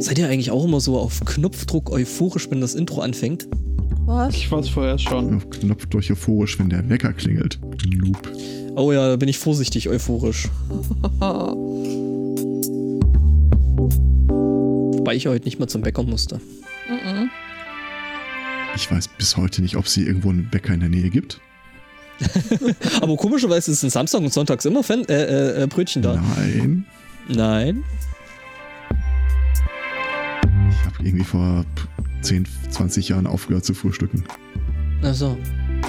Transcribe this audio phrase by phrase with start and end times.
[0.00, 3.48] Seid ihr eigentlich auch immer so auf Knopfdruck euphorisch, wenn das Intro anfängt?
[4.06, 4.34] Was?
[4.34, 5.36] Ich war es vorher schon.
[5.36, 7.58] Auf Knopfdruck euphorisch, wenn der Wecker klingelt.
[7.86, 8.32] Noob.
[8.76, 10.48] Oh ja, da bin ich vorsichtig euphorisch.
[14.98, 16.36] Wobei ich heute nicht mal zum Bäcker musste.
[16.88, 17.28] Mhm.
[18.76, 21.40] Ich weiß bis heute nicht, ob sie irgendwo einen Bäcker in der Nähe gibt.
[23.00, 26.22] Aber komischerweise ist es Samstag und Sonntags immer Fan äh, äh, äh, Brötchen da.
[26.36, 26.86] Nein.
[27.28, 27.84] Nein.
[30.70, 31.64] Ich habe irgendwie vor
[32.22, 34.24] 10, 20 Jahren aufgehört zu frühstücken.
[35.02, 35.36] Achso.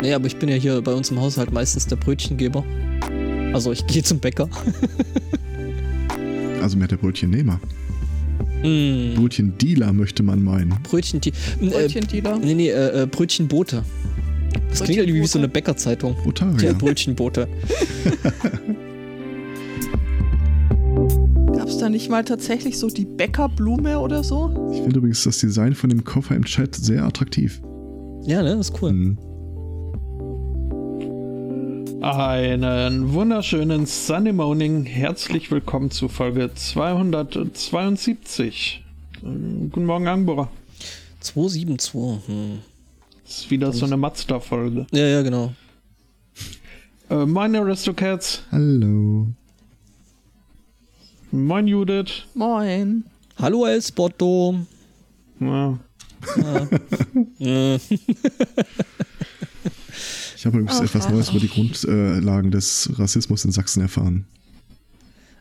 [0.02, 2.64] Nee, aber ich bin ja hier bei uns im Haushalt meistens der Brötchengeber.
[3.54, 4.50] Also ich gehe zum Bäcker.
[6.62, 7.58] Also mehr der Brötchennehmer.
[8.64, 9.16] Mm.
[9.16, 10.76] Brötchendealer möchte man meinen.
[10.84, 11.32] Brötchen, äh,
[11.70, 12.38] Brötchendealer.
[12.38, 13.86] nee, nee, äh, äh, Brötchenbote.
[14.70, 16.16] Das klingt irgendwie wie so eine Bäckerzeitung.
[16.16, 16.74] Der Rotarier.
[16.74, 17.48] Brötchenbote.
[21.82, 24.70] da nicht mal tatsächlich so die Bäckerblume oder so?
[24.72, 27.62] Ich finde übrigens das Design von dem Koffer im Chat sehr attraktiv.
[28.24, 28.90] Ja, ne, das ist cool.
[28.90, 29.18] Hm.
[32.02, 34.84] Einen wunderschönen Sunday Morning.
[34.86, 38.84] Herzlich willkommen zu Folge 272.
[39.24, 40.50] Ähm, Guten Morgen, Angbora.
[41.22, 41.94] 272.
[42.28, 42.60] Hm.
[43.24, 44.86] Das ist wieder so eine Mazda-Folge.
[44.92, 45.54] Ja, ja, genau.
[47.10, 48.44] Äh, moin Aristocats.
[48.52, 49.28] Hallo.
[51.32, 52.26] Moin Judith.
[52.34, 53.04] Moin.
[53.38, 54.66] Hallo Elsbotto.
[55.40, 55.80] Ja,
[60.36, 61.12] Ich habe übrigens Ach, etwas ach.
[61.12, 64.26] Neues über die Grundlagen des Rassismus in Sachsen erfahren.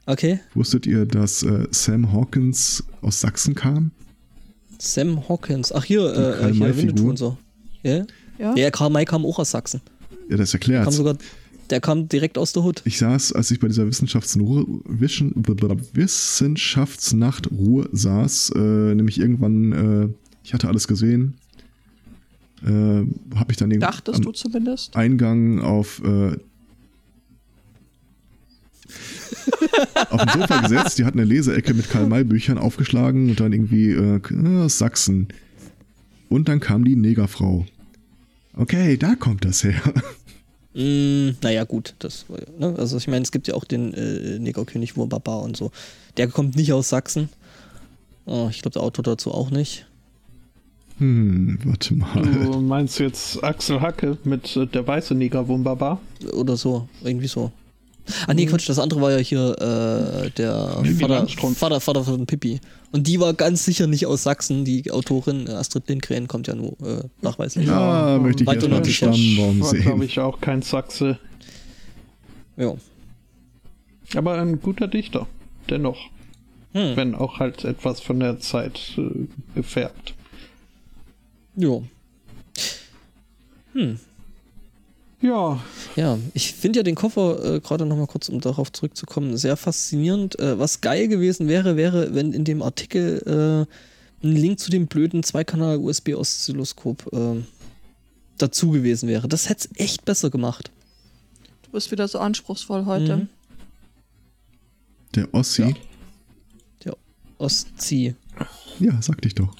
[0.06, 0.40] okay.
[0.54, 3.90] Wusstet ihr, dass äh, Sam Hawkins aus Sachsen kam?
[4.78, 5.72] Sam Hawkins.
[5.72, 6.76] Ach, hier, Die äh, hier.
[6.76, 7.36] Winnetou und so.
[7.82, 8.04] Ja?
[8.38, 8.54] Ja?
[8.56, 9.80] Ja, Karl May kam auch aus Sachsen.
[10.28, 10.92] Ja, das Kam erklärt.
[10.92, 11.16] sogar,
[11.70, 12.82] der kam direkt aus der Hut.
[12.84, 20.08] Ich saß, als ich bei dieser Wissenschaftsruhe, Wischen, Wissenschaftsnacht Ruhe saß, äh, nämlich irgendwann, äh,
[20.44, 21.34] ich hatte alles gesehen,
[22.64, 24.96] äh, habe ich dann irgendwie Dachtest am du zumindest?
[24.96, 26.36] Eingang auf, äh,
[30.10, 30.98] auf dem Sofa gesetzt.
[30.98, 35.28] Die hatten eine Leseecke mit Karl-May-Büchern aufgeschlagen und dann irgendwie äh, Sachsen.
[36.28, 37.66] Und dann kam die Negerfrau.
[38.54, 39.80] Okay, da kommt das her.
[40.74, 41.94] Mm, naja, gut.
[41.98, 42.74] Das, war ja, ne?
[42.78, 45.70] Also ich meine, es gibt ja auch den äh, Negerkönig Wurbaba und so.
[46.16, 47.28] Der kommt nicht aus Sachsen.
[48.26, 49.86] Oh, ich glaube, der Autor dazu auch nicht.
[50.98, 52.22] Hm, warte mal.
[52.22, 56.00] du meinst jetzt Axel Hacke mit äh, der weiße Neger Wumbaba?
[56.32, 56.88] Oder so.
[57.02, 57.52] Irgendwie so.
[58.26, 61.26] Ah nee, Quatsch, das andere war ja hier äh, der Vater.
[61.54, 62.60] Vater, Vater von Pippi.
[62.92, 64.64] Und die war ganz sicher nicht aus Sachsen.
[64.64, 67.66] Die Autorin äh, Astrid Lindgren kommt ja nur äh, nachweislich.
[67.66, 68.96] Ja, Ja, möchte ich einen nördlich.
[68.96, 71.18] Stammbaum War, glaube ich, auch kein Sachse.
[72.56, 72.74] Ja.
[74.14, 75.26] Aber ein guter Dichter.
[75.68, 75.98] Dennoch.
[76.72, 76.96] Hm.
[76.96, 80.14] Wenn auch halt etwas von der Zeit äh, gefärbt.
[81.56, 81.84] Jo.
[83.72, 83.98] Hm.
[85.20, 85.60] Ja,
[85.96, 90.38] Ja, ich finde ja den Koffer, äh, gerade nochmal kurz, um darauf zurückzukommen, sehr faszinierend.
[90.38, 93.66] Äh, was geil gewesen wäre, wäre, wenn in dem Artikel
[94.22, 97.42] äh, ein Link zu dem blöden Zweikanal-USB-Oszilloskop äh,
[98.38, 99.26] dazu gewesen wäre.
[99.28, 100.70] Das hätte es echt besser gemacht.
[101.64, 103.16] Du bist wieder so anspruchsvoll heute.
[103.16, 103.28] Mhm.
[105.14, 105.62] Der Ossi.
[105.62, 105.68] Ja.
[105.68, 105.74] Ja.
[106.84, 106.96] Der
[107.38, 108.14] Oszi.
[109.00, 109.54] sagte ich doch.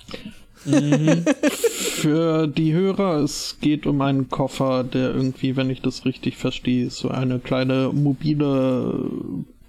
[0.64, 1.24] Mhm.
[2.00, 6.90] Für die Hörer, es geht um einen Koffer, der irgendwie, wenn ich das richtig verstehe,
[6.90, 9.10] so eine kleine mobile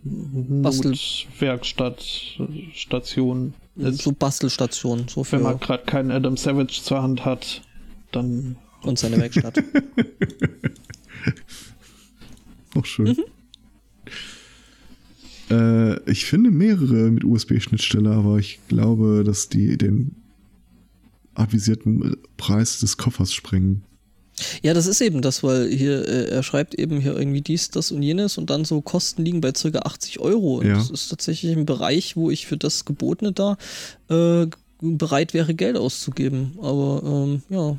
[0.04, 0.96] Bastel-
[1.40, 2.04] Werkstatt,
[2.74, 4.02] Station ist.
[4.02, 7.62] so Bastelstation, so Wenn man für gerade keinen Adam Savage zur Hand hat,
[8.12, 9.62] dann und seine Werkstatt.
[12.76, 13.18] Auch schön.
[15.50, 20.16] Äh, ich finde mehrere mit USB-Schnittstelle, aber ich glaube, dass die den
[21.40, 23.84] avisierten Preis des Koffers sprengen.
[24.62, 27.92] Ja, das ist eben das, weil hier, äh, er schreibt eben hier irgendwie dies, das
[27.92, 29.68] und jenes und dann so Kosten liegen bei ca.
[29.80, 30.60] 80 Euro.
[30.60, 30.76] Und Ja.
[30.76, 33.58] das ist tatsächlich ein Bereich, wo ich für das Gebotene da
[34.10, 34.48] äh,
[34.82, 36.54] bereit wäre, Geld auszugeben.
[36.62, 37.78] Aber ähm, ja,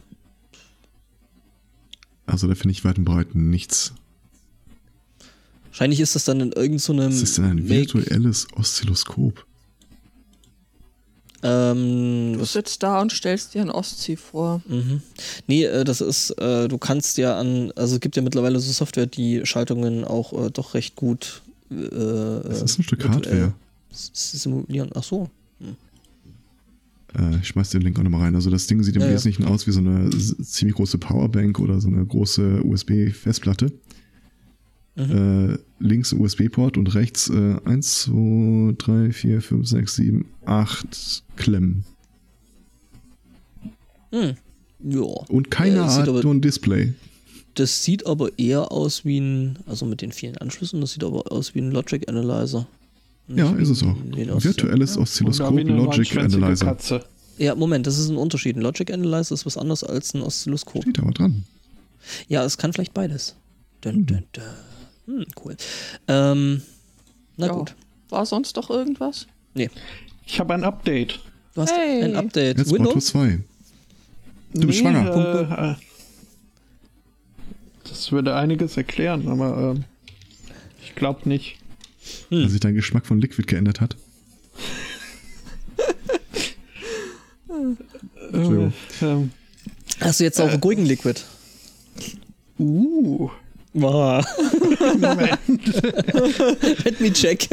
[2.27, 3.95] Also da finde ich weit und breit nichts.
[5.69, 9.47] wahrscheinlich ist das dann in irgendeinem so Was ist denn ein Make- virtuelles Oszilloskop?
[11.43, 14.61] Ähm, Du sitzt da und stellst dir ein Ostsee vor.
[14.69, 15.01] mhm.
[15.47, 18.71] Nee, äh, das ist, äh, du kannst ja an, also es gibt ja mittlerweile so
[18.73, 23.53] Software, die Schaltungen auch äh, doch recht gut äh, Das ist ein Stück Hardware.
[23.91, 24.91] simulieren.
[24.95, 25.31] Ach so.
[27.19, 28.35] Äh, ich schmeiß den Link auch nochmal rein.
[28.35, 29.15] Also das Ding sieht im Ja, ja.
[29.15, 33.73] Wesentlichen aus wie so eine ziemlich große Powerbank oder so eine große USB-Festplatte.
[34.97, 41.23] Äh, links ein USB-Port und rechts äh, 1, 2, 3, 4, 5, 6, 7, 8
[41.37, 41.85] Klemmen.
[44.13, 44.35] Hm.
[44.85, 45.01] Ja.
[45.01, 46.93] Und keine Ja, Art aber- und Display.
[47.55, 51.31] Das sieht aber eher aus wie ein, also mit den vielen Anschlüssen, das sieht aber
[51.33, 52.67] aus wie ein Logic Analyzer.
[53.29, 53.95] Ja, ist es auch.
[54.05, 56.67] Virtuelles Oder Oszilloskop Logic Analyzer.
[56.67, 57.05] Katze.
[57.39, 58.57] Ja, Moment, das ist ein Unterschied.
[58.57, 60.83] Ein Logic Analyzer ist was anderes als ein Oszilloskop.
[60.83, 61.45] Steht aber dran.
[62.29, 63.37] Ja, es kann vielleicht beides.
[63.81, 64.43] Dun, dun, dun.
[65.11, 65.57] Hm, cool.
[66.09, 66.63] Ähm,
[67.37, 67.53] na Ja.
[67.53, 67.75] gut.
[68.11, 69.27] War sonst doch irgendwas?
[70.27, 71.19] Ich habe ein Update.
[71.55, 72.03] Du hast Hey.
[72.05, 72.59] ein Update.
[72.59, 73.07] Jetzt Windows?
[73.07, 73.19] 2.
[73.19, 73.39] 2.
[74.55, 75.15] Du bist schwanger.
[75.17, 75.77] Äh, äh,
[77.89, 79.85] das würde einiges erklären, aber ähm,
[80.85, 81.57] ich glaube nicht.
[82.31, 82.43] Hm.
[82.43, 83.97] Dass sich dein Geschmack von Liquid geändert hat.
[88.33, 88.73] Entschuldigung.
[89.01, 89.31] Äh, ähm,
[90.01, 91.25] Hast du jetzt auch Gurkenliquid?
[92.59, 93.31] uh,
[93.73, 94.23] Wow.
[94.99, 95.39] Moment.
[96.85, 97.47] Let me check.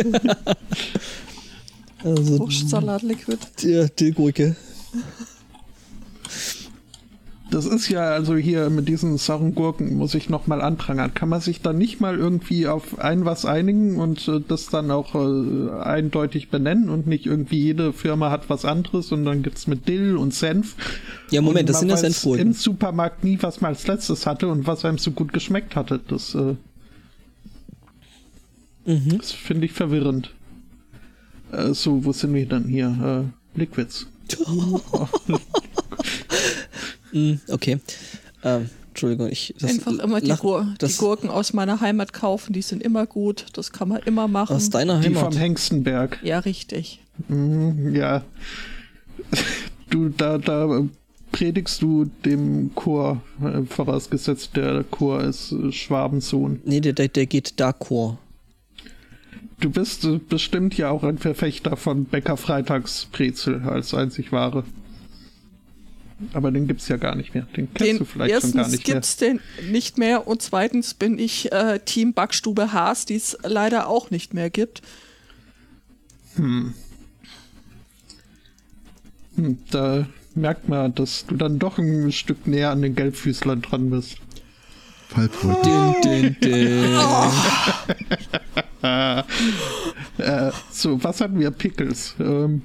[2.03, 3.39] also, Wurstsalat-Liquid.
[3.61, 4.55] die, die Gurke.
[7.49, 11.13] Das ist ja, also hier mit diesen sauren Gurken muss ich nochmal anprangern.
[11.13, 14.91] Kann man sich da nicht mal irgendwie auf ein was einigen und äh, das dann
[14.91, 19.65] auch äh, eindeutig benennen und nicht irgendwie jede Firma hat was anderes und dann gibt's
[19.67, 20.75] mit Dill und Senf.
[21.31, 22.47] Ja, Moment, das sind ja Senfgurken.
[22.47, 25.99] Im Supermarkt nie, was man als letztes hatte und was einem so gut geschmeckt hatte.
[26.05, 26.55] Das, äh,
[28.85, 29.17] Mhm.
[29.17, 30.33] das finde ich verwirrend.
[31.51, 33.31] Äh, so, wo sind wir denn hier?
[33.55, 34.07] Äh, Liquids.
[37.11, 37.79] Mm, okay.
[38.43, 39.53] Ähm, Entschuldigung, ich.
[39.59, 43.45] Das Einfach immer die, Gur die Gurken aus meiner Heimat kaufen, die sind immer gut.
[43.53, 44.55] Das kann man immer machen.
[44.55, 45.33] Aus deiner Die Heimat.
[45.33, 46.19] vom Hengstenberg.
[46.23, 46.99] ja, richtig.
[47.27, 48.23] Mhm, ja.
[49.89, 50.83] Du, da, da
[51.31, 56.59] predigst du dem Chor, äh, vorausgesetzt der Chor ist äh, Schwabensohn.
[56.65, 58.17] Nee, der, der, der geht d'accord.
[59.61, 64.65] Du bist äh, bestimmt ja auch ein Verfechter von Bäcker Freitagsbrezel als einzig wahre.
[66.33, 67.43] Aber den gibt's ja gar nicht mehr.
[67.55, 68.95] Den kennst Den du vielleicht schon gar erstens nicht mehr.
[68.95, 73.87] gibt's den nicht mehr und zweitens bin ich äh, Team Backstube Haas, die es leider
[73.87, 74.81] auch nicht mehr gibt.
[76.35, 76.73] Hm,
[79.71, 84.17] da merkt man, dass du dann doch ein Stück näher an den Gelbfüßlern dran bist.
[85.09, 85.65] Fallbrot.
[85.65, 86.97] Din, din, din.
[90.17, 91.51] Äh, so, was hatten wir?
[91.51, 92.15] Pickles.
[92.19, 92.63] Ähm,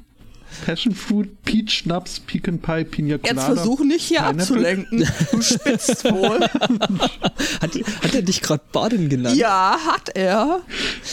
[0.64, 3.54] Passion Fruit, Peach Schnaps, Pecan Pie, Pina Jetzt Colada.
[3.54, 4.42] versuch nicht hier Pineapple?
[4.42, 5.08] abzulenken.
[5.32, 6.40] Du spitzt wohl.
[6.40, 9.36] Hat, hat er dich gerade Baden genannt?
[9.36, 10.60] ja, hat er.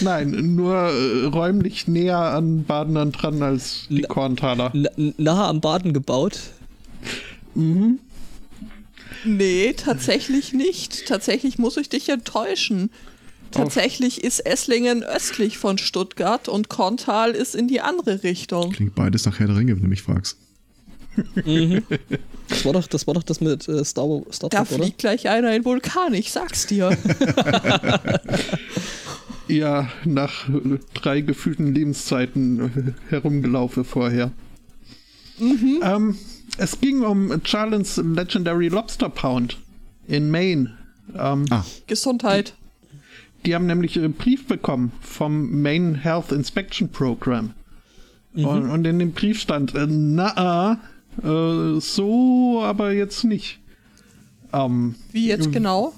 [0.02, 4.72] Nein, nur äh, räumlich näher an Badenern dran als die Na- Korntaler.
[5.18, 6.40] Nahe am Baden gebaut.
[9.26, 11.08] Nee, tatsächlich nicht.
[11.08, 12.90] Tatsächlich muss ich dich enttäuschen.
[13.52, 18.72] Tatsächlich ist Esslingen östlich von Stuttgart und Korntal ist in die andere Richtung.
[18.72, 20.38] Klingt beides nach Herr der Ringe, wenn du mich fragst.
[22.48, 24.84] Das war doch das, war doch das mit äh, Star, Wars- Da Trek, oder?
[24.84, 26.96] fliegt gleich einer in den Vulkan, ich sag's dir.
[29.48, 34.32] Ja, nach äh, drei gefühlten Lebenszeiten äh, herumgelaufen vorher.
[35.40, 36.16] Ähm,
[36.60, 39.58] es ging um Charlens Legendary Lobster Pound
[40.08, 40.78] in Maine.
[41.18, 42.54] Ähm, Ah, Gesundheit.
[43.46, 47.54] Die haben nämlich einen Brief bekommen vom Maine Health Inspection Program.
[48.36, 50.80] Und, und in dem Brief stand, äh, na,
[51.24, 53.60] äh, so aber jetzt nicht.
[54.54, 55.94] Ähm, Wie jetzt genau?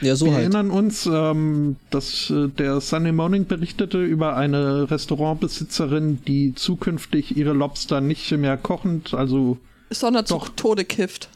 [0.00, 0.42] Ja, so wir halt.
[0.42, 7.52] erinnern uns, ähm, dass äh, der Sunday Morning berichtete über eine Restaurantbesitzerin, die zukünftig ihre
[7.52, 9.58] Lobster nicht mehr kochend, also
[9.90, 10.48] Sondern zu Doch.
[10.56, 11.28] Tode kifft.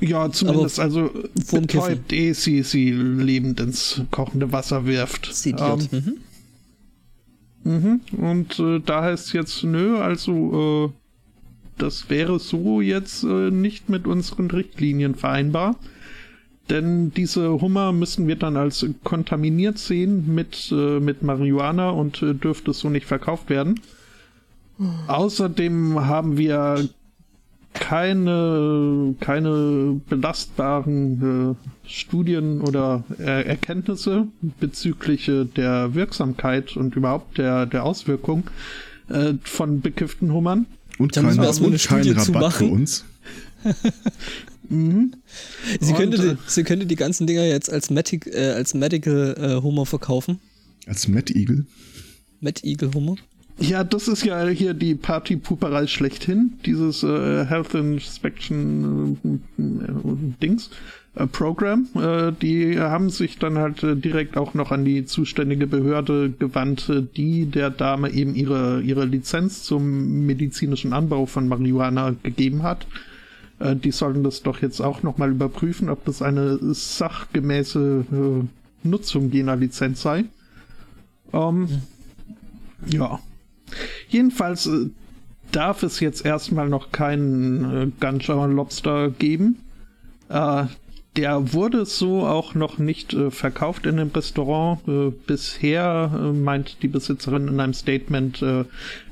[0.00, 0.30] Ja.
[0.30, 1.10] zumindest also
[1.50, 5.32] betäubt, ehe sie sie lebend ins kochende Wasser wirft.
[5.32, 5.88] Sediert.
[5.92, 6.20] Ähm,
[7.64, 8.00] Mhm.
[8.10, 8.18] Mhm.
[8.18, 10.98] Und äh, da heißt jetzt, nö, also äh,
[11.78, 15.76] das wäre so jetzt äh, nicht mit unseren Richtlinien vereinbar.
[16.70, 22.34] Denn diese Hummer müssen wir dann als kontaminiert sehen mit, äh, mit Marihuana und äh,
[22.34, 23.80] dürfte so nicht verkauft werden.
[25.06, 26.88] Außerdem haben wir
[27.74, 34.28] keine, keine belastbaren äh, Studien oder äh, Erkenntnisse
[34.58, 38.44] bezüglich äh, der Wirksamkeit und überhaupt der, der Auswirkung
[39.10, 40.66] äh, von bekifften Hummern.
[40.98, 42.72] und Da müssen kein, wir erstmal eine und kein Studie zu Rabatt für machen.
[42.72, 43.04] uns.
[44.66, 49.36] Sie, Und, könnte, die, sie könnte die ganzen Dinger jetzt als, Matic, äh, als Medical
[49.38, 50.40] äh, Hummer verkaufen.
[50.86, 51.66] Als Matt Eagle.
[52.40, 53.16] Mad Eagle Hummer.
[53.58, 60.70] Ja, das ist ja hier die Partypuperei schlechthin, dieses äh, Health Inspection äh, Dings.
[61.16, 61.86] Äh, Program.
[61.94, 66.88] Äh, die haben sich dann halt äh, direkt auch noch an die zuständige Behörde gewandt,
[66.88, 72.86] äh, die der Dame eben ihre, ihre Lizenz zum medizinischen Anbau von Marihuana gegeben hat.
[73.60, 78.04] Die sollten das doch jetzt auch nochmal überprüfen, ob das eine sachgemäße
[78.82, 80.24] Nutzung jener Lizenz sei.
[81.32, 81.68] Ähm,
[82.88, 83.20] ja.
[84.14, 84.90] Jedenfalls äh,
[85.50, 89.56] darf es jetzt erstmal noch keinen äh, Lobster geben.
[90.28, 90.66] Äh,
[91.16, 94.86] der wurde so auch noch nicht äh, verkauft in dem Restaurant.
[94.86, 98.64] Äh, bisher äh, meint die Besitzerin in einem Statement, äh,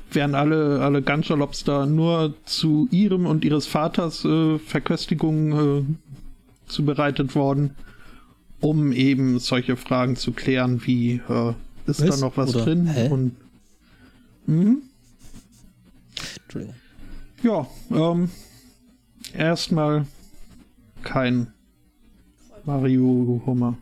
[0.09, 5.97] wären alle, alle Ganja Lobster nur zu ihrem und ihres Vaters äh, Verköstigung
[6.67, 7.71] zubereitet worden,
[8.61, 11.19] um eben solche Fragen zu klären, wie
[11.87, 12.19] ist Was?
[12.19, 13.09] da noch was Oder- drin Hä?
[13.09, 13.35] und
[14.45, 14.83] mhm.
[16.43, 16.75] Entschuldigung.
[17.43, 18.29] Ja, ähm,
[19.33, 20.05] erstmal
[21.03, 21.47] kein
[22.65, 23.77] Mario Hummer.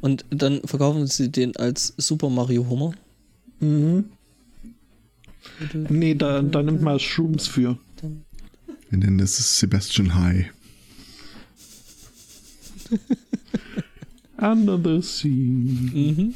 [0.00, 2.92] Und dann verkaufen sie den als Super Mario Hummer.
[3.60, 4.04] Mhm.
[5.88, 7.78] Nee, da, da nimmt man Shrooms für.
[8.90, 10.50] Wir nennen das Sebastian High.
[14.38, 15.28] Under the Sea.
[15.28, 16.34] Mhm.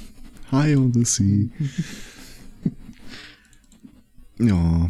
[0.50, 1.50] High on the Sea.
[4.38, 4.88] Ja,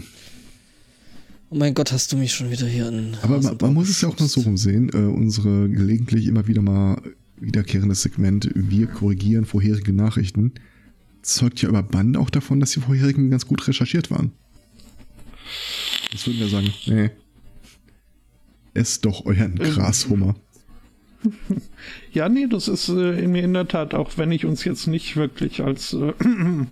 [1.54, 3.16] Oh mein Gott, hast du mich schon wieder hier in.
[3.22, 4.88] aber man, man muss es ja auch mal so rumsehen.
[4.92, 7.00] Äh, unsere gelegentlich immer wieder mal
[7.36, 10.54] wiederkehrendes Segment, wir korrigieren vorherige Nachrichten,
[11.22, 14.32] zeugt ja über Band auch davon, dass die vorherigen ganz gut recherchiert waren.
[16.10, 17.10] Jetzt würden wir sagen, nee.
[18.72, 20.34] Esst doch euren Grashummer.
[22.12, 24.86] Ja, nee, das ist äh, in mir in der Tat, auch wenn ich uns jetzt
[24.86, 26.12] nicht wirklich als äh,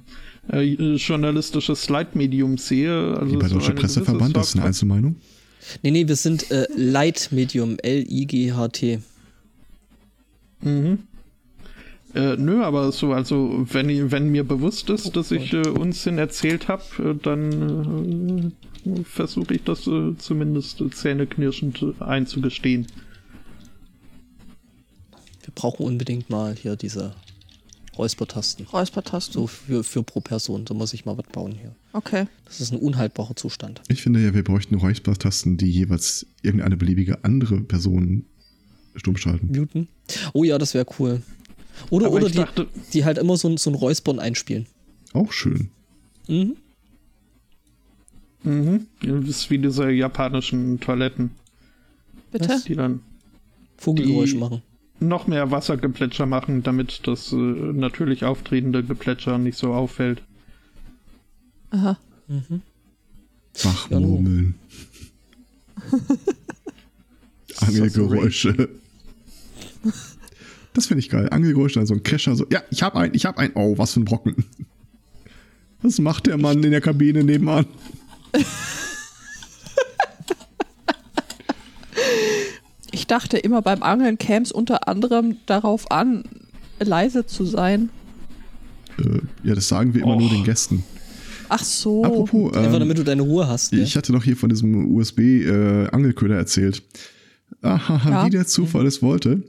[0.51, 3.17] äh, journalistisches Leitmedium sehe.
[3.19, 5.17] Also Wie bei so Deutscher eine Presseverband, das ist eine Einzelmeinung.
[5.83, 9.01] Nee, nee, wir sind äh, Leitmedium, L-I-G-H-T.
[10.63, 10.99] Mhm.
[12.15, 16.19] Äh, nö, aber so, also wenn, ich- wenn mir bewusst ist, dass ich äh, Unsinn
[16.19, 18.53] erzählt habe, äh, dann
[18.85, 22.87] äh, versuche ich das äh, zumindest äh, zähneknirschend äh, einzugestehen.
[25.43, 27.15] Wir brauchen unbedingt mal hier diese
[27.99, 28.67] Räuspertasten.
[28.67, 29.35] Räuspertasten.
[29.35, 30.65] So für, für pro Person.
[30.65, 31.75] Da muss ich mal was bauen hier.
[31.93, 32.27] Okay.
[32.47, 33.83] Das ist ein unhaltbarer Zustand.
[33.89, 38.25] Ich finde ja, wir bräuchten Räuspertasten, die jeweils irgendeine beliebige andere Person
[38.97, 39.49] stumm schalten.
[39.55, 39.89] Muten.
[40.33, 41.23] Oh ja, das wäre cool.
[41.91, 44.67] Oder, Aber oder die, dachte- die halt immer so, ein- so ein Räuspern einspielen.
[45.13, 45.71] Auch schön.
[46.29, 46.57] Mhm.
[48.45, 48.87] Mhm.
[49.01, 51.31] Das ist wie diese japanischen Toiletten,
[52.33, 52.49] Bitte?
[52.49, 52.65] Was?
[52.65, 53.01] die dann
[53.77, 54.63] Vogelgeräusche Die- machen.
[55.03, 60.23] Noch mehr Wassergeplätscher machen, damit das äh, natürlich auftretende Geplätscher nicht so auffällt.
[61.71, 61.99] Aha.
[62.29, 62.63] Mhm.
[63.63, 64.55] Wachmurmeln.
[67.59, 68.69] Angelgeräusche.
[70.73, 71.29] Das finde ich geil.
[71.31, 73.53] Angelgeräusche, dann so ein Kescher, so, ja, ich hab einen, ich hab einen.
[73.55, 74.45] Oh, was für ein Brocken.
[75.83, 77.67] Was macht der Mann in der Kabine nebenan?
[83.03, 86.23] Ich dachte immer, beim Angeln käme es unter anderem darauf an,
[86.79, 87.91] leise zu sein.
[88.97, 90.21] Äh, ja, das sagen wir immer Och.
[90.21, 90.85] nur den Gästen.
[91.49, 92.05] Ach so.
[92.05, 93.73] Apropos, Einfach ähm, damit du deine Ruhe hast.
[93.73, 96.81] Ich hatte doch hier von diesem USB-Angelköder erzählt.
[97.61, 98.27] Aha, Ja.
[98.27, 99.43] wie der Zufall es wollte.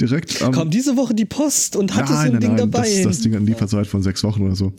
[0.00, 2.80] Direkt am Kam diese Woche die Post und hatte so ein Ding dabei.
[2.80, 4.72] Das, das Ding an Lieferzeit von sechs Wochen oder so.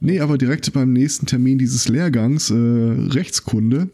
[0.00, 3.88] Nee, aber direkt beim nächsten Termin dieses Lehrgangs, äh, Rechtskunde,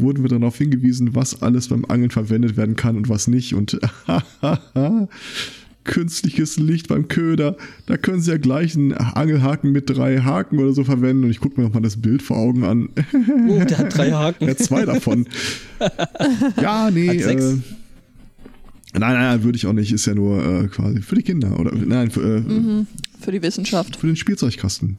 [0.00, 3.54] wurden wir darauf hingewiesen, was alles beim Angeln verwendet werden kann und was nicht.
[3.54, 3.78] Und
[5.84, 10.72] künstliches Licht beim Köder, da können Sie ja gleich einen Angelhaken mit drei Haken oder
[10.72, 11.24] so verwenden.
[11.24, 12.88] Und ich gucke mir nochmal das Bild vor Augen an.
[13.48, 14.44] oh, der hat drei Haken.
[14.48, 15.26] Ja, zwei davon.
[16.60, 17.08] ja, nee.
[17.08, 17.44] Hat sechs?
[17.44, 19.90] Äh, nein, nein, würde ich auch nicht.
[19.92, 21.58] Ist ja nur äh, quasi für die Kinder.
[21.58, 22.86] Oder nein, für, äh, Mhm.
[23.20, 23.96] Für die Wissenschaft.
[23.96, 24.98] für den Spielzeugkasten.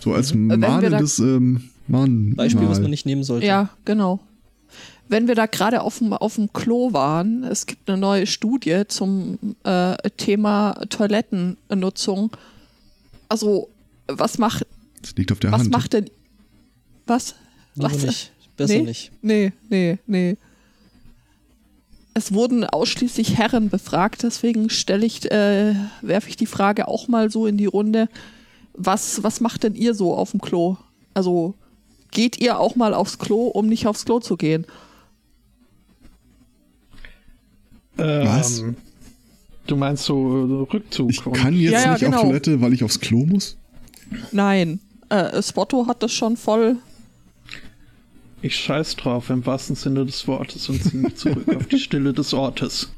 [0.00, 2.34] So als da- mahnendes ähm, Mann.
[2.34, 3.46] Beispiel, was man nicht nehmen sollte.
[3.46, 4.20] Ja, genau.
[5.08, 8.84] Wenn wir da gerade auf dem, auf dem Klo waren, es gibt eine neue Studie
[8.88, 12.30] zum äh, Thema Toilettennutzung.
[13.28, 13.68] Also,
[14.06, 14.66] was macht,
[15.02, 15.72] Das liegt auf der was Hand.
[15.72, 16.10] macht denn.
[17.06, 17.34] Was?
[17.74, 18.02] Was?
[18.02, 18.32] nicht.
[18.56, 18.82] Besser nee?
[18.82, 19.12] nicht.
[19.20, 20.36] Nee, nee, nee.
[22.14, 27.30] Es wurden ausschließlich Herren befragt, deswegen stelle ich, äh, werfe ich die Frage auch mal
[27.30, 28.08] so in die Runde.
[28.72, 30.76] Was, was macht denn ihr so auf dem Klo?
[31.12, 31.54] Also
[32.12, 34.64] geht ihr auch mal aufs Klo, um nicht aufs Klo zu gehen?
[37.96, 38.60] Was?
[38.60, 38.76] Ähm,
[39.66, 41.10] Du meinst so äh, Rückzug?
[41.10, 42.22] ich kann jetzt Ja, ja, nicht auf genau.
[42.24, 43.56] Toilette, weil ich aufs Klo muss?
[44.30, 44.78] Nein.
[45.08, 46.76] Äh, Spotto hat das schon voll.
[48.42, 52.12] Ich scheiß drauf im wahrsten Sinne des Wortes und ziehe mich zurück auf die Stille
[52.12, 52.90] des Ortes.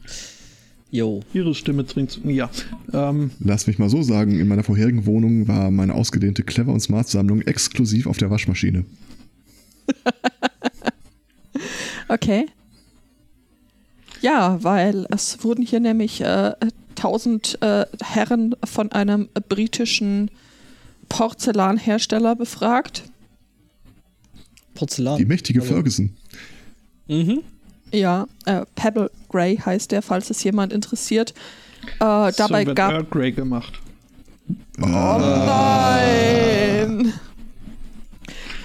[0.90, 1.20] Jo.
[1.32, 2.20] Ihre Stimme dringt zu.
[2.28, 2.50] Ja.
[2.92, 6.80] Ähm, Lass mich mal so sagen, in meiner vorherigen Wohnung war meine ausgedehnte Clever- und
[6.80, 8.84] Smart-Sammlung exklusiv auf der Waschmaschine.
[12.08, 12.46] Okay.
[14.26, 16.54] Ja, weil es wurden hier nämlich äh,
[16.96, 20.32] 1000 äh, Herren von einem britischen
[21.08, 23.04] Porzellanhersteller befragt.
[24.74, 25.18] Porzellan.
[25.18, 26.16] Die mächtige Also- Ferguson.
[27.06, 27.42] Mhm.
[27.92, 31.32] Ja, äh, Pebble Gray heißt der, falls es jemand interessiert.
[32.00, 32.90] Äh, dabei so wird gab.
[32.94, 33.74] Earl Grey gemacht.
[34.82, 34.86] Oh
[35.20, 37.12] nein!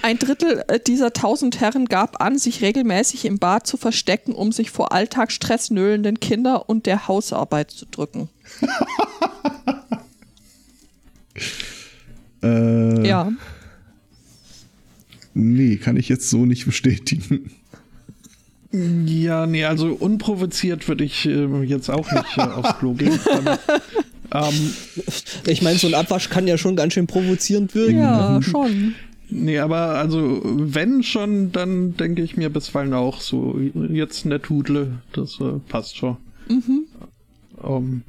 [0.02, 4.50] Ein Drittel äh, dieser 1000 Herren gab an, sich regelmäßig im Bad zu verstecken, um
[4.52, 8.28] sich vor Alltagsstress nöhlenden Kinder und der Hausarbeit zu drücken.
[12.42, 13.30] Äh, Ja.
[15.32, 17.52] Nee, kann ich jetzt so nicht bestätigen.
[18.72, 23.18] Ja, nee, also unprovoziert würde ich äh, jetzt auch nicht äh, aufs Klo gehen.
[24.34, 24.72] Ähm,
[25.46, 27.98] Ich meine, so ein Abwasch kann ja schon ganz schön provozierend wirken.
[27.98, 28.94] Ja, schon.
[29.32, 35.02] Nee, aber also wenn schon, dann denke ich mir bisweilen auch so, jetzt eine Tudle,
[35.12, 36.16] das äh, passt schon.
[37.62, 38.02] Ähm,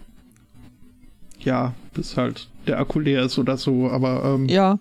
[1.39, 4.79] ja, bis halt der Akku leer ist oder so, aber ähm, Ja.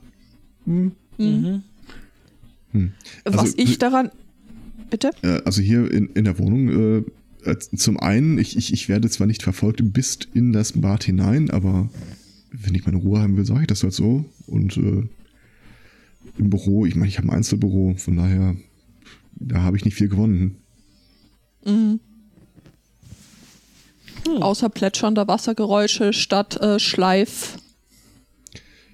[0.66, 1.62] hm, Mhm.
[3.25, 4.11] Was Also, ich daran.
[4.90, 5.11] Bitte?
[5.22, 9.08] Äh, also hier in, in der Wohnung, äh, äh, zum einen, ich, ich, ich werde
[9.11, 11.88] zwar nicht verfolgt bis in das Bad hinein, aber
[12.50, 14.25] wenn ich meine Ruhe haben will, sage ich das halt so.
[14.46, 15.04] Und äh,
[16.39, 18.57] im Büro, ich meine, ich habe ein Einzelbüro, von daher,
[19.35, 20.57] da habe ich nicht viel gewonnen.
[21.65, 22.01] Mhm.
[24.41, 27.59] Außer plätschernder Wassergeräusche statt äh, Schleif.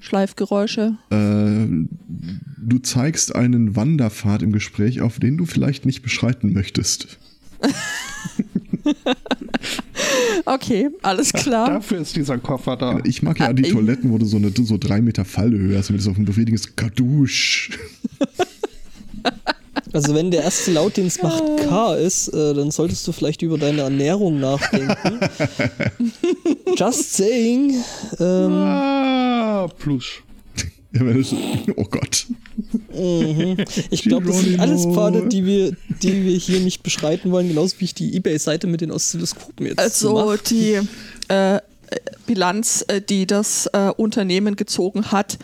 [0.00, 0.96] Schleifgeräusche.
[1.10, 7.18] Äh, du zeigst einen Wanderpfad im Gespräch, auf den du vielleicht nicht beschreiten möchtest.
[10.54, 11.68] Okay, alles klar.
[11.68, 13.00] dafür ist dieser Koffer da.
[13.04, 15.88] Ich mag ja die Ah, Toiletten, wo du so eine so drei Meter Fallhöhe hast,
[15.90, 17.70] damit es auf ein befriedigendes Kadusch.
[19.94, 23.40] Also wenn der erste Laut, den es macht, K ist, äh, dann solltest du vielleicht
[23.40, 24.94] über deine Ernährung nachdenken.
[26.76, 27.74] Just saying.
[28.20, 30.22] Ähm, Ah, Plusch.
[30.98, 31.34] Ja, wenn es-
[31.76, 32.26] oh Gott.
[32.94, 33.56] mhm.
[33.90, 37.76] Ich glaube, das sind alles Pfade, die wir, die wir hier nicht beschreiten wollen, genauso
[37.78, 40.38] wie ich die Ebay-Seite mit den Oszilloskopen jetzt Also mache.
[40.50, 40.80] die
[41.28, 41.60] äh,
[42.26, 45.38] Bilanz, äh, die das äh, Unternehmen gezogen hat,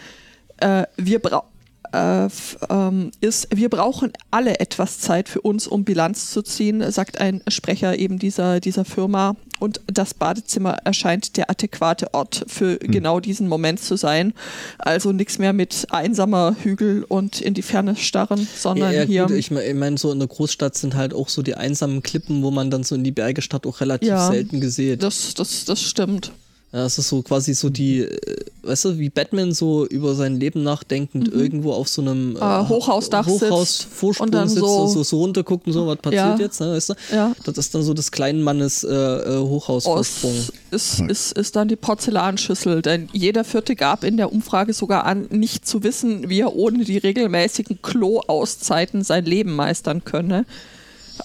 [0.58, 1.48] äh, wir brauchen
[1.94, 2.28] äh,
[2.70, 7.40] ähm, ist, wir brauchen alle etwas Zeit für uns, um Bilanz zu ziehen, sagt ein
[7.48, 9.36] Sprecher eben dieser, dieser Firma.
[9.60, 14.34] Und das Badezimmer erscheint der adäquate Ort für genau diesen Moment zu sein.
[14.78, 19.26] Also nichts mehr mit einsamer Hügel und in die Ferne starren, sondern Ja, ja, hier.
[19.26, 22.50] gut, ich meine, so in der Großstadt sind halt auch so die einsamen Klippen, wo
[22.50, 24.26] man dann so in die Berge statt auch relativ Ja.
[24.28, 24.98] selten gesehen.
[24.98, 26.32] das, das, das stimmt.
[26.82, 30.64] Das ist so quasi so die, äh, weißt du, wie Batman so über sein Leben
[30.64, 35.02] nachdenkend irgendwo auf so einem äh, Ah, Hochhausdach sitzt Hochhausvorsprung und dann sitzt so- so,
[35.04, 36.36] so runterguckt und so, was passiert Ja.
[36.36, 36.94] jetzt, ne, weißt du?
[37.12, 37.32] Ja.
[37.44, 40.32] Das ist dann so des kleinen Mannes äh, äh, Hochhausvorsprung.
[40.32, 42.82] Aus ist, ist, ist dann die Porzellanschüssel.
[42.82, 46.82] Denn jeder Vierte gab in der Umfrage sogar an, nicht zu wissen, wie er ohne
[46.84, 50.44] die regelmäßigen Klo-Auszeiten sein Leben meistern könne.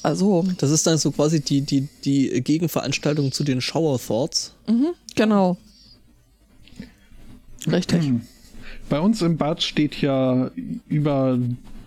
[0.03, 4.53] Also, Das ist dann so quasi die, die, die Gegenveranstaltung zu den Shower Thoughts.
[5.15, 5.57] genau.
[7.69, 8.11] Richtig.
[8.89, 10.49] Bei uns im Bad steht ja
[10.87, 11.37] über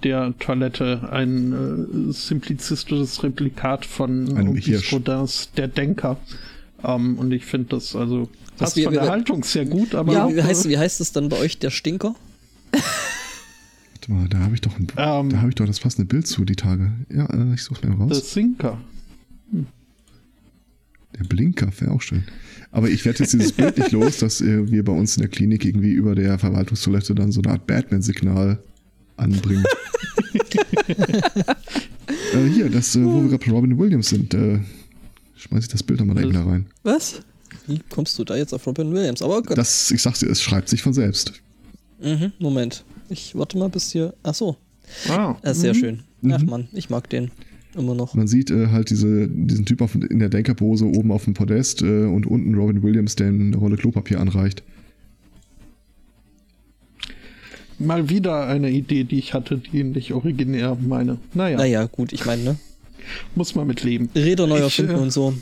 [0.04, 4.80] der Toilette ein äh, simplizistisches Replikat von Auguste.
[4.92, 6.16] Rodins Der Denker.
[6.84, 10.12] Ähm, und ich finde das also passt wir- von der wir- Haltung sehr gut, aber
[10.12, 10.28] Ja.
[10.28, 12.14] Wie, wie, heißt, wie heißt es dann bei euch, der Stinker?
[14.02, 15.30] Warte mal, da habe ich doch ein, Ähm.
[15.30, 16.90] da habe ich doch das passende Bild zu die Tage.
[17.08, 18.08] Ja, äh, ich suche mir raus.
[18.08, 18.80] der Sinker.
[21.16, 22.24] Der Blinker wäre auch schön.
[22.72, 25.30] Aber ich werde jetzt dieses Bild nicht los, dass äh, wir bei uns in der
[25.30, 28.58] Klinik irgendwie über der Verwaltungstoilette dann so eine Art Batman-Signal
[29.18, 29.64] anbringen.
[30.88, 34.58] äh, hier, das, äh, wo wir gerade bei Robin Williams sind, äh,
[35.36, 36.66] schmeiß ich das Bild nochmal da eben da rein.
[36.82, 37.20] Was?
[37.68, 39.22] Wie kommst du da jetzt auf Robin Williams?
[39.22, 39.56] Aber gut.
[39.56, 41.34] Das, ich sag's dir, es schreibt sich von selbst.
[42.00, 42.84] Mhm, Moment.
[43.12, 44.14] Ich warte mal bis hier.
[44.22, 44.56] Ach so.
[45.08, 46.00] Ah, Ja, sehr schön.
[46.30, 46.48] Ach Mhm.
[46.48, 47.30] man, ich mag den
[47.76, 48.14] immer noch.
[48.14, 51.82] Man sieht äh, halt diese, diesen Typ auf, in der Denkerpose oben auf dem Podest
[51.82, 54.62] äh, und unten Robin Williams, der eine Rolle Klopapier anreicht.
[57.78, 61.18] mal wieder eine Idee, die ich hatte, die nicht originär meine.
[61.34, 62.56] Naja, Naja, gut, ich meine, ne?
[63.34, 64.08] muss man mit leben.
[64.14, 65.34] Räder neu erfinden äh, und so.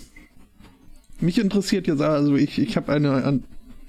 [1.21, 3.41] Mich interessiert jetzt, also ich, ich habe eine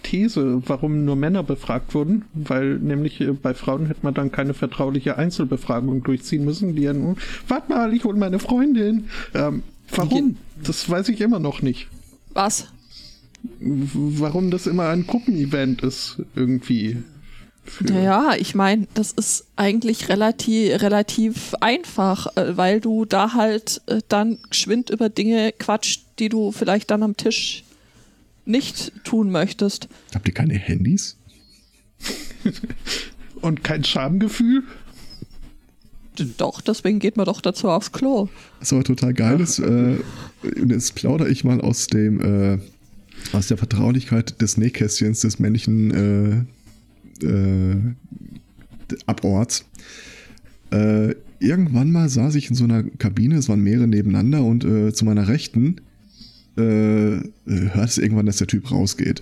[0.04, 4.54] These, warum nur Männer befragt wurden, weil nämlich äh, bei Frauen hätte man dann keine
[4.54, 7.16] vertrauliche Einzelbefragung durchziehen müssen, die ja nur,
[7.48, 9.06] warte mal, ich hole meine Freundin.
[9.34, 9.64] Ähm,
[9.96, 10.38] warum?
[10.64, 11.88] Das weiß ich immer noch nicht.
[12.34, 12.68] Was?
[13.60, 16.98] Warum das immer ein Gruppenevent ist, irgendwie.
[17.64, 23.82] Für- Ja, ich meine, das ist eigentlich relativ, relativ einfach, äh, weil du da halt
[23.88, 27.64] äh, dann geschwind über Dinge quatscht, die du vielleicht dann am Tisch
[28.46, 29.88] nicht tun möchtest.
[30.14, 31.18] Habt ihr keine Handys?
[33.42, 34.64] Und kein Schamgefühl?
[36.38, 38.28] Doch, deswegen geht man doch dazu aufs Klo.
[38.60, 39.98] Was aber total geil ist, äh,
[40.44, 42.60] und jetzt plaudere ich mal aus dem, äh,
[43.32, 46.46] aus der Vertraulichkeit des Nähkästchens des männlichen
[47.22, 47.78] äh, äh,
[49.06, 49.66] Aborts.
[50.72, 54.94] Äh, irgendwann mal saß ich in so einer Kabine, es waren mehrere nebeneinander und äh,
[54.94, 55.78] zu meiner Rechten
[56.58, 59.22] äh, äh, hört es irgendwann, dass der Typ rausgeht.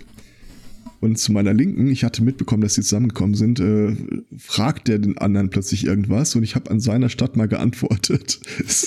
[1.02, 3.96] Und zu meiner Linken, ich hatte mitbekommen, dass sie zusammengekommen sind, äh,
[4.38, 8.40] fragt der den anderen plötzlich irgendwas und ich habe an seiner Stadt mal geantwortet.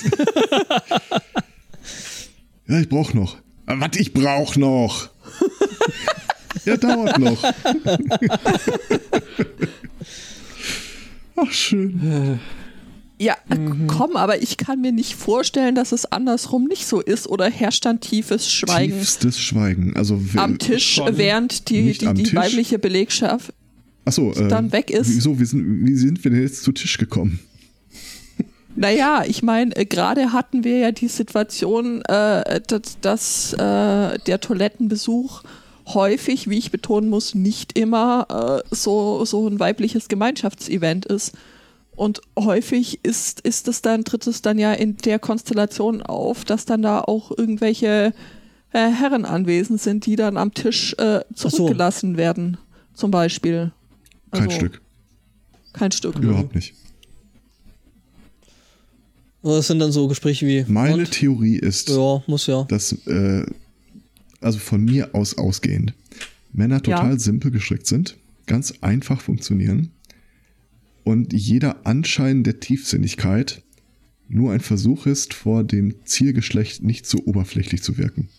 [2.67, 3.37] ja, ich brauch noch.
[3.65, 5.09] Ah, Was, ich brauch noch?
[6.65, 7.43] ja, dauert noch.
[11.35, 12.39] Ach, schön.
[13.19, 17.27] Ja, äh, komm, aber ich kann mir nicht vorstellen, dass es andersrum nicht so ist
[17.27, 19.95] oder herrscht dann tiefes Schweigen Tiefstes Schweigen.
[19.95, 22.35] Also, am Tisch, während die, die, die Tisch.
[22.35, 23.53] weibliche Belegschaft
[24.05, 25.09] Achso, äh, dann weg ist.
[25.09, 25.39] Wieso?
[25.39, 27.39] Wie sind, wie sind wir denn jetzt zu Tisch gekommen?
[28.75, 33.57] Naja, ich meine, äh, gerade hatten wir ja die Situation, äh, dass, dass äh,
[34.19, 35.43] der Toilettenbesuch
[35.87, 41.33] häufig, wie ich betonen muss, nicht immer äh, so, so ein weibliches Gemeinschaftsevent ist.
[41.95, 46.65] Und häufig ist, ist es dann, tritt es dann ja in der Konstellation auf, dass
[46.65, 48.13] dann da auch irgendwelche
[48.71, 51.49] äh, Herren anwesend sind, die dann am Tisch äh, so.
[51.49, 52.57] zurückgelassen werden,
[52.95, 53.71] zum Beispiel.
[54.31, 54.81] Kein Also, Stück.
[55.73, 56.15] Kein Stück.
[56.17, 56.73] Überhaupt nicht.
[59.43, 60.65] Das sind dann so Gespräche wie.
[60.67, 61.11] Meine und?
[61.11, 62.63] Theorie ist, Ja, muss ja.
[62.63, 63.45] dass, äh,
[64.41, 65.93] also von mir aus ausgehend,
[66.53, 67.19] Männer total Ja.
[67.19, 69.91] simpel gestrickt sind, ganz einfach funktionieren
[71.03, 73.61] und jeder Anschein der Tiefsinnigkeit
[74.29, 78.29] nur ein Versuch ist, vor dem Zielgeschlecht nicht so oberflächlich zu wirken.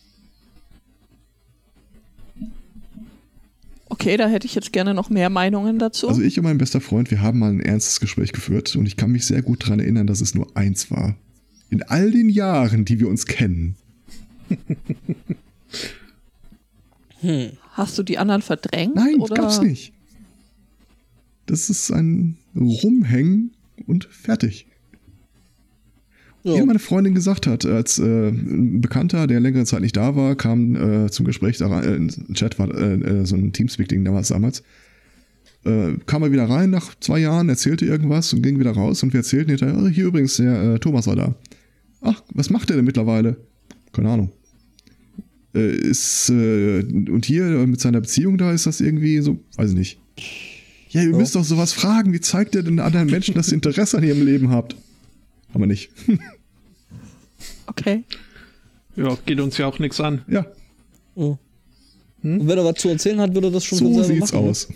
[3.89, 6.09] Okay, da hätte ich jetzt gerne noch mehr Meinungen dazu.
[6.09, 8.97] Also ich und mein bester Freund, wir haben mal ein ernstes Gespräch geführt und ich
[8.97, 11.15] kann mich sehr gut daran erinnern, dass es nur eins war.
[11.71, 13.77] In all den Jahren, die wir uns kennen.
[17.73, 18.97] Hast du die anderen verdrängt?
[18.97, 19.35] Nein, oder?
[19.35, 19.93] gab's nicht.
[21.47, 23.53] Das ist ein Rumhängen
[23.87, 24.67] und fertig.
[26.45, 26.57] Ja.
[26.57, 30.37] Wie meine Freundin gesagt hat, als äh, ein Bekannter, der längere Zeit nicht da war,
[30.37, 34.29] kam äh, zum Gespräch da rein, äh, Chat war äh, äh, so ein Teamspeak-Ding damals,
[34.29, 34.63] damals.
[35.65, 39.15] Äh, kam er wieder rein nach zwei Jahren, erzählte irgendwas und ging wieder raus und
[39.15, 41.35] wir erzählten hinterher, oh, hier übrigens, der äh, Thomas war da.
[42.03, 43.39] Ach, was macht er denn mittlerweile?
[43.93, 44.31] Keine Ahnung.
[45.55, 49.77] Äh, ist, äh, und hier mit seiner Beziehung da ist das irgendwie so, weiß ich
[49.77, 49.99] nicht.
[50.95, 51.17] Ja, ihr Ja.
[51.17, 52.13] müsst doch sowas fragen.
[52.13, 54.77] Wie zeigt ihr den anderen Menschen, dass ihr Interesse an ihrem Leben habt?
[55.53, 55.91] Aber nicht.
[57.67, 58.05] Okay.
[58.95, 60.23] Ja, geht uns ja auch nichts an.
[60.29, 60.47] Ja,
[61.17, 61.39] Ja.
[62.23, 64.33] Und wenn er was zu erzählen hat, würde er das schon von so selber sieht's
[64.33, 64.45] machen.
[64.45, 64.51] ne?
[64.51, 64.69] aus.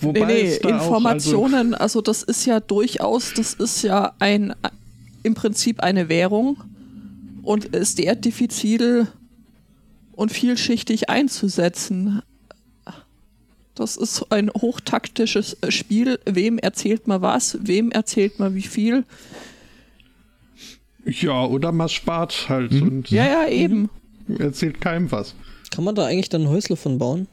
[0.00, 4.54] Wobei nee, nee, auch, Informationen, also, das ist ja durchaus, das ist ja ein
[5.22, 6.56] im Prinzip eine Währung
[7.42, 9.08] und ist sehr diffizil
[10.12, 12.22] und vielschichtig einzusetzen.
[13.78, 16.18] Das ist ein hochtaktisches Spiel.
[16.26, 17.56] Wem erzählt man was?
[17.62, 19.04] Wem erzählt man wie viel?
[21.04, 22.82] Ja, oder man spart halt Mhm.
[22.82, 23.88] und Ja, ja, eben.
[24.38, 25.34] erzählt keinem was.
[25.70, 27.28] Kann man da eigentlich dann ein Häusle von bauen?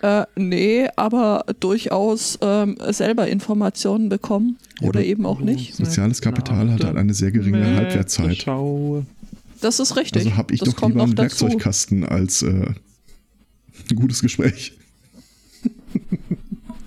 [0.00, 5.74] Äh, nee, aber durchaus ähm, selber Informationen bekommen oder aber- eben auch nicht.
[5.74, 8.36] Soziales Kapital hat halt eine sehr geringe Halbwertszeit.
[8.42, 9.04] Schau.
[9.60, 10.24] Das ist richtig.
[10.24, 11.42] Also habe ich das doch lieber noch einen dazu.
[11.46, 12.46] Werkzeugkasten als äh,
[13.90, 14.77] ein gutes Gespräch.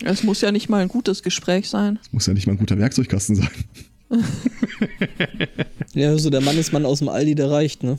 [0.04, 2.00] Es muss ja nicht mal ein gutes Gespräch sein.
[2.12, 3.50] Muss ja nicht mal ein guter Werkzeugkasten sein.
[5.94, 7.98] Ja, so der Mann ist Mann aus dem Aldi, der reicht, ne?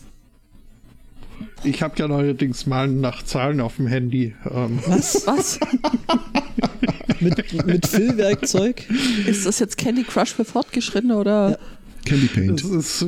[1.65, 4.35] Ich habe ja neuerdings mal nach Zahlen auf dem Handy.
[4.51, 5.27] Ähm, Was?
[5.27, 5.61] Was?
[7.21, 8.89] Mit, mit Füllwerkzeug?
[9.27, 11.57] ist das jetzt Candy Crush für Fortgeschrittene oder Ja.
[12.05, 12.65] Candy Paint.
[12.65, 13.07] das ist.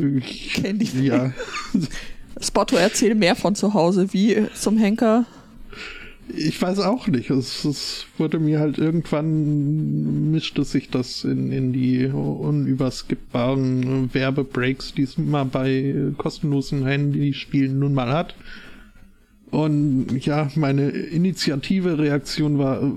[0.55, 1.33] Candy Ja.
[2.41, 5.25] Spotto erzähl mehr von zu Hause, wie zum Henker?
[6.29, 7.31] Ich weiß auch nicht.
[7.31, 15.03] Es, es wurde mir halt irgendwann mischte sich das in, in die unüberskippbaren Werbebreaks, die
[15.03, 18.35] es mal bei kostenlosen Handyspielen nun mal hat.
[19.51, 22.91] Und ja, meine Initiative, Reaktion war, äh,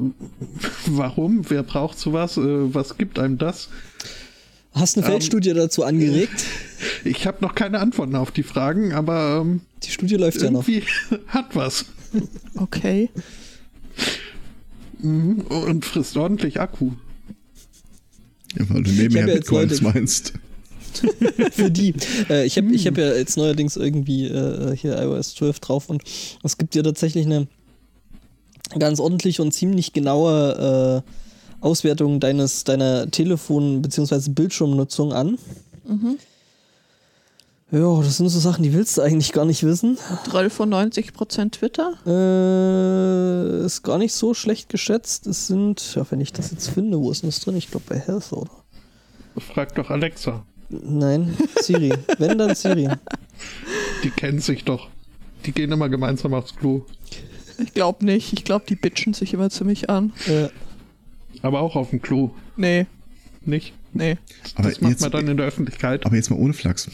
[0.88, 1.48] warum?
[1.50, 2.38] Wer braucht sowas?
[2.38, 3.70] Äh, was gibt einem das?
[4.74, 6.46] Hast eine Ähm, Feldstudie dazu angeregt?
[7.04, 10.68] Ich habe noch keine Antworten auf die Fragen, aber ähm, Die Studie läuft ja noch.
[10.68, 10.88] irgendwie
[11.28, 11.86] hat was.
[12.56, 13.10] Okay.
[15.00, 15.42] Mhm.
[15.42, 16.92] Und frisst ordentlich Akku.
[18.58, 20.34] Ja, weil du nebenher Bitcoins Leute- meinst.
[21.52, 21.94] Für die.
[22.28, 26.02] Äh, ich habe ich hab ja jetzt neuerdings irgendwie äh, hier iOS 12 drauf und
[26.44, 27.48] es gibt ja tatsächlich eine
[28.80, 31.12] ganz ordentliche und ziemlich genaue äh,
[31.64, 34.30] Auswertung deines, deiner Telefon- bzw.
[34.32, 35.38] Bildschirmnutzung an.
[37.70, 39.98] Ja, das sind so Sachen, die willst du eigentlich gar nicht wissen.
[40.30, 41.96] 12 von 90% Twitter.
[42.06, 45.28] Äh, ist gar nicht so schlecht geschätzt.
[45.28, 47.58] Es sind, ja, wenn ich das jetzt finde, wo ist denn das drin?
[47.58, 48.50] Ich glaube bei Health, oder?
[49.40, 50.46] Frag doch Alexa.
[50.70, 51.94] Nein, Siri.
[52.18, 52.88] wenn, dann Siri.
[54.04, 54.88] Die kennen sich doch.
[55.46, 56.86] Die gehen immer gemeinsam aufs Klo.
[57.60, 58.32] Ich glaube nicht.
[58.34, 60.14] Ich glaube, die bitchen sich immer ziemlich an.
[60.28, 60.48] Äh,
[61.42, 62.32] Aber auch auf dem Klo.
[62.56, 62.86] Nee,
[63.46, 63.74] Nicht?
[63.94, 64.18] nee.
[64.56, 66.06] Aber Das macht jetzt, man dann in der Öffentlichkeit.
[66.06, 66.90] aber jetzt mal ohne Flachs.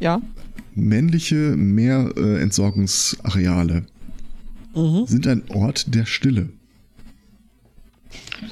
[0.00, 0.20] Ja.
[0.74, 3.84] Männliche Meerentsorgungsareale
[4.74, 6.48] mhm, sind ein Ort der Stille.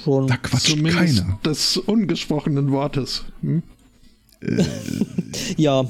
[0.04, 0.26] schon.
[0.26, 1.38] Da quatscht Zumindest keiner.
[1.44, 3.24] des ungesprochenen Wortes.
[3.42, 3.62] Hm?
[5.57, 5.88] Ja,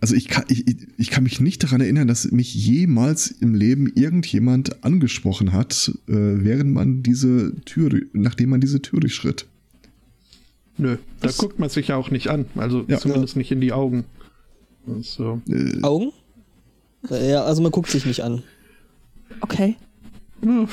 [0.00, 3.54] Also ich kann, ich, ich- ich kann mich nicht daran erinnern, dass mich jemals im
[3.54, 9.46] Leben irgendjemand angesprochen hat, äh, während man diese Tür, nachdem man diese Tür durchschritt.
[10.78, 12.46] Nö, da guckt man sich ja auch nicht an.
[12.56, 12.98] Also Ja.
[12.98, 14.04] zumindest nicht in die Augen.
[15.00, 15.42] So.
[15.48, 16.12] Äh, Augen?
[17.10, 18.42] Ja, also man guckt sich nicht an.
[19.40, 19.76] Okay.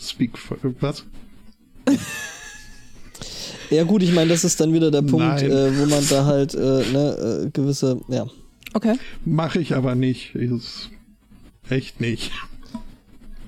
[0.00, 1.04] Speak for, was?
[3.70, 6.52] Ja gut, ich meine, das ist dann wieder der Punkt, äh, wo man da halt
[6.54, 8.26] äh, ne, äh, gewisse, ja.
[8.74, 8.96] Okay.
[9.24, 10.34] Mache ich aber nicht.
[10.34, 10.90] Ist
[11.70, 12.32] echt nicht.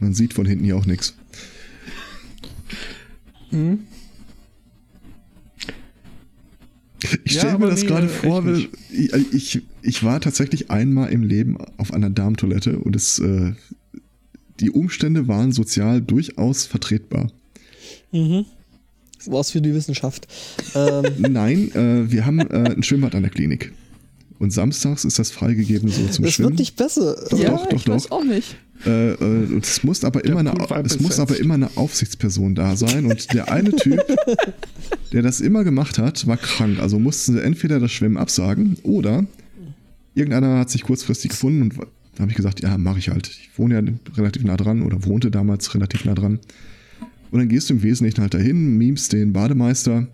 [0.00, 1.14] man sieht von hinten ja auch nichts.
[7.24, 10.70] Ich Ja, stelle mir aber das nee, gerade vor, weil ich, ich, ich war tatsächlich
[10.70, 13.52] einmal im Leben auf einer Darmtoilette und es, äh,
[14.60, 17.32] die Umstände waren sozial durchaus vertretbar.
[18.12, 18.44] Mhm.
[19.26, 20.28] War's für die Wissenschaft.
[20.74, 23.72] Ähm, Nein, äh, wir haben äh, ein Schwimmbad an der Klinik.
[24.44, 26.50] Und samstags ist das freigegeben so zum das Schwimmen.
[26.50, 27.16] wird nicht besser.
[27.30, 28.18] Doch, ja, doch, doch, ich weiß doch.
[28.18, 28.56] auch nicht.
[28.84, 30.52] Äh, äh, und es muss aber immer eine,
[30.84, 33.06] es muss aber immer eine Aufsichtsperson da sein.
[33.06, 34.04] Und der eine Typ,
[35.12, 36.78] der das immer gemacht hat, war krank.
[36.78, 39.24] Also mussten sie entweder das Schwimmen absagen oder
[40.14, 43.26] irgendeiner hat sich kurzfristig gefunden und da habe ich gesagt, ja, mache ich halt.
[43.28, 43.82] Ich wohne ja
[44.14, 46.38] relativ nah dran oder wohnte damals relativ nah dran.
[47.30, 50.06] Und dann gehst du im Wesentlichen halt dahin, memst den Bademeister,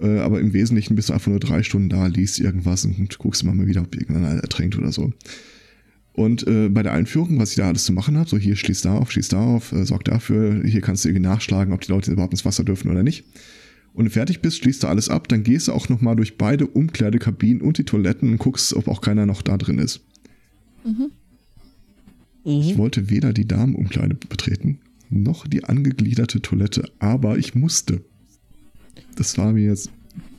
[0.00, 3.42] äh, aber im Wesentlichen bist du einfach nur drei Stunden da, liest irgendwas und guckst
[3.42, 5.12] immer mal wieder, ob irgendeiner ertränkt oder so.
[6.12, 8.82] Und äh, bei der Einführung, was ich da alles zu machen habe, so hier schließ
[8.82, 11.90] da auf, schließ da auf, äh, sorg dafür, hier kannst du irgendwie nachschlagen, ob die
[11.90, 13.24] Leute überhaupt ins Wasser dürfen oder nicht.
[13.92, 16.36] Und wenn du fertig bist, schließt du alles ab, dann gehst du auch nochmal durch
[16.36, 20.02] beide Umkleidekabinen und die Toiletten und guckst, ob auch keiner noch da drin ist.
[22.44, 22.78] Ich Mhm.
[22.78, 24.78] wollte weder die Damenumkleide betreten,
[25.10, 28.04] noch die angegliederte Toilette, aber ich musste.
[29.16, 29.90] Das war mir jetzt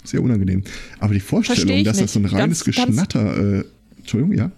[0.04, 0.64] sehr unangenehm.
[1.00, 2.34] Aber die Vorstellung, dass das so ein nicht.
[2.34, 3.64] reines Ganz- ganz- Geschnatter, äh,
[3.98, 4.52] Entschuldigung, ja?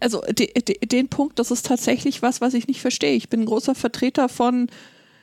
[0.00, 3.14] Also de, de, den Punkt, das ist tatsächlich was, was ich nicht verstehe.
[3.14, 4.68] Ich bin ein großer Vertreter von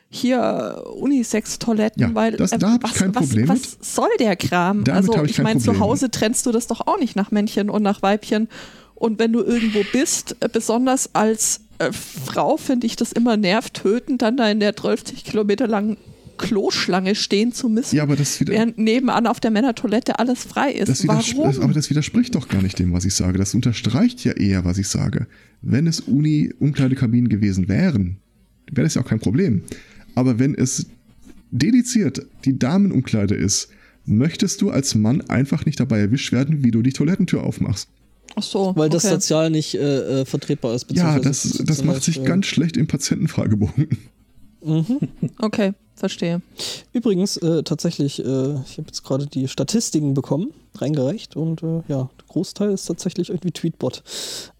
[0.09, 3.85] hier Unisex-Toiletten, Ja, weil das- äh, da was, kein was, Problem was mit.
[3.85, 4.83] soll der Kram?
[4.83, 5.79] Damit also ich ich meine, zu.
[5.79, 8.49] Hause trennst du das doch auch nicht nach Männchen und nach Weibchen.
[8.95, 14.21] Und wenn du irgendwo bist, äh, besonders als äh, Frau finde ich das immer nervtötend,
[14.21, 15.95] dann da in der 30 Kilometer langen
[16.39, 18.53] Kloschlange stehen zu müssen, Ja, aber das wieder.
[18.53, 20.89] während nebenan auf der Männertoilette alles frei ist.
[20.89, 21.61] Das Warum?
[21.61, 23.37] aber das widerspricht doch gar nicht dem, was ich sage.
[23.37, 25.27] Das unterstreicht ja eher, was ich sage.
[25.61, 28.17] Wenn es Uni-Umkleidekabinen gewesen wären,
[28.71, 29.63] wäre das ja auch kein Problem.
[30.15, 30.87] Aber wenn es
[31.51, 33.69] dediziert die Damenumkleide ist,
[34.05, 37.89] möchtest du als Mann einfach nicht dabei erwischt werden, wie du die Toilettentür aufmachst.
[38.35, 39.15] Ach so, Weil das okay.
[39.15, 40.85] sozial nicht äh, äh, vertretbar ist.
[40.91, 43.87] Ja, das, das macht sich Beispiel- ganz schlecht im Patientenfragebogen.
[45.39, 46.41] Okay, verstehe.
[46.93, 52.09] Übrigens, äh, tatsächlich, äh, ich habe jetzt gerade die Statistiken bekommen, reingereicht und äh, ja,
[52.17, 54.03] der Großteil ist tatsächlich irgendwie Tweetbot.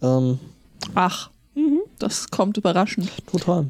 [0.01, 0.39] Ähm,
[0.95, 1.29] Ach,
[1.99, 3.09] das kommt überraschend.
[3.27, 3.67] total.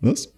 [0.00, 0.28] Was?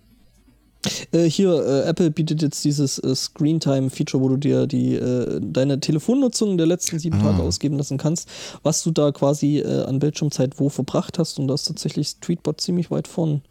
[1.12, 5.80] Äh, hier, äh, Apple bietet jetzt dieses äh, Screentime-Feature, wo du dir die, äh, deine
[5.80, 7.30] Telefonnutzung der letzten sieben Ah.
[7.32, 8.28] Tage ausgeben lassen kannst,
[8.62, 12.60] was du da quasi äh, an Bildschirmzeit wo verbracht hast und da ist tatsächlich Tweetbot
[12.60, 13.42] ziemlich weit vorn.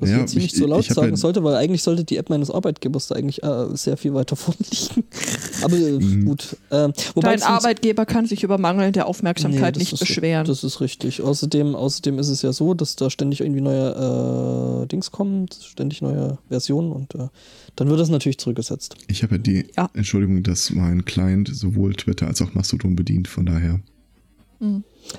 [0.00, 2.16] Was Ja, ich jetzt hier nicht so laut sagen ja- sollte, weil eigentlich sollte die
[2.18, 5.04] App meines Arbeitgebers da eigentlich äh, sehr viel weiter vorn liegen.
[5.62, 6.56] Aber äh, gut.
[6.70, 10.46] Ähm, wobei Dein Arbeitgeber kann sich über mangelnde Aufmerksamkeit Nee, nicht ist, beschweren.
[10.46, 11.20] Das ist richtig.
[11.22, 16.00] Außerdem, außerdem ist es ja so, dass da ständig irgendwie neue äh, Dings kommen, ständig
[16.02, 17.28] neue Versionen und äh,
[17.76, 18.96] dann wird das natürlich zurückgesetzt.
[19.08, 19.88] Ich habe ja die Ja.
[19.94, 23.80] Entschuldigung, dass mein Client sowohl Twitter als auch Mastodon bedient, von daher.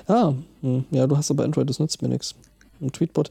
[0.06, 2.34] Ah, hm, ja, du hast aber Android, das nützt mir nichts.
[2.80, 3.30] Und Tweetbot.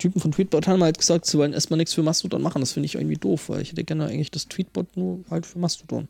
[0.00, 2.60] Typen von Tweetbot haben halt gesagt, sie wollen erstmal nichts für Mastodon machen.
[2.60, 5.58] Das finde ich irgendwie doof, weil ich hätte gerne eigentlich das Tweetbot nur halt für
[5.60, 6.08] Mastodon.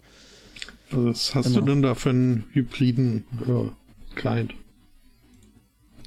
[0.91, 1.61] Was hast Genau.
[1.61, 4.55] du denn da für einen hybriden äh, Client?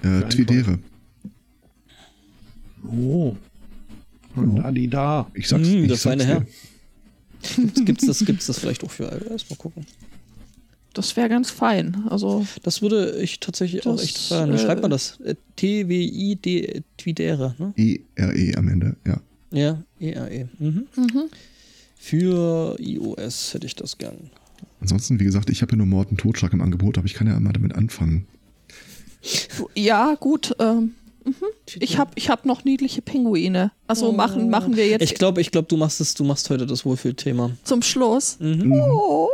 [0.02, 0.80] Äh, Für Twidere.
[2.86, 3.36] Oh.
[4.36, 5.30] Und da die da.
[5.34, 6.42] Ich sag's, Hm, ich das sag's Herr.
[6.42, 6.48] dir.
[7.56, 9.50] Gibt's, gibt's, das, gibt's das vielleicht auch für iOS?
[9.50, 9.86] Mal gucken.
[10.94, 12.04] Das wäre ganz fein.
[12.10, 14.52] Also, Das würde ich tatsächlich auch Das, echt feiern.
[14.52, 15.20] Wie äh, schreibt man das?
[15.22, 17.74] Äh, T-W-I-D, Tweedere, ne?
[17.76, 19.20] E-R-E E am Ende, ja.
[19.52, 20.46] Ja, E-R-E.
[20.60, 20.86] Mhm.
[21.98, 24.30] Für iOS hätte ich das gern.
[24.82, 27.40] Ansonsten, wie gesagt, ich habe ja nur Morten Totschlag im Angebot, aber ich kann ja
[27.40, 28.28] mal damit anfangen.
[29.76, 30.56] ja, gut.
[30.60, 30.92] Ähm,
[31.80, 33.72] ich habe ich hab noch niedliche Pinguine.
[33.88, 36.66] Also machen, machen wir jetzt Ich glaube, ich glaub, du machst es, du machst heute
[36.66, 37.52] das Wohlfühlthema.
[37.64, 38.38] zum Schluss.
[38.40, 38.74] Mhm.
[38.74, 39.30] Oh.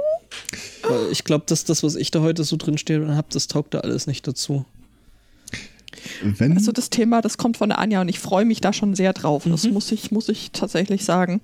[0.88, 3.48] Weil ich glaube, dass das, was ich da heute so drin stehe und habe, das
[3.48, 4.66] taugt da alles nicht dazu.
[6.24, 8.96] Wenn, Also das Thema, das kommt von der Anja und ich freue mich da schon
[8.96, 9.44] sehr drauf.
[9.46, 9.74] Das Mhm.
[9.74, 11.42] muss ich, muss ich tatsächlich sagen.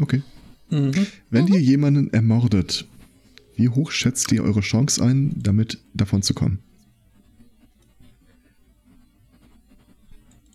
[0.00, 0.22] okay.
[0.70, 1.06] Mhm.
[1.30, 2.86] Wenn ihr jemanden ermordet,
[3.56, 6.58] wie hoch schätzt ihr eure Chance ein, damit davon zu kommen?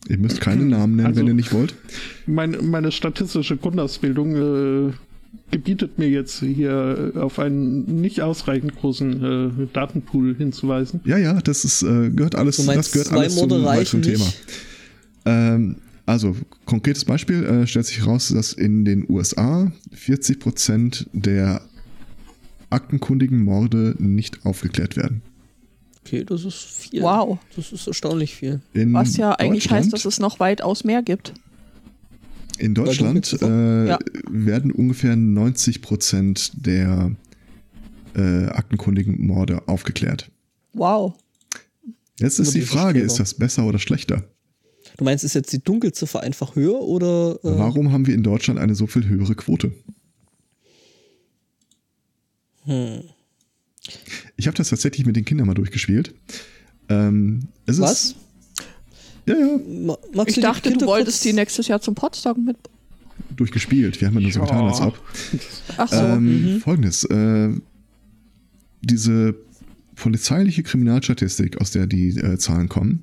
[0.08, 1.76] Ihr müsst keine Namen nennen, Also- wenn ihr nicht wollt.
[2.26, 4.93] Meine, meine statistische Grundausbildung äh,
[5.51, 11.01] gebietet mir jetzt hier äh, auf einen nicht ausreichend großen äh, Datenpool hinzuweisen.
[11.05, 14.25] Ja, ja, das ist, äh, gehört alles, das gehört alles zum weiteren Thema.
[15.25, 21.61] Ähm, also, konkretes Beispiel, äh, stellt sich heraus, dass in den USA 40% der
[22.69, 25.21] aktenkundigen Morde nicht aufgeklärt werden.
[26.05, 27.03] Okay, das ist viel.
[27.03, 27.37] Wow.
[27.55, 28.61] Das ist erstaunlich viel.
[28.73, 31.33] In Was ja eigentlich heißt, dass es noch weitaus mehr gibt.
[32.60, 34.00] In Deutschland äh, Ja.
[34.30, 37.15] werden ungefähr 90 Prozent der
[38.15, 40.30] äh, aktenkundigen Morde aufgeklärt.
[40.74, 41.13] Wow.
[42.19, 44.24] Jetzt ist die Frage, ist das besser oder schlechter?
[44.98, 47.39] Du meinst, ist jetzt die Dunkelziffer einfach höher oder?
[47.43, 49.72] Äh, Warum haben wir in Deutschland eine so viel höhere Quote?
[52.65, 53.04] Hm.
[54.36, 56.13] Ich habe das tatsächlich mit den Kindern mal durchgespielt.
[56.89, 58.04] Ähm, Was?
[58.04, 58.15] Ist,
[59.29, 62.57] ja, ja, Ma- Magst Ich dachte, du wolltest die nächstes Jahr zum Potsdam mit.
[63.35, 63.99] durchgespielt.
[64.01, 64.45] Wir haben ja nur so Ja.
[64.45, 64.99] getan, als ob.
[65.77, 65.95] Ach so.
[65.95, 66.59] Ähm, mhm.
[66.61, 67.49] Folgendes: äh,
[68.81, 69.35] Diese
[69.95, 73.01] polizeiliche Kriminalstatistik, aus der die äh, Zahlen kommen,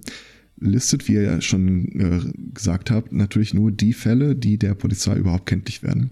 [0.58, 2.20] listet, wie ihr ja schon äh,
[2.54, 6.10] gesagt habt, natürlich nur die Fälle, die der Polizei überhaupt kenntlich werden.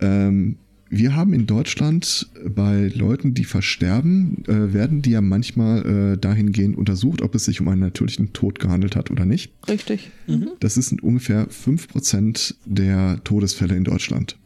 [0.00, 0.56] Ähm,
[0.92, 6.76] wir haben in Deutschland bei Leuten, die versterben, äh, werden die ja manchmal äh, dahingehend
[6.76, 9.52] untersucht, ob es sich um einen natürlichen Tod gehandelt hat oder nicht.
[9.68, 10.10] Richtig.
[10.26, 10.50] Mhm.
[10.58, 14.36] Das sind ungefähr 5% der Todesfälle in Deutschland.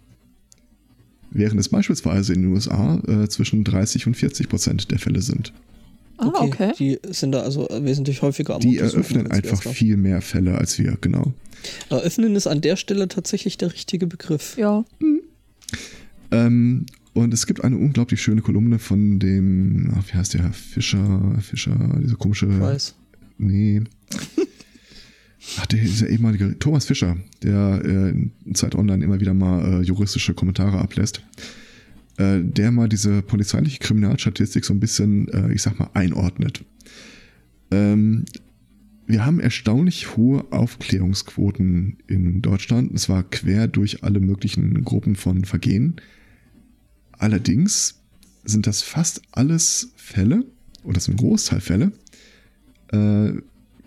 [1.30, 5.52] Während es beispielsweise in den USA äh, zwischen 30 und 40% der Fälle sind.
[6.18, 6.72] Ah, okay.
[6.78, 10.78] Die sind da also äh, wesentlich häufiger am Die eröffnen einfach viel mehr Fälle als
[10.78, 11.32] wir, genau.
[11.88, 14.56] Eröffnen ist an der Stelle tatsächlich der richtige Begriff.
[14.58, 14.84] Ja.
[16.34, 21.38] Ähm, und es gibt eine unglaublich schöne Kolumne von dem, ach, wie heißt der, Fischer,
[21.40, 22.94] Fischer, dieser komische, Preis.
[23.38, 23.82] nee.
[25.58, 28.10] Ach, der, dieser ehemalige Thomas Fischer, der äh,
[28.46, 31.20] in Zeit Online immer wieder mal äh, juristische Kommentare ablässt,
[32.16, 36.64] äh, der mal diese polizeiliche Kriminalstatistik so ein bisschen, äh, ich sag mal, einordnet.
[37.70, 38.24] Ähm,
[39.06, 42.92] wir haben erstaunlich hohe Aufklärungsquoten in Deutschland.
[42.94, 45.96] Es war quer durch alle möglichen Gruppen von Vergehen.
[47.18, 48.00] Allerdings
[48.44, 50.44] sind das fast alles Fälle,
[50.82, 51.92] oder das sind ein Großteil Fälle,
[52.92, 53.32] äh,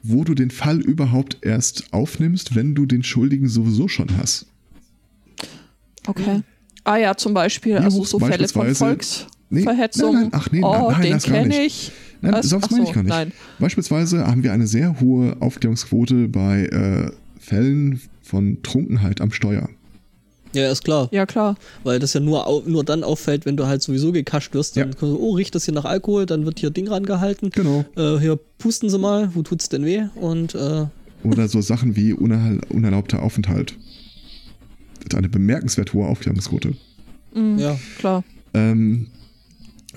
[0.04, 4.48] wo du den Fall überhaupt erst aufnimmst, wenn du den Schuldigen sowieso schon hast.
[6.08, 6.42] Okay.
[6.84, 9.36] Ah ja, zum Beispiel, Wie also so Fälle von Volksverhetzung.
[9.50, 11.92] Nee, nein, nein, ach nee, oh, nein, den das kenne ich.
[12.22, 13.10] Nein, sowas Ach meine so, ich gar nicht.
[13.10, 13.32] nein.
[13.60, 19.70] Beispielsweise haben wir eine sehr hohe Aufklärungsquote bei äh, Fällen von Trunkenheit am Steuer.
[20.54, 21.10] Ja, ist klar.
[21.12, 21.56] Ja, klar.
[21.84, 24.78] Weil das ja nur, nur dann auffällt, wenn du halt sowieso gekascht wirst.
[24.78, 24.98] Dann Ja.
[25.00, 27.50] so, oh, riecht das hier nach Alkohol, dann wird hier Ding rangehalten.
[27.52, 27.86] Genau.
[27.96, 30.04] Äh, hier pusten sie mal, wo tut's denn weh?
[30.16, 30.86] Und äh,
[31.24, 33.76] Oder so Sachen wie unerl- unerlaubter Aufenthalt.
[35.00, 36.74] Das ist eine bemerkenswert hohe Aufklärungsquote.
[37.34, 37.78] Mhm, ja.
[38.00, 38.24] Klar.
[38.54, 39.08] Ähm,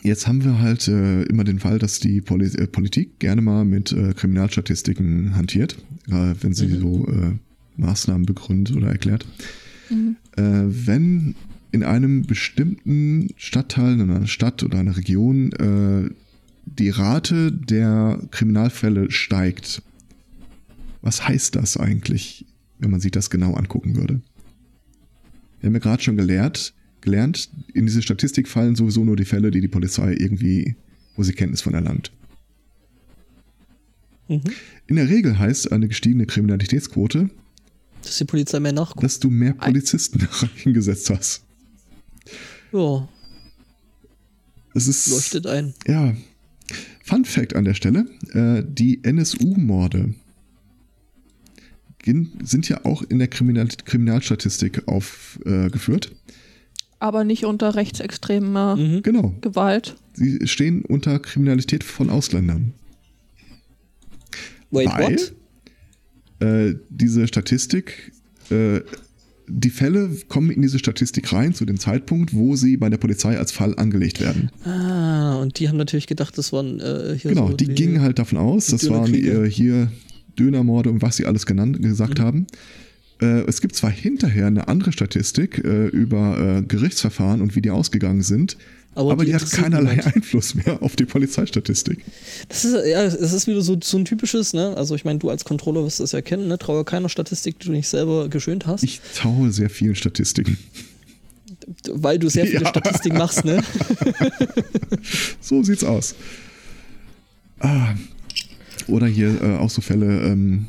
[0.02, 3.64] jetzt haben wir halt äh, immer den Fall, dass die Poli äh, Politik gerne mal
[3.64, 5.76] mit äh, Kriminalstatistiken hantiert,
[6.08, 6.80] äh, wenn sie Mhm.
[6.80, 7.32] so äh,
[7.76, 9.24] Maßnahmen begründet oder erklärt.
[9.90, 10.16] Mhm.
[10.36, 10.42] Äh,
[10.86, 11.34] wenn
[11.72, 16.10] in einem bestimmten Stadtteil, in einer Stadt oder einer Region äh,
[16.66, 19.82] die Rate der Kriminalfälle steigt.
[21.02, 22.46] Was heißt das eigentlich,
[22.78, 24.20] wenn man sich das genau angucken würde?
[25.60, 29.50] Wir haben ja gerade schon gelehrt, gelernt, in diese Statistik fallen sowieso nur die Fälle,
[29.50, 30.76] die die Polizei irgendwie,
[31.16, 32.12] wo sie Kenntnis von erlangt.
[34.28, 34.42] Mhm.
[34.86, 37.30] In der Regel heißt eine gestiegene Kriminalitätsquote,
[38.02, 39.02] Dass die Polizei mehr nachguckt.
[39.02, 40.26] dass du mehr Polizisten
[40.56, 41.42] hingesetzt hast.
[42.72, 43.08] Ja,
[44.74, 45.74] Es ist, leuchtet ein.
[45.86, 46.14] ja.
[47.04, 50.14] Fun Fact an der Stelle: äh, Die NSU-Morde
[52.42, 56.12] sind ja auch in der Kriminal Kriminalstatistik aufgeführt.
[56.98, 59.02] Aber nicht unter rechtsextremer Mhm.
[59.02, 59.34] Genau.
[59.40, 59.96] Gewalt.
[60.14, 62.72] Sie stehen unter Kriminalität von Ausländern.
[64.70, 65.32] Wait, weil what?
[66.40, 68.12] Äh, diese Statistik,
[68.50, 68.80] äh,
[69.46, 73.36] die Fälle kommen in diese Statistik rein zu dem Zeitpunkt, wo sie bei der Polizei
[73.36, 74.50] als Fall angelegt werden.
[74.64, 78.18] Ah, und die haben natürlich gedacht, das waren äh, hier genau, so die, gingen halt
[78.18, 79.90] davon aus, die das waren äh, hier
[80.38, 82.22] Dönermorde und was sie alles genannt, gesagt Mhm.
[82.22, 82.46] haben.
[83.20, 88.22] Äh, es gibt zwar hinterher eine andere Statistik äh, über Gerichtsverfahren und wie die ausgegangen
[88.22, 88.56] sind,
[88.94, 90.16] Aber aber, die die, hat keinerlei niemand.
[90.16, 92.04] Einfluss mehr auf die Polizeistatistik.
[92.48, 94.76] Das ist, ja, es ist wieder so, so ein typisches, ne?
[94.76, 96.58] Also ich meine, du als Controller wirst das ja kennen, ne?
[96.58, 100.58] Traue keiner Statistik, die du nicht selber geschönt hast, Ich traue sehr vielen Statistiken.
[101.92, 102.68] weil du sehr viele Ja.
[102.68, 103.62] Statistiken machst, ne?
[105.40, 106.14] So sieht's aus.
[107.60, 107.94] Ah.
[108.88, 110.66] Oder hier äh, auch so Fälle, ähm,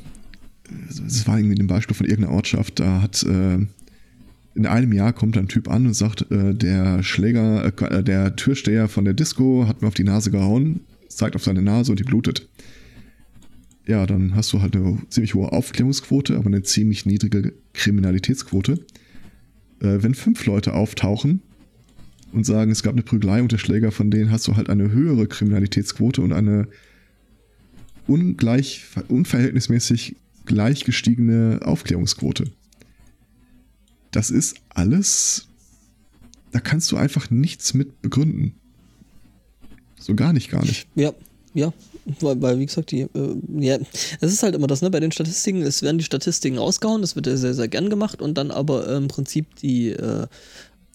[1.08, 3.58] es war irgendwie ein Beispiel von irgendeiner Ortschaft, da hat äh,
[4.54, 8.88] in einem Jahr kommt ein Typ an und sagt, äh, der Schläger, äh, der Türsteher
[8.88, 12.04] von der Disco hat mir auf die Nase gehauen, zeigt auf seine Nase und die
[12.04, 12.50] blutet.
[13.88, 18.74] Ja, dann hast du halt eine ziemlich hohe Aufklärungsquote, aber eine ziemlich niedrige Kriminalitätsquote.
[19.80, 21.42] Äh, wenn fünf Leute auftauchen
[22.32, 24.92] und sagen, es gab eine Prügelei und der Schläger von denen hast du halt eine
[24.92, 26.68] höhere Kriminalitätsquote und eine
[28.08, 32.52] ungleich, unverhältnismäßig gleich gestiegene Aufklärungsquote.
[34.12, 35.48] Das ist alles,
[36.52, 38.56] da kannst du einfach nichts mit begründen.
[40.00, 40.88] So gar nicht, gar nicht.
[40.96, 41.14] Ja,
[41.54, 41.72] ja.
[42.20, 43.78] Weil, weil wie gesagt, die, äh, ja,
[44.20, 44.90] es ist halt immer das, ne?
[44.90, 48.22] Bei den Statistiken, es werden die Statistiken rausgehauen, das wird ja sehr, sehr gern gemacht
[48.22, 50.26] und dann aber äh, im Prinzip die äh,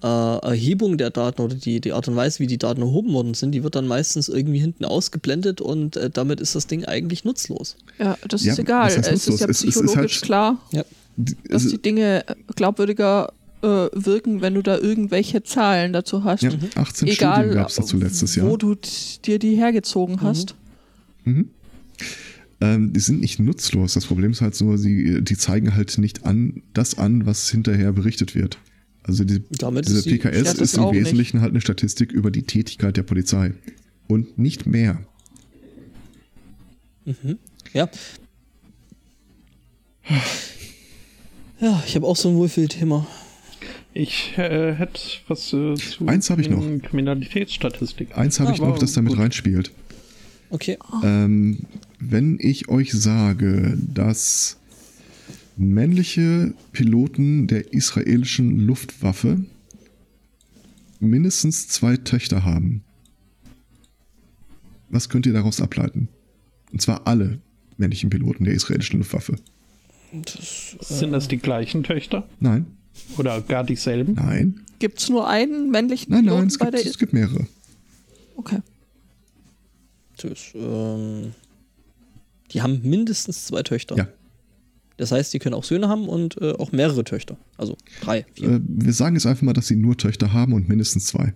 [0.03, 3.35] äh, Erhebung der Daten oder die, die Art und Weise, wie die Daten erhoben worden
[3.35, 7.25] sind, die wird dann meistens irgendwie hinten ausgeblendet und äh, damit ist das Ding eigentlich
[7.25, 7.77] nutzlos.
[7.99, 8.87] Ja, das Ja, ist egal.
[8.89, 9.47] was heißt Es ist ja?
[9.47, 10.85] Es- es ist psychologisch halt- klar, Ja.
[11.17, 16.43] Dass Also, die Dinge glaubwürdiger äh, wirken, wenn du da irgendwelche Zahlen dazu hast.
[16.43, 18.49] ja, 18 Egal, Studien gab es dazu letztes Jahr.
[18.49, 18.75] wo du
[19.25, 20.55] dir die hergezogen hast.
[21.25, 21.49] Mhm.
[22.61, 23.95] Ähm, die sind nicht nutzlos.
[23.95, 27.93] Das Problem ist halt nur, sie, die zeigen halt nicht an das an, was hinterher
[27.93, 28.59] berichtet wird.
[29.03, 31.03] Also die, Damit diese ist die- PKS das ist im auch nicht.
[31.03, 33.53] Wesentlichen halt eine Statistik über die Tätigkeit der Polizei.
[34.09, 35.01] Und nicht mehr.
[37.73, 37.89] Ja.
[41.61, 43.07] Ja, ich habe auch so ein Wohlfühlthema.
[43.95, 46.61] Ich äh, hätte was äh, zu Eins ich noch.
[46.61, 48.15] den Kriminalitätsstatistiken.
[48.15, 49.21] Eins habe ich Aber noch, das damit gut.
[49.21, 49.73] reinspielt.
[50.51, 50.77] Okay.
[51.03, 51.61] Ähm,
[51.99, 54.59] wenn ich euch sage, dass
[55.57, 59.41] männliche Piloten der israelischen Luftwaffe
[61.01, 62.85] mindestens zwei Töchter haben,
[64.91, 66.09] was könnt ihr daraus ableiten?
[66.71, 67.39] Und zwar alle
[67.79, 69.37] männlichen Piloten der israelischen Luftwaffe.
[70.81, 72.27] Sind das die gleichen Töchter?
[72.41, 72.67] Nein,
[73.19, 74.15] Oder gar dieselben?
[74.15, 77.13] nein, Gibt es nur einen männlichen nein, Piloten nein, es bei gibt, der es gibt
[77.13, 77.47] mehrere.
[78.37, 78.61] Okay.
[80.19, 80.53] Tschüss.
[80.55, 81.33] Ähm,
[82.53, 83.97] die haben mindestens zwei Töchter.
[83.97, 84.09] Ja.
[84.99, 87.37] Das heißt, die können auch Söhne haben und äh, auch mehrere Töchter.
[87.59, 88.49] Also drei, vier.
[88.51, 91.35] Äh, wir sagen jetzt einfach mal, dass sie nur Töchter haben und mindestens zwei.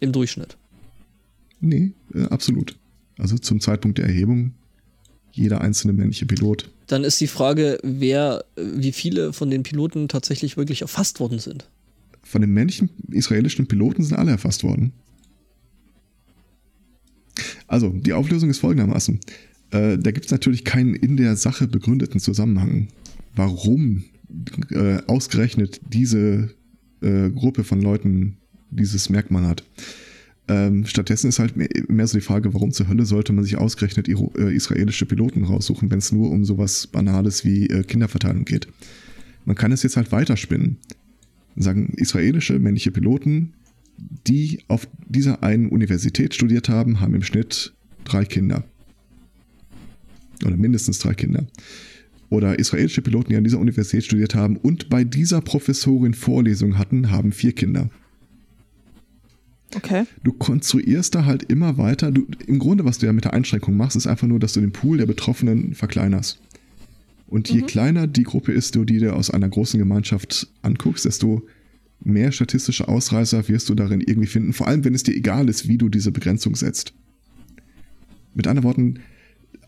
[0.00, 0.56] Im Durchschnitt.
[1.60, 2.76] Nee, äh, absolut.
[3.18, 4.52] Also zum Zeitpunkt der Erhebung
[5.32, 6.70] jeder einzelne männliche Pilot.
[6.86, 11.68] Dann ist die Frage, wer, wie viele von den Piloten tatsächlich wirklich erfasst worden sind.
[12.22, 14.92] Von den männlichen israelischen Piloten sind alle erfasst worden.
[17.66, 19.20] Also, die Auflösung ist folgendermaßen.
[19.70, 22.88] Äh, da gibt es natürlich keinen in der Sache begründeten Zusammenhang,
[23.34, 24.04] warum
[24.70, 26.54] äh, ausgerechnet diese
[27.02, 28.38] äh, Gruppe von Leuten
[28.70, 29.64] dieses Merkmal hat.
[30.48, 34.08] Ähm, stattdessen ist halt mehr, so die Frage, warum zur Hölle sollte man sich ausgerechnet
[34.08, 38.68] äh, israelische Piloten raussuchen, wenn es nur um sowas Banales wie äh, Kinderverteilung geht.
[39.44, 40.78] Man kann es jetzt halt weiterspinnen
[41.56, 43.54] sagen israelische männliche Piloten,
[44.26, 47.74] die auf dieser einen Universität studiert haben, haben im Schnitt
[48.04, 48.64] drei Kinder.
[50.44, 51.46] Oder mindestens drei Kinder.
[52.28, 57.12] oder israelische Piloten, die an dieser Universität studiert haben und bei dieser Professorin Vorlesungen hatten,
[57.12, 57.88] haben vier Kinder.
[59.74, 60.04] Okay.
[60.22, 62.12] Du konstruierst da halt immer weiter.
[62.12, 64.60] Du, Im Grunde, was du ja mit der Einschränkung machst, ist einfach nur, dass du
[64.60, 66.40] den Pool der Betroffenen verkleinerst.
[67.26, 71.42] Und je kleiner die Gruppe ist, du die du aus einer großen Gemeinschaft anguckst, desto
[72.00, 74.52] mehr statistische Ausreißer wirst du darin irgendwie finden.
[74.52, 76.92] Vor allem, wenn es dir egal ist, wie du diese Begrenzung setzt.
[78.34, 79.00] Mit anderen Worten,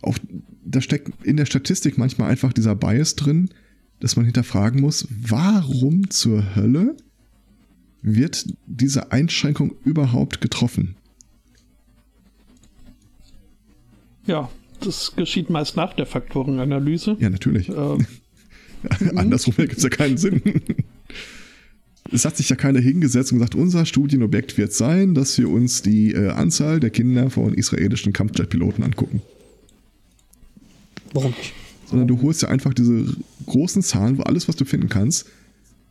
[0.03, 0.19] auch,
[0.65, 3.49] da steckt in der Statistik manchmal einfach dieser Bias drin,
[3.99, 6.97] dass man hinterfragen muss, warum zur Hölle
[8.03, 10.97] wird diese Einschränkung überhaupt getroffen?
[14.27, 17.17] Ja, das geschieht meist nach der Faktorenanalyse.
[17.19, 17.69] Ja, natürlich.
[17.69, 18.07] Ähm,
[19.17, 20.43] Andersrum gibt es ja keinen Sinn.
[22.11, 25.83] Es hat sich ja keiner hingesetzt und gesagt, unser Studienobjekt wird sein, dass wir uns
[25.83, 29.23] die äh, Anzahl der Kinder von israelischen Kampfjetpiloten angucken.
[31.13, 31.53] Warum nicht?
[31.87, 33.15] Sondern du holst ja einfach diese
[33.47, 35.27] großen Zahlen, wo alles, was du finden kannst,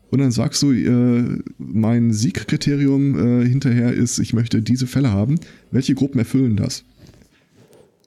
[0.09, 5.39] und dann sagst du, äh, mein Siegkriterium äh, hinterher ist, ich möchte diese Fälle haben.
[5.71, 6.83] Welche Gruppen erfüllen das?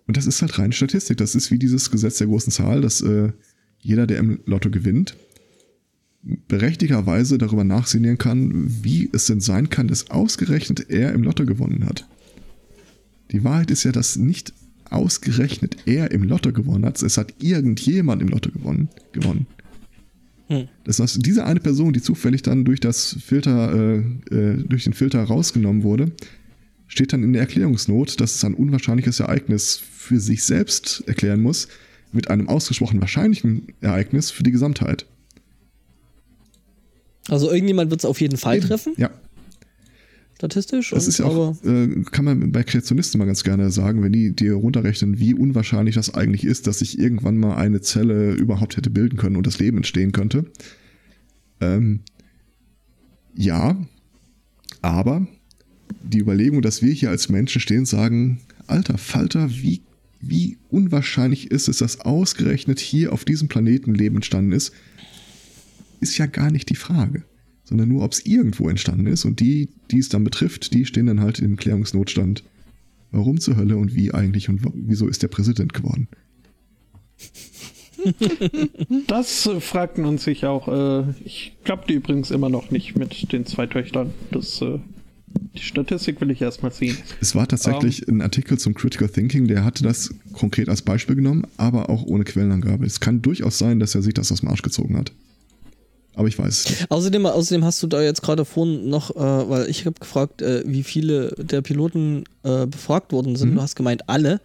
[0.07, 1.19] Und das ist halt reine Statistik.
[1.19, 3.33] Das ist wie dieses Gesetz der großen Zahl, dass äh,
[3.81, 5.17] jeder, der im Lotto gewinnt,
[6.23, 11.87] berechtigterweise darüber nachsinnieren kann, wie es denn sein kann, dass ausgerechnet er im Lotto gewonnen
[11.87, 12.07] hat.
[13.31, 14.53] Die Wahrheit ist ja, dass nicht
[14.91, 18.89] ausgerechnet er im Lotto gewonnen hat, es hat irgendjemand im Lotto gewonnen.
[19.13, 19.47] gewonnen.
[20.51, 20.67] Hm.
[20.83, 23.99] Das heißt, diese eine Person, die zufällig dann durch das Filter, äh,
[24.35, 26.11] äh, durch den Filter rausgenommen wurde,
[26.89, 31.69] steht dann in der Erklärungsnot, dass es ein unwahrscheinliches Ereignis für sich selbst erklären muss,
[32.11, 35.07] mit einem ausgesprochen wahrscheinlichen Ereignis für die Gesamtheit.
[37.29, 39.11] Also irgendjemand wird es auf jeden Fall treffen, Ja,
[40.41, 40.91] statistisch.
[40.91, 44.13] das und ist ja auch, äh, kann man bei Kreationisten mal ganz gerne sagen, wenn
[44.13, 48.77] die dir runterrechnen, wie unwahrscheinlich das eigentlich ist, dass sich irgendwann mal eine Zelle überhaupt
[48.77, 50.47] hätte bilden können und das Leben entstehen könnte.
[51.61, 52.01] Ähm,
[53.35, 53.77] ja,
[54.81, 55.27] aber
[56.03, 59.83] die Überlegung, dass wir hier als Menschen stehen, sagen, alter Falter, wie,
[60.21, 64.73] wie unwahrscheinlich ist es, dass ausgerechnet hier auf diesem Planeten Leben entstanden ist,
[66.01, 67.25] ist ja gar nicht die Frage,
[67.71, 69.25] sondern nur, ob es irgendwo entstanden ist.
[69.25, 72.43] Und die, die es dann betrifft, die stehen dann halt im Klärungsnotstand.
[73.13, 76.09] Warum zur Hölle und wie eigentlich und wieso ist der Präsident geworden?
[79.09, 80.69] Das äh, fragten uns sich auch.
[80.69, 84.15] Äh, ich glaubte übrigens immer noch nicht mit den zwei Töchtern.
[84.31, 84.79] Das, äh,
[85.55, 86.97] die Statistik will ich erstmal sehen.
[87.21, 91.47] Es war tatsächlich ein Artikel zum Critical Thinking, der hatte das konkret als Beispiel genommen,
[91.59, 92.87] aber auch ohne Quellenangabe.
[92.87, 95.13] Es kann durchaus sein, dass er sich das aus dem Arsch gezogen hat.
[96.15, 96.91] Aber ich weiß es nicht.
[96.91, 100.63] Außerdem, außerdem hast du da jetzt gerade vorhin noch, äh, weil ich habe gefragt, äh,
[100.67, 103.51] wie viele der Piloten äh, befragt worden sind.
[103.51, 103.57] Mhm.
[103.57, 104.41] Du hast gemeint alle.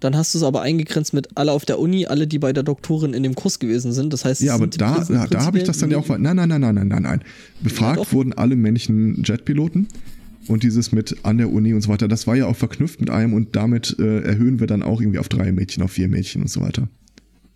[0.00, 2.62] Dann hast du es aber eingegrenzt mit alle auf der Uni, alle, die bei der
[2.62, 4.12] Doktorin in dem Kurs gewesen sind.
[4.12, 6.08] Das heißt, Ja, aber da, da, da habe ich das dann ja auch.
[6.08, 7.24] Nein, nein, nein, nein, nein, nein, nein.
[7.62, 8.12] Befragt doch.
[8.12, 9.88] wurden alle männlichen Jetpiloten
[10.48, 13.10] und dieses mit an der Uni und so weiter, das war ja auch verknüpft mit
[13.10, 16.42] einem und damit äh, erhöhen wir dann auch irgendwie auf drei Mädchen, auf vier Mädchen
[16.42, 16.88] und so weiter.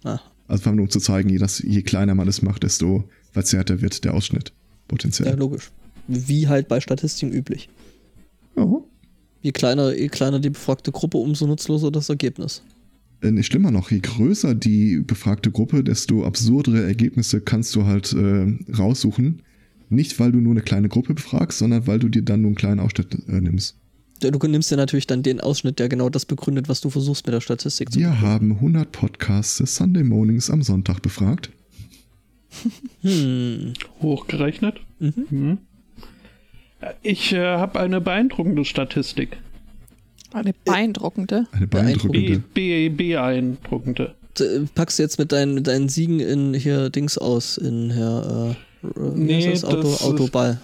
[0.05, 3.05] Ah, Also nur um zu zeigen, je, je kleiner man es macht, desto
[3.39, 4.49] verzerrter wird der Ausschnitt.
[4.49, 4.55] ja,
[4.89, 5.37] Potenziell.
[5.37, 5.71] logisch.
[6.09, 7.69] Wie halt bei Statistiken üblich.
[8.57, 8.67] Ja.
[9.43, 12.63] Je kleiner, je kleiner die befragte Gruppe, umso nutzloser das Ergebnis.
[13.21, 18.47] Äh, Schlimmer noch, je größer die befragte Gruppe, desto absurdere Ergebnisse kannst du halt äh,
[18.77, 19.43] raussuchen.
[19.91, 22.57] Nicht, weil du nur eine kleine Gruppe befragst, sondern weil du dir dann nur einen
[22.57, 23.77] kleinen Ausschnitt äh, nimmst.
[24.23, 27.25] Ja, Du nimmst ja natürlich dann den Ausschnitt, der genau das begründet, was du versuchst
[27.27, 31.51] mit der Statistik zu Wir haben 100 Podcasts des Sunday Mornings am Sonntag befragt.
[33.03, 33.75] Hm.
[34.03, 34.77] Hochgerechnet.
[34.99, 35.59] Mhm.
[36.81, 39.37] Äh, Ich äh, habe eine beeindruckende Statistik.
[40.33, 41.47] Eine beeindruckende.
[41.53, 42.43] Eine B, beeindruckende.
[42.55, 44.15] B, beeindruckende.
[44.39, 48.57] D- Packst du jetzt mit deinen, mit deinen Siegen in hier Dings aus, in hier,
[48.85, 49.65] äh, äh, Nee, das?
[49.65, 50.59] Auto, das Autoball.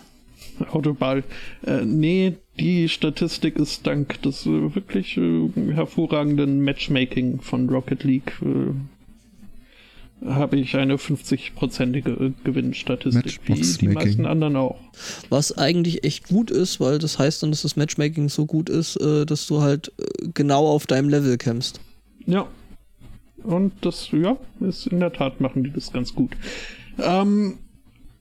[0.70, 1.24] Autoball.
[1.66, 8.32] Äh, nee, die Statistik ist dank des äh, wirklich äh, hervorragenden Matchmaking von Rocket League
[8.42, 8.72] äh,
[10.26, 14.78] habe ich eine 50-prozentige äh, Gewinnstatistik, wie die meisten anderen auch.
[15.28, 18.96] Was eigentlich echt gut ist, weil das heißt dann, dass das Matchmaking so gut ist,
[18.96, 21.80] äh, dass du halt äh, genau auf deinem Level kämpfst.
[22.26, 22.46] Ja.
[23.42, 26.30] Und das, ja, ist in der Tat machen die das ganz gut.
[26.98, 27.58] Ähm,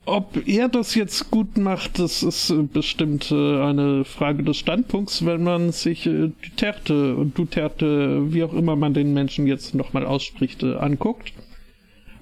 [0.06, 5.72] ob er das jetzt gut macht, das ist bestimmt eine Frage des Standpunkts, wenn man
[5.72, 11.32] sich Duterte und Duterte, wie auch immer man den Menschen jetzt nochmal ausspricht, anguckt.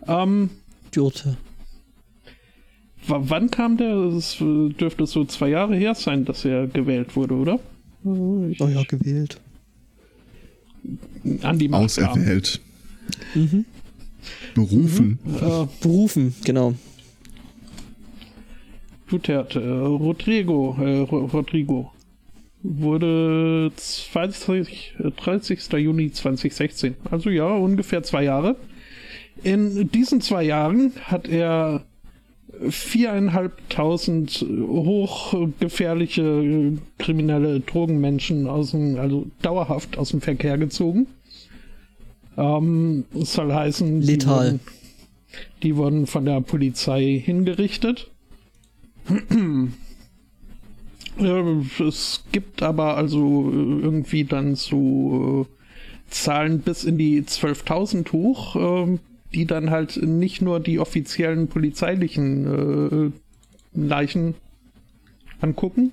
[0.08, 0.50] Ähm,
[0.96, 1.38] Dürte.
[3.08, 3.96] w- wann kam der?
[3.96, 7.60] Es äh, dürfte so zwei Jahre her sein, dass er gewählt wurde, oder?
[8.06, 9.40] Äh, Ich, Oh ja, gewählt.
[11.44, 11.84] An die Macht.
[11.84, 12.60] Auserwählt.
[13.36, 13.66] Mhm.
[14.56, 15.20] Berufen.
[15.40, 16.74] Äh, Berufen, genau.
[19.10, 21.92] Duterte, äh, Rodrigo, äh, Ro- Rodrigo
[22.64, 25.74] wurde 20, äh, 30.
[25.74, 28.56] Juni 2016, also ja, ungefähr zwei Jahre.
[29.44, 31.84] In diesen zwei Jahren hat er
[32.70, 41.08] viereinhalbtausend hochgefährliche äh, kriminelle Drogenmenschen aus dem, also dauerhaft aus dem Verkehr gezogen.
[42.38, 44.46] Ähm, soll heißen, die Letal.
[44.46, 44.60] wurden,
[45.64, 48.10] die wurden von der Polizei hingerichtet.
[51.20, 58.12] Äh, Es gibt aber also äh, irgendwie dann so äh, Zahlen bis in die 12.000
[58.14, 59.00] hoch, ähm,
[59.34, 63.14] die dann halt nicht nur die offiziellen polizeilichen
[63.74, 64.36] äh, Leichen
[65.40, 65.92] angucken,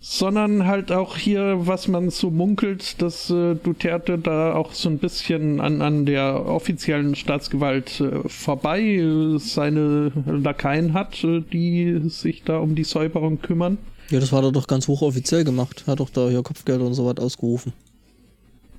[0.00, 4.98] sondern halt auch hier, was man so munkelt, dass äh, Duterte da auch so ein
[4.98, 12.42] bisschen an, an der offiziellen Staatsgewalt äh, vorbei äh, seine Lakaien hat, äh, die sich
[12.42, 13.78] da um die Säuberung kümmern.
[14.10, 15.84] Ja, das er doch ganz hochoffiziell gemacht.
[15.86, 17.72] Hat doch da hier Kopfgelder und so was ausgerufen.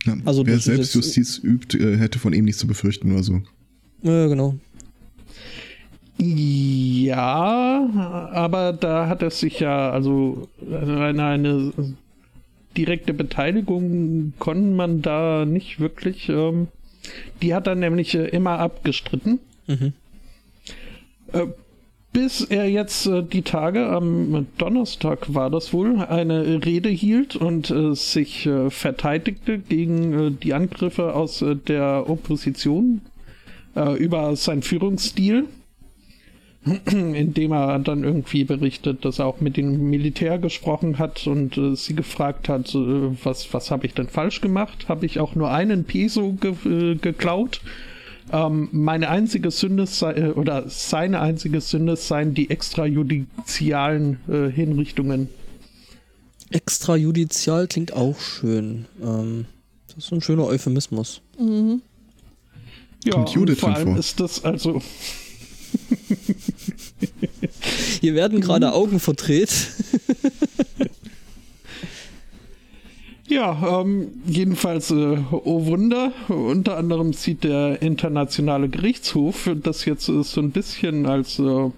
[0.03, 3.41] Ja, Also wer Selbstjustiz übt, äh, hätte von ihm nichts zu befürchten oder so.
[4.01, 4.55] Ja, genau.
[6.17, 7.89] Ja,
[8.31, 11.73] aber da hat er sich ja, also eine, eine
[12.77, 16.29] direkte Beteiligung konnte man da nicht wirklich.
[16.29, 16.67] Ähm,
[17.41, 19.39] die hat er nämlich äh, immer abgestritten.
[19.67, 19.93] Mhm.
[21.31, 21.47] Äh,
[22.13, 27.71] bis er jetzt äh, die Tage, am Donnerstag war das wohl, eine Rede hielt und
[27.71, 33.01] äh, sich äh, verteidigte gegen äh, die Angriffe aus äh, der Opposition
[33.75, 35.45] äh, über seinen Führungsstil
[36.85, 41.93] indem er dann irgendwie berichtet, dass er auch mit dem Militär gesprochen hat und sie
[41.93, 44.85] gefragt hat, was, was habe ich denn falsch gemacht?
[44.87, 47.59] Habe ich auch nur einen Peso ge geklaut?
[48.33, 55.29] Ähm, meine einzige Sünde sei, äh, oder seine einzige Sünde seien die extrajudizialen äh, Hinrichtungen.
[56.49, 58.85] Extrajudizial klingt auch schön.
[59.03, 59.45] Ähm,
[59.87, 61.21] das ist ein schöner Euphemismus.
[61.37, 63.99] Ja, Kommt Judith vor allem vor?
[63.99, 64.81] ist das also
[68.01, 69.51] Hier werden gerade Augen verdreht.
[73.33, 80.21] Ja, ähm, jedenfalls, äh, oh Wunder, unter anderem sieht der Internationale Gerichtshof das jetzt äh,
[80.21, 81.71] so ein bisschen als, äh,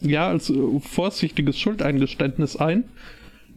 [0.00, 2.84] ja, als äh, vorsichtiges Schuldeingeständnis ein.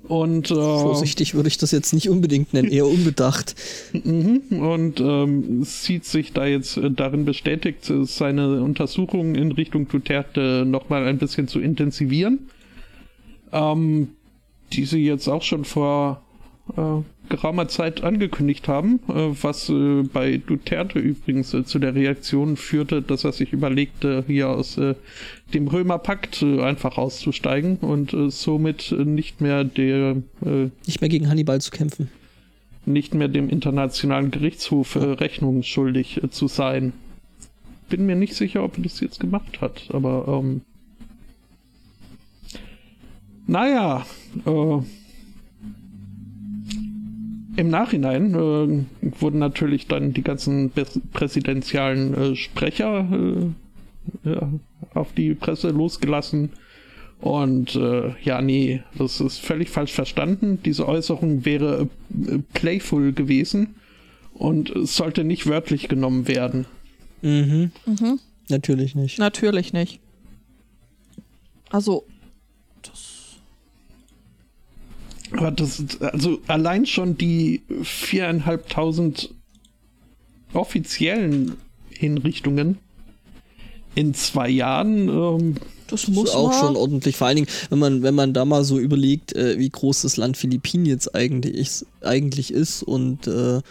[0.09, 3.55] Und, äh, Vorsichtig würde ich das jetzt nicht unbedingt nennen, eher unbedacht.
[4.03, 10.66] Mhm, und ähm, sieht sich da jetzt äh, darin bestätigt, seine Untersuchungen in Richtung Duterte
[10.68, 12.49] nochmal ein bisschen zu intensivieren.
[13.53, 14.09] Ähm,
[14.74, 16.24] die sie jetzt auch schon vor
[16.76, 22.57] äh, geraumer Zeit angekündigt haben, äh, was äh, bei Duterte übrigens äh, zu der Reaktion
[22.57, 24.95] führte, dass er sich überlegte, hier aus äh,
[25.53, 30.18] dem Römerpakt äh, einfach auszusteigen und äh, somit nicht mehr der
[30.86, 32.09] Nicht mehr gegen Hannibal zu kämpfen.
[32.86, 36.93] nicht mehr dem Internationalen Gerichtshof Rechnung schuldig zu sein.
[37.89, 40.61] Bin mir nicht sicher, ob er das jetzt gemacht hat, aber ähm,
[43.47, 44.05] naja,
[44.45, 44.80] äh,
[47.56, 50.72] im Nachhinein äh, wurden natürlich dann die ganzen
[51.14, 54.49] präsidentialen äh, Sprecher äh, ja,
[54.93, 56.51] auf die Presse losgelassen.
[57.22, 60.60] Und äh, ja, nee, das ist völlig falsch verstanden.
[60.64, 61.89] Diese Äußerung wäre
[62.28, 63.76] äh, playful gewesen
[64.34, 66.66] und es sollte nicht wörtlich genommen werden.
[67.22, 67.72] Mhm.
[67.86, 68.20] Mhm.
[68.49, 69.18] Natürlich nicht.
[69.18, 69.99] Natürlich nicht.
[71.70, 72.06] Also,
[75.38, 79.33] Aber das ist, also allein schon die viereinhalbtausend
[80.53, 81.53] offiziellen
[81.89, 82.77] Hinrichtungen
[83.95, 85.55] in zwei Jahren, ähm,
[85.88, 86.59] das Das muss ist auch man.
[86.59, 87.15] schon ordentlich.
[87.17, 90.17] Vor allen Dingen, wenn man, wenn man da mal so überlegt, äh, wie groß das
[90.17, 93.61] Land Philippinen jetzt eigentlich ist, eigentlich ist und äh, äh,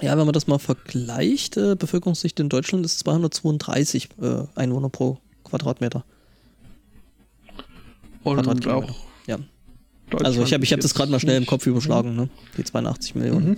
[0.00, 5.18] Ja, wenn man das mal vergleicht, äh, Bevölkerungsdichte in Deutschland ist 232 äh, Einwohner pro
[5.44, 6.04] Quadratmeter.
[8.24, 8.92] Und Quadratkilometer.
[8.92, 8.96] auch
[9.26, 9.38] Ja.
[10.22, 12.28] Also ich habe ich hab das gerade mal schnell im Kopf überschlagen, ne?
[12.56, 13.48] Die 82 Millionen.
[13.48, 13.56] Mhm.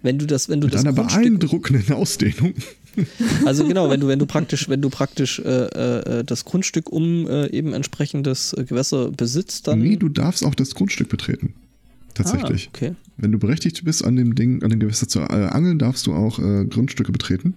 [0.02, 2.54] Wenn du das, wenn du mit das einer Grundstück, beeindruckenden Ausdehnung.
[3.46, 7.26] also genau, wenn du, wenn du praktisch, wenn du praktisch äh, äh, das Grundstück um
[7.26, 9.80] äh, eben entsprechendes äh, Gewässer besitzt, dann.
[9.80, 11.54] Nee, du darfst auch das Grundstück betreten.
[12.14, 12.68] Tatsächlich.
[12.68, 12.94] Ah, okay.
[13.16, 16.12] Wenn du berechtigt bist, an dem Ding, an dem Gewässer zu äh, angeln, darfst du
[16.12, 17.54] auch äh, Grundstücke betreten.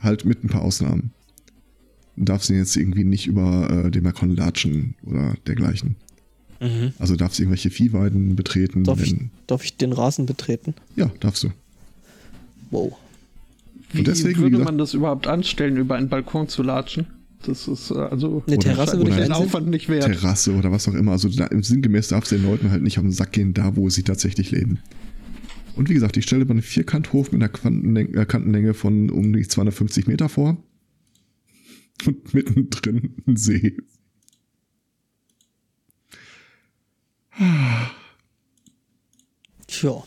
[0.00, 1.12] Halt mit ein paar Ausnahmen.
[2.16, 5.96] Du darfst ihn jetzt irgendwie nicht über äh, den Balkon latschen oder dergleichen.
[6.60, 6.92] Mhm.
[6.98, 8.84] Also darfst irgendwelche Viehweiden betreten.
[8.84, 10.74] Darf, ich, wenn, darf ich den Rasen betreten?
[10.96, 11.50] ja, darfst du.
[12.70, 12.96] Wow.
[13.92, 17.06] Wie deswegen, wie würde gesagt- man das überhaupt anstellen, über einen Balkon zu latschen?
[17.46, 19.32] Das ist äh, also Eine Oder- Terrasse würde ich oder- den.
[19.32, 20.04] Aufwand nicht wert.
[20.04, 21.12] Terrasse oder was auch immer.
[21.12, 23.88] Also da, sinngemäß darfst du den Leuten halt nicht auf den Sack gehen, da wo
[23.88, 24.78] sie tatsächlich leben.
[25.76, 29.32] Und wie gesagt, ich stelle mir einen Vierkanthof mit einer Quantenlänge, äh, Kantenlänge von um
[29.32, 30.56] die 250 Meter vor.
[32.06, 33.76] Und mittendrin ein See.
[39.66, 40.02] Tja.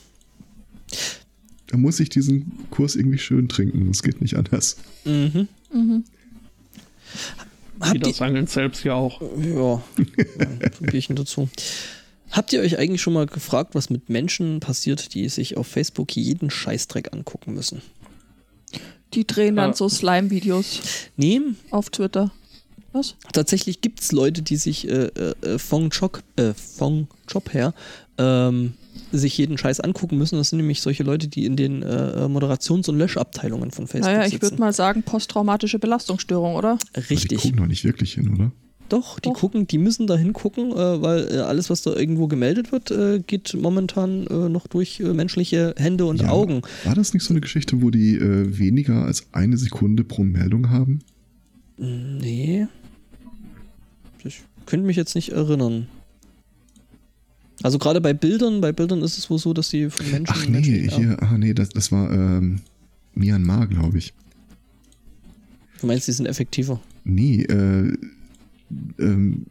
[1.74, 3.88] Da muss ich diesen Kurs irgendwie schön trinken.
[3.88, 4.78] Das geht nicht anders.
[5.06, 5.48] Mhm.
[5.74, 6.04] Mhm.
[7.78, 9.20] Wie Habt ihr, das Angeln selbst ja auch.
[9.22, 11.50] ja, ein Bierchen dazu.
[12.30, 16.16] Habt ihr euch eigentlich schon mal gefragt, was mit Menschen passiert, die sich auf Facebook
[16.16, 17.82] jeden Scheißdreck angucken müssen?
[19.16, 19.76] Die drehen dann Ja.
[19.76, 20.80] so Slime-Videos
[21.18, 22.32] Nee, auf Twitter.
[22.92, 23.16] Was?
[23.32, 26.54] tatsächlich gibt es Leute, die sich äh, äh, vom, Job, äh,
[27.28, 27.74] Job her
[28.20, 28.74] ähm,
[29.14, 30.38] sich jeden Scheiß angucken müssen.
[30.38, 34.28] Das sind nämlich solche Leute, die in den äh, Moderations- und Löschabteilungen von Facebook Naja,
[34.28, 36.72] ich würde mal sagen, posttraumatische Belastungsstörung, oder?
[36.72, 37.42] Aber Die Richtig.
[37.42, 38.52] gucken doch nicht wirklich hin, oder?
[38.90, 39.36] Doch, die Doch.
[39.36, 43.20] gucken, die müssen da hingucken, äh, weil äh, alles, was da irgendwo gemeldet wird, äh,
[43.26, 46.30] geht momentan äh, noch durch äh, menschliche Hände und Ja.
[46.30, 46.62] Augen.
[46.84, 50.70] War das nicht so eine Geschichte, wo die äh, weniger als eine Sekunde pro Meldung
[50.70, 51.00] haben?
[51.78, 52.68] Nee.
[54.24, 55.88] Ich könnte mich jetzt nicht erinnern.
[57.64, 60.36] Also gerade bei Bildern, bei Bildern ist es wohl so, dass sie von Menschen.
[60.36, 60.98] Ach nee, Menschen- ja.
[60.98, 62.60] hier, ah nee, das, das war ähm,
[63.16, 64.14] Myanmar, glaube ich.
[65.80, 66.82] Du meinst, die sind effektiver.
[67.06, 67.94] Nee, äh,
[69.00, 69.46] ähm,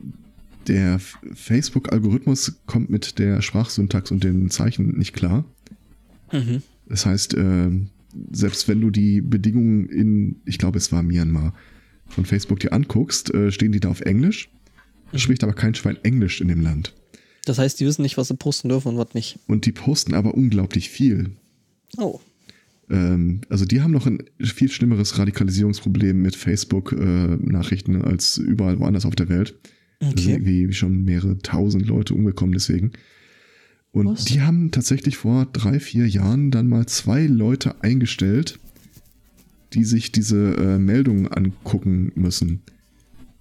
[0.67, 1.01] der
[1.35, 5.45] Facebook-Algorithmus kommt mit der Sprachsyntax und den Zeichen nicht klar.
[6.33, 6.63] Mhm.
[6.89, 7.89] Das heißt, ähm,
[8.31, 11.55] selbst wenn du die Bedingungen in, ich glaube, es war Myanmar,
[12.09, 14.51] von Facebook dir anguckst, äh, stehen die da auf Englisch.
[15.13, 16.95] Es spricht aber kein Schwein Englisch in dem Land.
[17.45, 19.39] Das heißt, die wissen nicht, was sie posten dürfen und was nicht.
[19.49, 21.31] Und die posten aber unglaublich viel.
[21.99, 22.21] Oh.
[22.89, 29.17] Ähm, also die haben noch ein viel schlimmeres Radikalisierungsproblem mit Facebook-Nachrichten als überall woanders auf
[29.17, 29.55] der Welt.
[30.01, 30.33] Da sind Okay.
[30.33, 32.93] irgendwie schon mehrere tausend Leute umgekommen deswegen.
[33.93, 34.25] Und Was?
[34.25, 38.59] die haben tatsächlich vor drei, vier Jahren dann mal zwei Leute eingestellt,
[39.75, 42.63] die sich diese äh, Meldungen angucken müssen.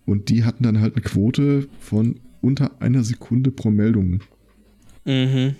[0.05, 4.21] Und die hatten dann halt eine Quote von unter einer Sekunde pro Meldung.
[5.05, 5.55] Mhm.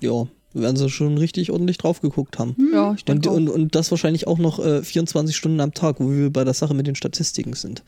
[0.00, 2.56] Ja, werden sie schon richtig ordentlich drauf geguckt haben.
[2.72, 3.34] Ja, ich Und, denke auch.
[3.34, 6.54] und, und das wahrscheinlich auch noch äh, 24 Stunden am Tag, wo wir bei der
[6.54, 7.82] Sache mit den Statistiken sind.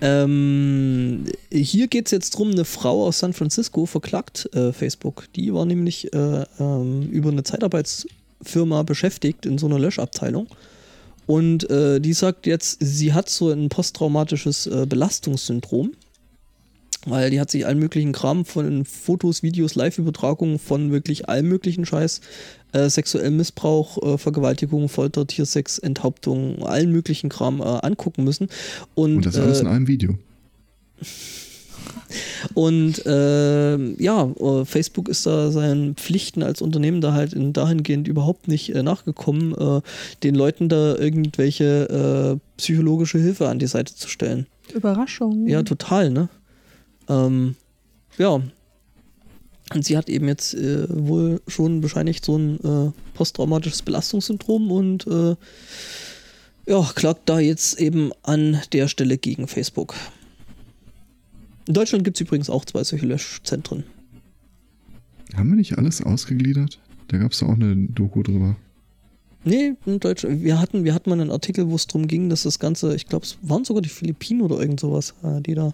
[0.00, 5.24] Ähm, hier geht es jetzt drum, eine Frau aus San Francisco verklagt äh, Facebook.
[5.34, 10.46] Die war nämlich äh, ähm, über eine Zeitarbeitsfirma beschäftigt in so einer Löschabteilung
[11.26, 15.90] Und äh, die sagt jetzt, sie hat so ein posttraumatisches äh, Belastungssyndrom.
[17.10, 21.86] Weil die hat sich allen möglichen Kram von Fotos, Videos, Live-Übertragungen von wirklich allem möglichen
[21.86, 22.20] Scheiß,
[22.72, 28.48] äh, sexuellem Missbrauch, äh, Vergewaltigung, Folter, Tiersex, Enthauptung, allen möglichen Kram äh, angucken müssen.
[28.94, 30.18] Und, Und das alles äh, in einem Video.
[32.54, 34.28] Und äh, ja,
[34.64, 39.54] Facebook ist da seinen Pflichten als Unternehmen da halt in, dahingehend überhaupt nicht äh, nachgekommen,
[39.54, 39.80] äh,
[40.22, 44.46] den Leuten da irgendwelche äh, psychologische Hilfe an die Seite zu stellen.
[44.74, 45.46] Überraschung.
[45.46, 46.28] Ja, total, ne?
[47.08, 47.56] Ähm,
[48.18, 48.40] ja.
[49.74, 55.06] Und sie hat eben jetzt äh, wohl schon bescheinigt so ein äh, posttraumatisches Belastungssyndrom und
[55.06, 55.36] äh,
[56.66, 59.94] ja, klagt da jetzt eben an der Stelle gegen Facebook.
[61.66, 63.84] In Deutschland gibt es übrigens auch zwei solche Löschzentren.
[65.34, 66.78] Haben wir nicht alles ausgegliedert?
[67.08, 68.56] Da gab es auch eine Doku drüber.
[69.44, 70.42] Nee, in Deutschland.
[70.42, 73.06] Wir hatten, wir hatten mal einen Artikel, wo es darum ging, dass das Ganze, ich
[73.06, 75.72] glaube, es waren sogar die Philippinen oder irgend sowas, äh, die da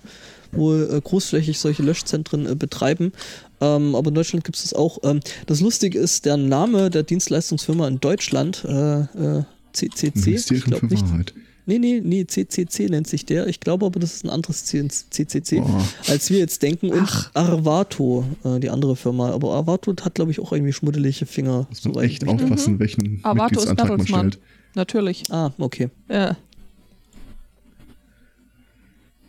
[0.53, 3.13] wohl äh, großflächig solche Löschzentren äh, betreiben.
[3.61, 4.99] Ähm, aber in Deutschland gibt es das auch.
[5.03, 10.87] Ähm, das Lustige ist, der Name der Dienstleistungsfirma in Deutschland, äh, äh, CCC, ich glaube
[10.87, 11.03] nicht.
[11.11, 11.35] Wahrheit.
[11.67, 13.47] Nee, nee, nee, CCC nennt sich der.
[13.47, 15.83] Ich glaube aber, das ist ein anderes CCC, Boah.
[16.09, 16.91] als wir jetzt denken.
[16.91, 19.31] Und Arvato, äh, die andere Firma.
[19.31, 21.67] Aber Arvato hat, glaube ich, auch irgendwie schmuddelige Finger.
[21.71, 24.33] Muss man echt aufpassen, welchen Avato ist Bertelsmann.
[24.33, 24.45] stellt.
[24.75, 25.23] Natürlich.
[25.31, 25.89] Ah, okay.
[26.11, 26.37] Ja.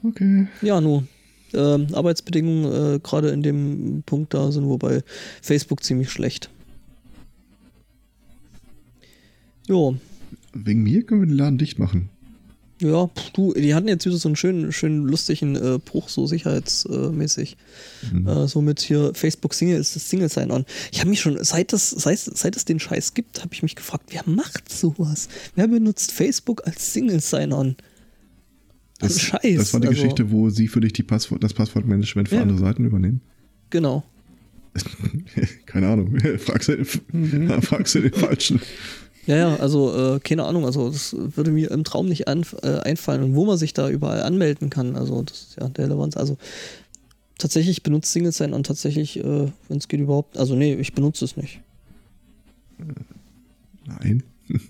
[0.04, 0.48] Okay.
[0.62, 1.08] Ja, nur.
[1.54, 5.04] Ähm, Arbeitsbedingungen äh, gerade in dem Punkt da sind, wobei
[5.42, 6.50] Facebook ziemlich schlecht.
[9.68, 9.96] Jo,
[10.56, 12.10] Wegen mir können wir den Laden dicht machen.
[12.82, 17.56] Ja, du, die hatten jetzt wieder so einen schönen, schönen lustigen äh, Bruch, so sicherheitsmäßig.
[18.12, 18.28] Mhm.
[18.28, 20.66] Äh, so mit hier Facebook Single ist das Single Sign-On.
[20.92, 23.76] Ich habe mich schon, seit es, seit, seit es den Scheiß gibt, habe ich mich
[23.76, 25.30] gefragt, wer macht sowas?
[25.56, 27.78] Wer benutzt Facebook als Single Sign-On?
[29.00, 29.58] Das, Scheiß.
[29.58, 32.42] das war die also, Geschichte, wo sie für dich die Passwort, das Passwortmanagement für Ja.
[32.42, 33.22] andere Seiten übernehmen.
[33.70, 34.04] Genau.
[35.66, 36.18] Keine Ahnung.
[36.40, 38.60] Fragst du, fragst du den Falschen.
[39.28, 42.78] Ja, ja, also äh, keine Ahnung, also das würde mir im Traum nicht an, äh,
[42.80, 44.96] einfallen und wo man sich da überall anmelden kann.
[44.96, 46.16] Also das ist ja der Relevanz.
[46.16, 46.38] Also
[47.38, 51.26] tatsächlich benutzt Single sein und tatsächlich, äh, wenn es geht überhaupt, also nee, ich benutze
[51.26, 51.60] es nicht.
[53.86, 54.24] Nein.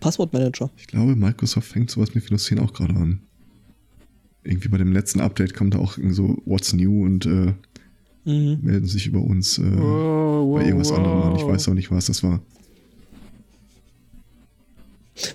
[0.00, 0.70] Passwortmanager.
[0.76, 3.20] Ich glaube, Microsoft fängt sowas mit Windows 10 auch gerade an.
[4.44, 7.52] Irgendwie bei dem letzten Update kommt da auch so What's New und äh,
[8.26, 8.58] Mhm.
[8.62, 11.36] melden sich über uns äh, Wow, bei irgendwas wow, anderem an.
[11.36, 11.52] Ich wow.
[11.52, 12.40] weiß auch nicht, was das war.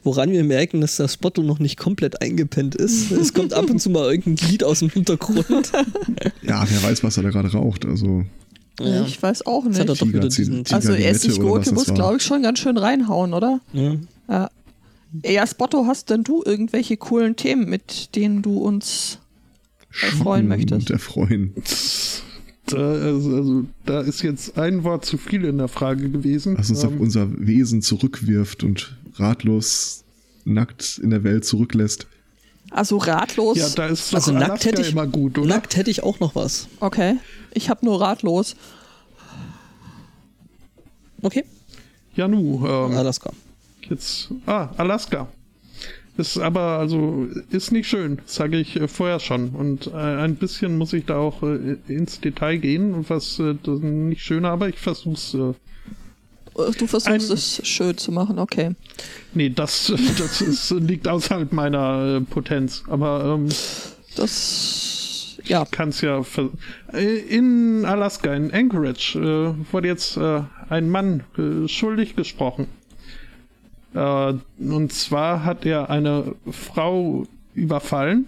[0.04, 3.12] Woran wir merken, dass der Spotto noch nicht komplett eingepennt ist.
[3.12, 5.72] es kommt ab und zu mal irgendein Lied aus dem Hintergrund.
[6.44, 7.86] Ja, wer weiß, was er da gerade raucht.
[7.86, 8.24] Also,
[8.80, 9.06] Ja.
[9.06, 9.90] Ich weiß auch er nicht.
[9.90, 10.64] doch wieder Tiger- diesen.
[10.66, 13.60] Tiger- Also Essiggurke das muss, glaube ich, schon ganz schön reinhauen, oder?
[13.74, 13.96] Ja.
[14.30, 14.50] Ja.
[15.26, 19.20] Ja, Spotto, hast denn du irgendwelche coolen Themen, mit denen du uns
[20.02, 20.90] Erfreuen möchtest.
[20.90, 21.54] Erfreuen.
[22.68, 26.58] Da, also, also, da ist jetzt ein Wort zu viel in der Frage gewesen.
[26.58, 30.04] Was uns auf Ähm, unser Wesen zurückwirft und ratlos
[30.46, 32.08] nackt in der Welt zurücklässt.
[32.72, 33.58] Also ratlos.
[33.58, 35.48] ja, da ist doch Also nackt Alaska hätte ich- immer gut, oder?
[35.48, 36.68] Nackt hätte ich auch noch was.
[36.80, 37.18] Okay.
[37.54, 38.56] Ich habe nur ratlos.
[41.22, 41.44] Okay.
[42.16, 42.66] Ja, nu.
[42.66, 43.32] Ähm, Alaska.
[43.90, 45.28] Jetzt, ah, Alaska.
[46.18, 49.50] Ist aber, also, ist nicht schön, sage ich äh, vorher schon.
[49.50, 54.22] Und äh, ein bisschen muss ich da auch äh, ins Detail gehen, was äh, nicht
[54.24, 55.36] schöner, aber ich versuch's.
[56.54, 58.76] Du versuchst Ein- es schön zu machen, okay.
[59.34, 62.84] nee, das, das ist, liegt außerhalb meiner äh, Potenz.
[62.88, 63.50] Aber ähm,
[64.16, 65.38] Das.
[65.46, 65.66] Ja.
[65.72, 66.22] kann's ja.
[66.24, 66.52] ver-
[66.94, 72.68] Äh, In Alaska, in Anchorage, äh, wurde jetzt äh, ein Mann äh, schuldig gesprochen.
[73.96, 77.26] Äh, und zwar hat er eine Frau
[77.56, 78.28] überfallen,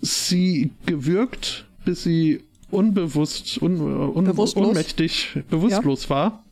[0.00, 4.68] sie gewürgt, bis sie unbewusst, un, un, Bewusstlos?
[4.68, 6.43] ohnmächtig, bewusstlos war.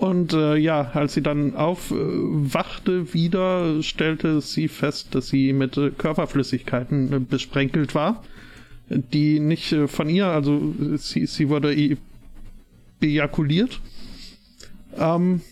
[0.00, 5.90] Und äh, ja, als sie dann aufwachte wieder, stellte sie fest, dass sie mit äh,
[5.90, 8.24] Körperflüssigkeiten äh, besprenkelt war,
[8.88, 11.98] die nicht äh, von ihr, also sie, sie wurde e
[13.02, 13.78] ejakuliert.
[14.96, 15.42] Ähm,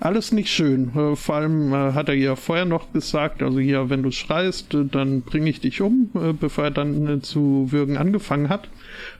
[0.00, 0.92] alles nicht schön.
[0.94, 4.74] Äh, vor allem äh, hat er ihr vorher noch gesagt, also hier, wenn du schreist,
[4.74, 8.68] äh, dann bringe ich dich um, bevor er dann zu würgen angefangen hat.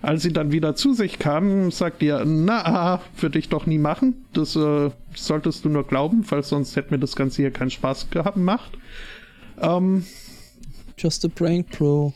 [0.03, 4.24] Als sie dann wieder zu sich kam, sagt er, na, würde ich doch nie machen.
[4.33, 8.11] Das äh, solltest du nur glauben, weil sonst hätte mir das Ganze hier keinen Spaß
[8.11, 8.72] gehabt, gemacht.
[9.61, 10.05] Ähm,
[10.97, 12.14] Just a prank, Bro.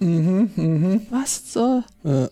[0.00, 1.84] Was zur.
[2.04, 2.28] Äh,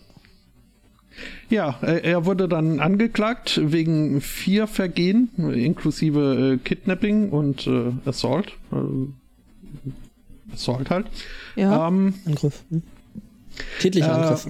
[1.51, 8.53] Ja, er er wurde dann angeklagt wegen vier Vergehen, inklusive äh, Kidnapping und äh, Assault.
[8.73, 11.07] Äh, Assault halt.
[11.57, 11.89] Ja.
[11.89, 12.63] Ähm, Angriff.
[12.71, 12.83] Hm?
[13.81, 14.47] Tätlicher Äh, Angriff.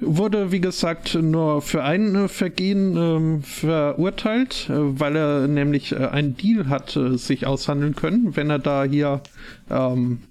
[0.00, 6.06] wurde, wie gesagt, nur für ein äh, Vergehen ähm, verurteilt, äh, weil er nämlich äh,
[6.06, 9.20] einen Deal hat äh, sich aushandeln können, wenn er da hier
[9.70, 10.22] ähm,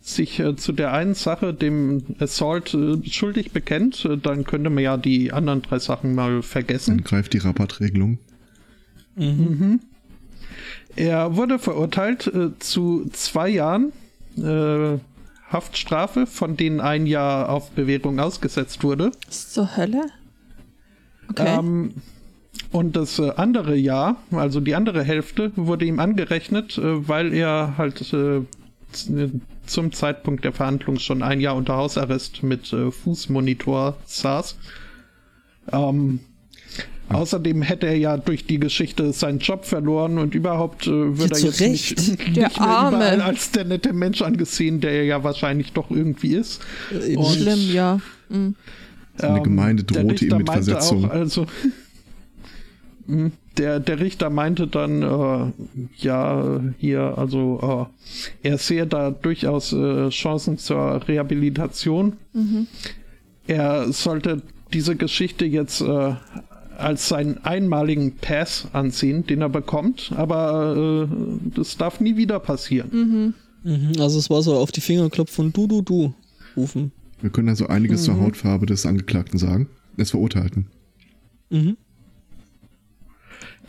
[0.00, 4.82] sich äh, zu der einen Sache, dem Assault, äh, schuldig bekennt, äh, dann könnte man
[4.82, 7.04] ja die anderen drei Sachen mal Dann vergessen.
[7.04, 8.18] greift die Rabattregelung.
[10.96, 13.92] Er wurde verurteilt äh, zu zwei Jahren
[14.38, 14.98] äh,
[15.50, 19.10] Haftstrafe, von denen ein Jahr auf Bewährung ausgesetzt wurde.
[19.26, 20.06] Was zur Hölle?
[21.28, 21.58] Okay.
[21.58, 21.94] Ähm,
[22.72, 28.14] und das äh, andere Jahr, also die andere Hälfte, wurde ihm angerechnet, weil er halt
[29.70, 34.56] zum Zeitpunkt der Verhandlung schon ein Jahr unter Hausarrest mit äh, Fußmonitor saß.
[35.72, 36.20] Ähm,
[37.08, 41.36] Außerdem hätte er ja durch die Geschichte seinen Job verloren und überhaupt äh, wird Ja,
[41.36, 41.98] er zu jetzt Recht.
[41.98, 43.24] nicht, nicht Der mehr Arme.
[43.24, 46.60] als der nette Mensch angesehen, der er ja wahrscheinlich doch irgendwie ist.
[46.92, 47.98] Äh, und- Schlimm, ja.
[48.28, 48.54] Mhm.
[49.16, 51.06] Seine Gemeinde der drohte ihm mit Versetzung.
[51.06, 51.46] Auch, also,
[53.06, 55.52] Hm, der, der Richter meinte dann, äh,
[55.98, 57.88] ja, hier, also,
[58.42, 62.14] äh, er sehe da durchaus äh, Chancen zur Rehabilitation.
[63.46, 64.42] Er sollte
[64.72, 66.14] diese Geschichte jetzt äh,
[66.78, 71.16] als seinen einmaligen Pass ansehen, den er bekommt, aber äh,
[71.54, 73.34] das darf nie wieder passieren.
[73.62, 76.14] Mhm, also es war so auf die Finger klopfen und du, du, du
[76.56, 76.92] rufen.
[77.20, 78.04] Wir können also einiges Mhm.
[78.06, 79.68] zur Hautfarbe des Angeklagten sagen.
[79.98, 80.66] Des Verurteilten.
[81.50, 81.76] Mhm.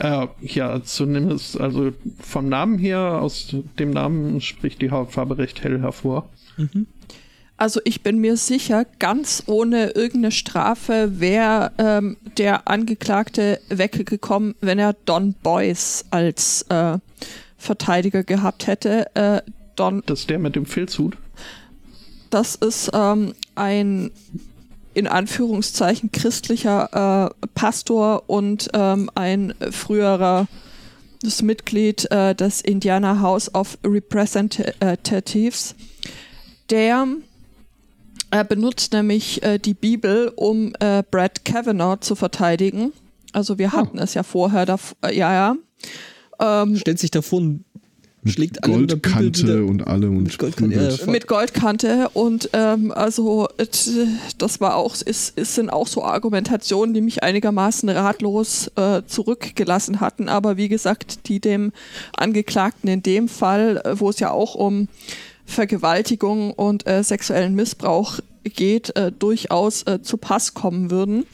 [0.01, 5.79] Äh, ja, zumindest, also vom Namen her, aus dem Namen spricht die Hautfarbe recht hell
[5.79, 6.27] hervor.
[7.55, 14.79] Also ich bin mir sicher, ganz ohne irgendeine Strafe wäre ähm, der Angeklagte weggekommen, wenn
[14.79, 16.97] er Don Boyce als äh,
[17.57, 19.05] Verteidiger gehabt hätte.
[19.15, 19.41] Äh,
[19.75, 21.15] Don, Das ist der mit dem Filzhut.
[22.31, 24.09] das ist ähm, ein
[24.93, 30.47] in Anführungszeichen christlicher äh, Pastor und ähm, ein früherer
[31.21, 35.75] das Mitglied äh, des Indiana House of Representatives.
[36.69, 37.05] Der
[38.31, 42.93] er benutzt nämlich äh, die Bibel, um äh, Brad Kavanaugh zu verteidigen.
[43.33, 44.65] Also wir hatten es ja vorher,
[45.03, 45.55] äh, ja, ja.
[46.39, 47.11] Ähm, Stellt sich
[47.70, 47.70] Mit
[48.25, 53.49] schlägt alle Goldkante und allem und Mit Goldkante, ja, mit Goldkante und ähm, also
[54.37, 59.99] das war auch, ist, ist sind auch so Argumentationen, die mich einigermaßen ratlos äh, zurückgelassen
[60.01, 61.71] hatten, aber wie gesagt, die dem
[62.15, 64.87] Angeklagten in dem Fall, äh, wo es ja auch um
[65.45, 71.25] Vergewaltigung und äh, sexuellen Missbrauch geht, äh, durchaus äh, zu Pass kommen würden.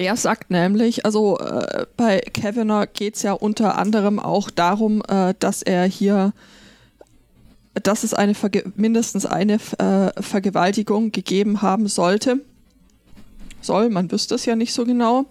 [0.00, 5.34] Er sagt nämlich, also äh, bei Kavanaugh geht es ja unter anderem auch darum, äh,
[5.38, 6.32] dass er hier,
[7.74, 12.40] dass es eine Verge mindestens eine äh, Vergewaltigung gegeben haben sollte.
[13.60, 15.26] Soll, man wüsste es ja nicht so genau.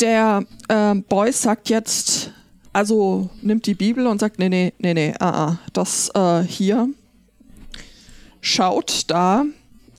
[0.00, 2.32] Der ähm, Boyce sagt jetzt,
[2.72, 6.88] also nimmt die Bibel und sagt, nee, nee, nee, nee, ah, ah, das äh, hier
[8.40, 9.44] schaut da,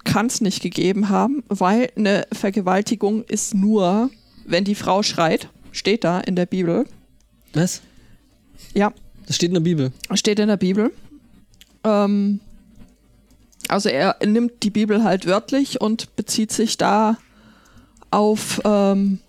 [0.07, 4.09] kann es nicht gegeben haben, weil eine Vergewaltigung ist nur,
[4.45, 5.49] wenn die Frau schreit.
[5.71, 6.85] Steht da in der Bibel.
[7.53, 7.81] Was?
[8.73, 8.93] Ja,
[9.27, 9.91] Das steht in der Bibel.
[10.15, 10.91] steht in der Bibel.
[11.83, 12.39] Ähm,
[13.67, 17.17] also er nimmt die Bibel halt wörtlich und bezieht sich da
[18.09, 19.19] auf ähm,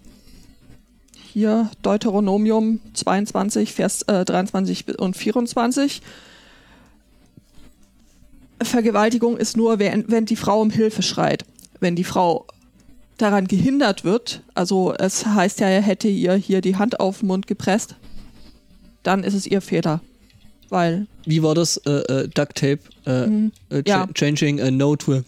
[1.32, 6.02] hier Deuteronomium 22, Vers äh, 23 und 24.
[8.62, 11.44] Vergewaltigung ist nur, wenn, wenn die Frau um Hilfe schreit.
[11.80, 12.46] Wenn die Frau
[13.18, 17.28] daran gehindert wird, also es heißt ja, er hätte ihr hier die Hand auf den
[17.28, 17.96] Mund gepresst,
[19.02, 20.00] dann ist es ihr Fehler.
[20.70, 21.78] Weil, Wie war das?
[21.78, 22.80] Äh, äh, Duct Tape.
[23.06, 23.52] Äh, Mhm.
[23.70, 24.06] äh, Ja.
[24.06, 25.22] cha Changing a note to a.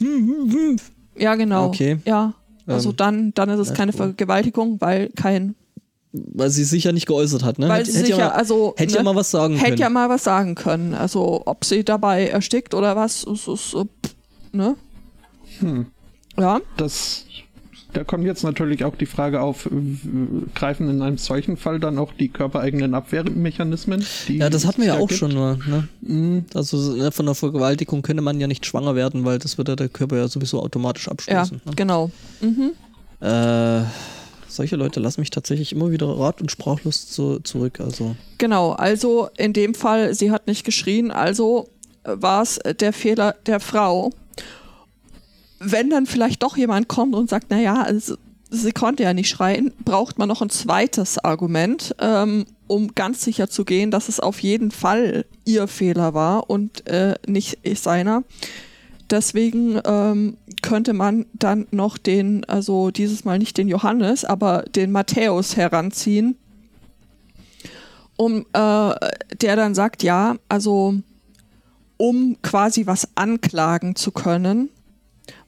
[1.16, 1.68] ja genau.
[1.68, 1.98] Okay.
[2.04, 2.34] Ja.
[2.66, 3.92] Also Ähm, dann, dann ist es keine.
[3.92, 5.54] Vergewaltigung, weil kein,
[6.12, 7.68] Weil sie sich ja nicht geäußert hat, ne?
[7.68, 9.68] weil Hätte- sie hätte sich ja, mal, also hätte ne, ja mal was sagen hätte
[9.70, 9.78] können.
[9.80, 10.92] ja mal was sagen können.
[10.94, 14.14] Also ob sie dabei erstickt oder was, ist, ist, äh, pff,
[14.52, 14.74] ne?
[15.60, 15.86] Hm.
[16.36, 16.60] Ja.
[16.76, 17.24] Das,
[17.92, 19.68] da kommt jetzt natürlich auch die Frage auf,
[20.56, 24.04] greifen in einem solchen Fall dann auch die körpereigenen Abwehrmechanismen?
[24.26, 25.20] Die ja, das hatten wir ja auch gibt?
[25.20, 25.58] schon mal.
[25.68, 25.88] Ne?
[26.00, 26.44] Mhm.
[26.54, 29.88] Also ne, von der Vergewaltigung könnte man ja nicht schwanger werden, weil das würde der
[29.88, 31.60] Körper ja sowieso automatisch Ja, abstoßen.
[31.76, 32.10] genau.
[32.40, 32.72] Mhm.
[33.20, 33.84] ne?
[33.86, 34.19] äh,
[34.50, 37.80] solche Leute lassen mich tatsächlich immer wieder rat- und sprachlos zu, zurück.
[37.80, 41.68] Also Genau, also in dem Fall, sie hat nicht geschrien, also
[42.04, 44.10] war es der Fehler der Frau.
[45.62, 48.16] wenn dann vielleicht doch jemand kommt und sagt, naja, also,
[48.48, 53.50] sie konnte ja nicht schreien, braucht man noch ein zweites Argument, ähm, um ganz sicher
[53.50, 58.24] zu gehen, dass es auf jeden Fall ihr Fehler war und äh, nicht seiner.
[59.10, 64.92] Deswegen ähm, könnte man dann noch den, also dieses Mal nicht den Johannes, aber den
[64.92, 66.36] Matthäus heranziehen,
[68.16, 68.94] um äh,
[69.40, 70.94] der dann sagt, ja, also
[71.96, 74.68] um quasi was anklagen zu können,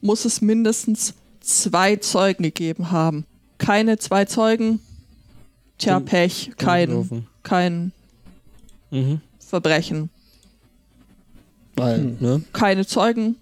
[0.01, 3.25] muss es mindestens zwei Zeugen gegeben haben.
[3.57, 4.79] Keine zwei Zeugen,
[5.77, 7.09] tja, Dann- Pech, kein,
[7.43, 7.91] kein
[8.91, 9.21] Mhm.
[9.39, 10.09] Verbrechen.
[11.75, 12.17] Weil, Hm.
[12.19, 12.43] ne?
[12.53, 13.35] Keine Zeugen,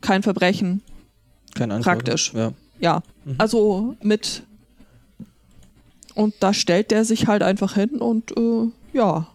[0.00, 0.82] kein Verbrechen.
[1.54, 1.98] Keine Anklage.
[2.04, 2.32] Praktisch.
[2.34, 2.52] Ja.
[2.80, 3.34] Ja, Mhm.
[3.38, 4.42] also mit.
[6.14, 9.26] Und da stellt der sich halt einfach hin und äh, ja,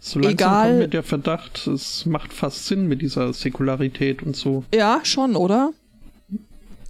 [0.00, 4.36] So langsam Egal- kommt mir der Verdacht, es macht fast Sinn mit dieser Säkularität und
[4.36, 4.64] so.
[4.74, 5.72] ja, schon, oder?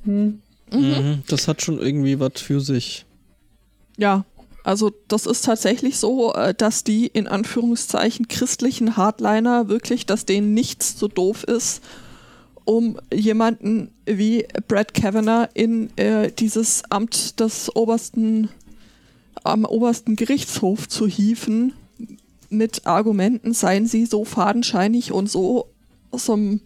[0.05, 0.41] Hm.
[0.72, 1.22] Mhm.
[1.28, 3.07] Das hat schon irgendwie was für sich.
[3.97, 4.24] Ja,
[4.64, 10.53] also das ist tatsächlich so, äh, dass die in Anführungszeichen christlichen Hardliner wirklich, dass denen
[10.53, 11.82] nichts so doof ist,
[12.64, 18.48] um jemanden wie Brad Kavanaugh in äh, dieses Amt des obersten,
[19.42, 21.72] am obersten Gerichtshof zu hieven
[22.50, 25.68] mit Argumenten, seien sie so fadenscheinig und so
[26.10, 26.60] aus dem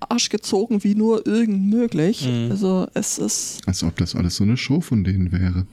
[0.00, 2.26] Arsch gezogen wie nur irgend möglich.
[2.26, 2.50] Mhm.
[2.50, 5.66] Also es ist Als ob das alles so eine Show von denen wäre.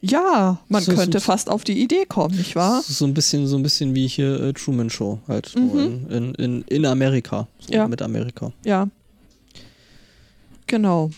[0.00, 2.82] Ja, man So- so- könnte fast auf die Idee kommen, nicht wahr?
[2.86, 5.54] So ein bisschen, so ein bisschen wie hier äh, Truman Show, halt.
[5.56, 5.78] Mhm.
[5.78, 7.48] In, in, in, in Amerika.
[7.58, 7.88] So Ja.
[7.88, 8.52] Mit Amerika.
[8.64, 8.88] Ja.
[10.66, 11.10] Genau.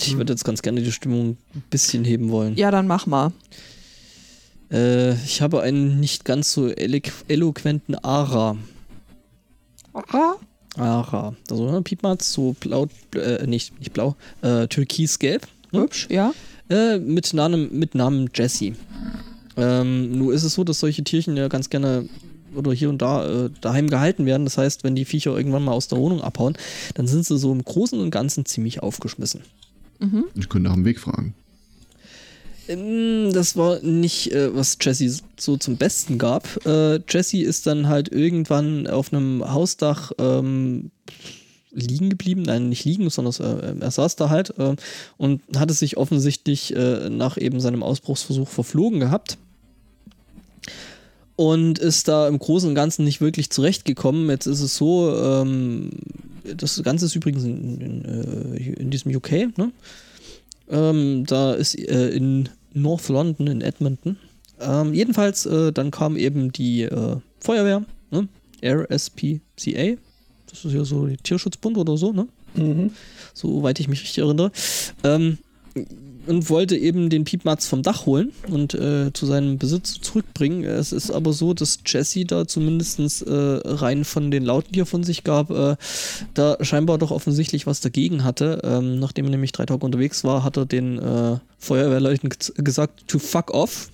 [0.00, 2.56] Ich würde jetzt ganz gerne die Stimmung ein bisschen heben wollen.
[2.56, 3.32] Ja, dann mach mal.
[4.70, 8.56] Äh, ich habe einen nicht ganz so eloqu eloquenten Ara.
[9.94, 10.34] Ah,
[10.76, 11.34] Ara.
[11.48, 15.46] Also ne, Piepmatz, so blau, äh, nicht, nicht blau, äh, türkisgelb.
[15.70, 15.82] Ne?
[15.82, 16.32] hübsch, ja.
[16.70, 18.72] Äh, mit, Namen, mit Namen Jesse.
[19.56, 22.08] Ähm, nur ist es so, dass solche Tierchen ja ganz gerne
[22.54, 24.44] oder hier und da äh, daheim gehalten werden.
[24.44, 26.56] Das heißt, wenn die Viecher irgendwann mal aus der Wohnung abhauen,
[26.94, 29.40] dann sind sie so im Großen und Ganzen ziemlich aufgeschmissen.
[29.98, 30.24] Mhm.
[30.34, 31.34] Ich könnte nach dem Weg fragen.
[32.68, 36.64] Ähm, Das war nicht, äh, was Jesse so zum Besten gab.
[36.66, 40.90] Äh, Jesse ist dann halt irgendwann auf einem Hausdach ähm,
[41.74, 42.42] liegen geblieben.
[42.42, 44.76] Nein, nicht liegen, sondern äh, er saß da halt äh,
[45.16, 49.38] und hatte sich offensichtlich äh, nach eben seinem Ausbruchsversuch verflogen gehabt.
[51.36, 54.30] Und ist da im Großen und Ganzen nicht wirklich zurechtgekommen.
[54.30, 55.90] Jetzt ist es so, ähm,
[56.56, 59.72] das Ganze ist übrigens in, in, äh, in diesem UK, ne?
[60.70, 64.16] Ähm, da ist äh, in North London, in Edmonton.
[64.60, 66.88] Ähm, jedenfalls, äh, dann kam eben die
[67.40, 68.28] Feuerwehr, ne?
[68.64, 69.98] RSPCA.
[70.54, 72.28] Das ist ja so die Tierschutzbund oder so, ne?
[72.54, 72.92] Mhm.
[73.34, 74.52] Soweit ich mich richtig erinnere.
[75.02, 75.38] Ähm,
[76.26, 80.64] und wollte eben den Piepmatz vom Dach holen und äh, zu seinem Besitz zurückbringen.
[80.64, 84.86] Es ist aber so, dass Jesse da zumindest äh, rein von den Lauten, die er
[84.86, 85.76] von sich gab, äh,
[86.32, 88.60] da scheinbar doch offensichtlich was dagegen hatte.
[88.62, 93.08] Ähm, nachdem er nämlich drei Tage unterwegs war, hat er den äh, Feuerwehrleuten ge- gesagt,
[93.08, 93.90] to fuck off.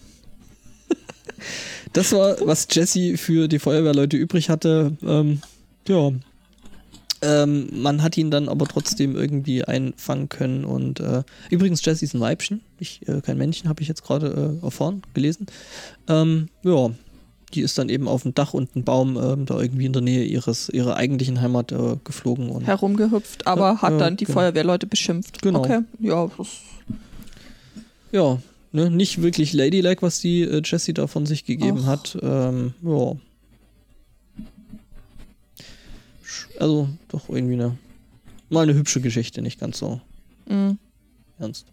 [1.95, 4.97] das war, was Jesse für die Feuerwehrleute übrig hatte.
[5.03, 5.41] Ähm,
[5.89, 6.13] ja,
[7.23, 12.15] ähm, man hat ihn dann aber trotzdem irgendwie einfangen können und äh, übrigens Jessie ist
[12.15, 15.47] ein Weibchen, ich, äh, kein Männchen, habe ich jetzt gerade äh, erfahren, gelesen.
[16.09, 16.91] Ähm, ja,
[17.55, 20.03] die ist dann eben auf dem Dach und ein Baum ähm, da irgendwie in der
[20.03, 24.39] Nähe ihres ihrer eigentlichen Heimat äh, geflogen und Herumgehüpft, aber Ja, hat dann die genau.
[24.39, 25.43] Feuerwehrleute beschimpft.
[25.43, 25.61] Genau.
[25.61, 26.49] Okay, ja, das,
[28.13, 28.39] ja,
[28.73, 31.89] ne, nicht wirklich ladylike, was die äh, Jessie da von sich gegeben Ach.
[31.89, 32.19] hat.
[32.23, 33.17] Ähm, ja.
[36.61, 37.77] Also doch irgendwie eine
[38.51, 40.01] mal eine hübsche Geschichte, nicht ganz so
[40.47, 40.77] mh.
[41.39, 41.67] ernst.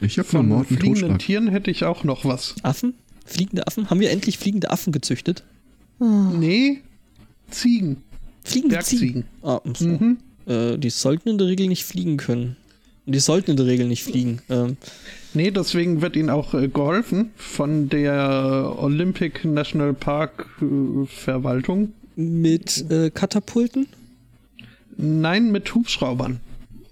[0.00, 1.18] Ich habe von Von Mord und fliegenden Totschlag.
[1.20, 2.54] Tieren hätte ich auch noch was.
[2.62, 2.94] Affen?
[3.26, 3.90] Fliegende Affen?
[3.90, 5.44] Haben wir endlich fliegende Affen gezüchtet?
[6.00, 6.32] Ah.
[6.34, 6.80] Nee,
[7.50, 8.02] Ziegen.
[8.42, 9.24] Fliegende Ziegen.
[9.24, 9.24] Bergziegen.
[9.42, 9.86] Ah, so.
[9.86, 10.18] Mhm.
[10.46, 12.56] äh, die sollten in der Regel nicht fliegen können.
[13.06, 14.40] Und die sollten in der Regel nicht fliegen.
[14.48, 14.76] Ähm,
[15.32, 21.92] Nee, deswegen wird ihnen auch äh, geholfen von der Olympic National Park äh, Verwaltung.
[22.16, 23.86] mit äh, Katapulten?
[24.96, 26.40] Nein, mit Hubschraubern.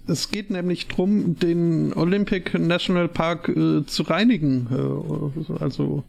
[0.07, 6.03] Es geht nämlich darum, den Olympic National Park äh, zu reinigen, äh, also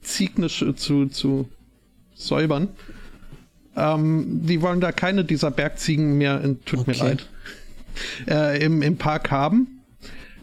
[0.00, 1.48] ziegnisch äh, zu, zu
[2.14, 2.68] säubern.
[3.76, 7.08] Ähm, die wollen da keine dieser Bergziegen mehr, in, tut mir Okay.
[7.08, 7.28] leid,
[8.28, 9.80] äh, im, im Park haben.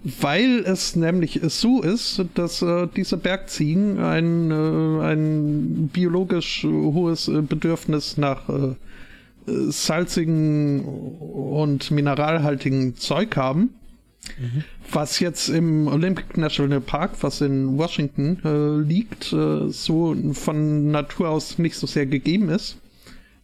[0.03, 8.17] Weil es nämlich so ist, dass äh, diese Bergziegen ein, äh, ein biologisch hohes Bedürfnis
[8.17, 8.75] nach äh,
[9.45, 13.75] salzigen und mineralhaltigen Zeug haben.
[14.39, 14.63] Mhm.
[14.91, 21.29] Was jetzt im Olympic National Park, was in Washington äh, liegt, äh, so von Natur
[21.29, 22.77] aus nicht so sehr gegeben ist,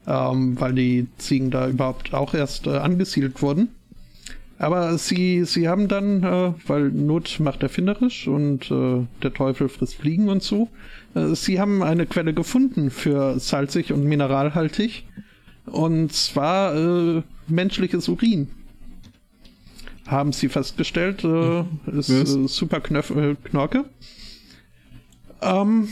[0.05, 3.69] ähm, weil die Ziegen da überhaupt auch erst äh, angesiedelt wurden.
[4.59, 9.95] Aber sie, sie haben dann, äh, weil Not macht erfinderisch und äh, der Teufel frisst
[9.95, 10.69] Fliegen und so,
[11.13, 15.05] äh, sie haben eine Quelle gefunden für salzig und mineralhaltig
[15.67, 18.47] und zwar äh, menschliches Urin.
[20.07, 23.85] Haben sie festgestellt, äh, ist äh, super Knorke.
[25.41, 25.89] Ähm,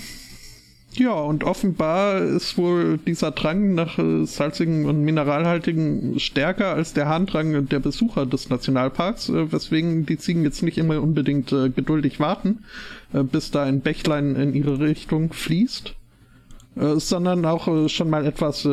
[0.97, 7.07] ja, und offenbar ist wohl dieser Drang nach äh, salzigen und mineralhaltigen stärker als der
[7.07, 12.19] Harndrang der Besucher des Nationalparks, äh, weswegen die Ziegen jetzt nicht immer unbedingt äh, geduldig
[12.19, 12.63] warten,
[13.11, 15.95] bis da ein Bächlein in ihre Richtung fließt,
[16.75, 18.67] sondern auch schon mal etwas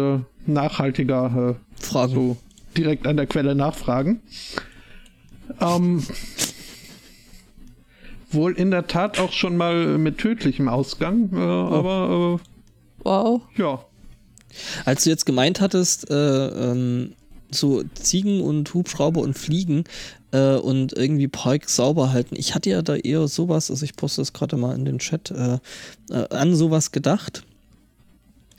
[0.46, 2.12] nachhaltiger Fragen.
[2.12, 2.36] so
[2.76, 4.20] direkt an der Quelle nachfragen.
[5.60, 6.02] Ähm,
[8.34, 11.40] wohl in der Tat auch schon mal mit tödlichem Ausgang, äh, oh.
[11.40, 13.40] aber äh, wow.
[13.56, 13.84] ja.
[14.84, 17.14] Als du jetzt gemeint hattest, äh, ähm,
[17.50, 19.84] so Ziegen und Hubschrauber und Fliegen
[20.32, 24.20] äh, und irgendwie Park sauber halten, ich hatte ja da eher sowas, also ich poste
[24.20, 25.58] das gerade mal in den Chat, äh,
[26.10, 27.44] äh, an sowas gedacht.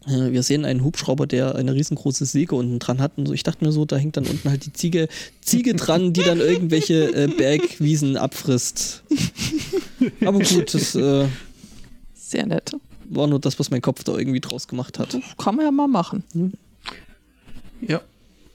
[0.07, 3.17] Äh, wir sehen einen Hubschrauber, der eine riesengroße Säge unten dran hat.
[3.17, 5.07] Und so, ich dachte mir so, da hängt dann unten halt die Ziege,
[5.41, 9.03] Ziege dran, die dann irgendwelche äh, Bergwiesen abfrisst.
[10.25, 11.27] Aber gut, das äh,
[12.13, 12.75] sehr nett.
[13.09, 15.17] War nur das, was mein Kopf da irgendwie draus gemacht hat.
[15.37, 16.23] Kann man ja mal machen.
[16.33, 16.53] Hm?
[17.81, 18.01] Ja.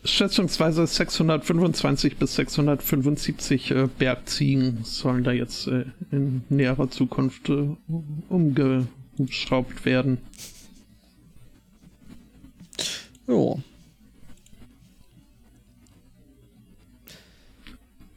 [0.05, 7.77] Schätzungsweise 625 bis 675 äh, Bergziegen sollen da jetzt äh, in näherer Zukunft äh,
[8.29, 10.19] umgeschraubt werden.
[13.29, 13.55] Ja.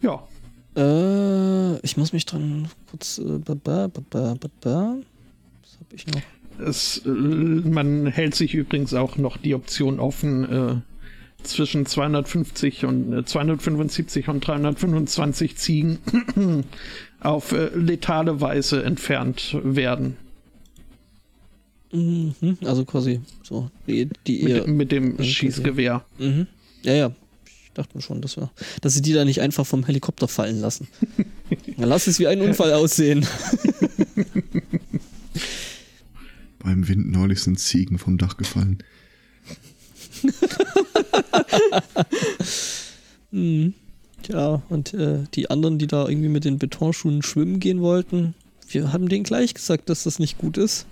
[0.01, 0.27] Ja.
[0.75, 3.19] Äh, ich muss mich dran kurz.
[3.19, 6.21] Äh, ba, ba, ba, Was habe ich noch?
[6.59, 10.75] Es, äh, man hält sich übrigens auch noch die Option offen, äh,
[11.43, 15.99] zwischen 250 und äh, 275 und 325 Ziegen
[17.19, 20.17] auf äh, letale Weise entfernt werden.
[21.91, 26.05] Mhm, also quasi so die, die mit, mit dem Schießgewehr.
[26.17, 26.47] Mhm.
[26.83, 27.11] Ja, ja.
[27.45, 28.51] Ich dachte mir schon, dass, wir,
[28.81, 30.87] dass sie die da nicht einfach vom Helikopter fallen lassen.
[31.77, 33.25] Dann lass es wie ein Unfall aussehen.
[36.59, 38.83] Beim Wind neulich sind Ziegen vom Dach gefallen.
[43.31, 43.73] mhm.
[44.27, 48.35] Ja, und äh, die anderen, die da irgendwie mit den Betonschuhen schwimmen gehen wollten,
[48.69, 50.85] wir haben denen gleich gesagt, dass das nicht gut ist.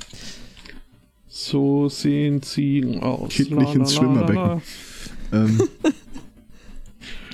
[1.32, 3.30] So sehen Ziegen aus.
[3.30, 4.62] Kipp nicht ins Schwimmerbecken.
[5.32, 5.62] Ähm.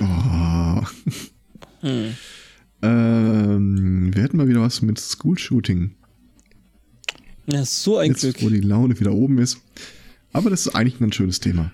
[0.00, 0.82] oh.
[1.80, 2.14] hm.
[2.82, 5.92] ähm, wir hätten mal wieder was mit School-Shooting.
[7.46, 8.42] Ja, so ein Jetzt, Glück.
[8.42, 9.62] wo die Laune wieder oben ist.
[10.34, 11.72] Aber das ist eigentlich ein schönes Thema.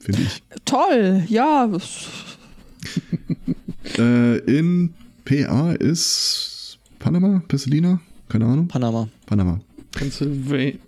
[0.00, 0.42] Finde ich.
[0.64, 1.70] Toll, ja.
[3.98, 4.92] äh, in
[5.24, 8.66] PA ist Panama, Pasadena, keine Ahnung.
[8.66, 9.08] Panama.
[9.26, 9.60] Panama.
[9.92, 10.80] Pennsylvania.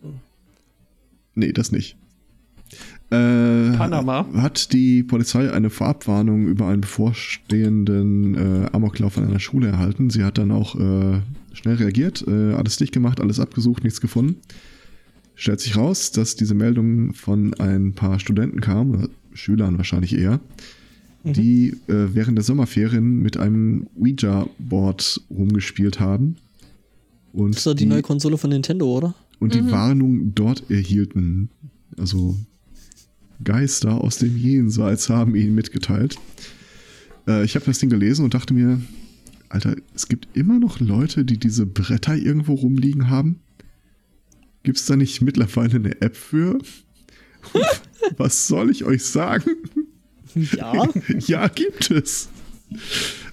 [1.37, 1.97] Nee, das nicht.
[3.11, 4.27] Äh, Panama.
[4.35, 10.11] Hat die Polizei eine Vorabwarnung über einen bevorstehenden äh, Amoklauf an einer Schule erhalten.
[10.11, 11.21] Sie hat dann auch äh,
[11.53, 14.41] schnell reagiert, äh, alles dicht gemacht, alles abgesucht, nichts gefunden.
[15.37, 20.41] Stellt sich raus, dass diese Meldung von ein paar Studenten kam, oder Schülern wahrscheinlich eher,
[21.23, 21.33] mhm.
[21.35, 26.37] die äh, während der Sommerferien mit einem Ouija-Board rumgespielt haben.
[27.33, 29.15] Und das ist doch die, die neue Konsole von Nintendo, oder?
[29.39, 29.67] Und mhm.
[29.67, 31.51] die Warnung dort erhielten.
[31.97, 32.37] Also
[33.43, 36.17] Geister aus dem Jenseits haben ihnen mitgeteilt.
[37.27, 38.81] Äh, ich habe das Ding gelesen und dachte mir,
[39.49, 43.41] Alter, es gibt immer noch Leute, die diese Bretter irgendwo rumliegen haben.
[44.63, 46.59] Gibt es da nicht mittlerweile eine App für?
[48.17, 49.51] Was soll ich euch sagen?
[50.35, 50.89] Ja.
[51.19, 52.29] ja, gibt es.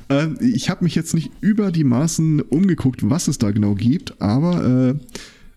[0.09, 4.21] Äh, ich habe mich jetzt nicht über die Maßen umgeguckt, was es da genau gibt,
[4.21, 4.95] aber äh,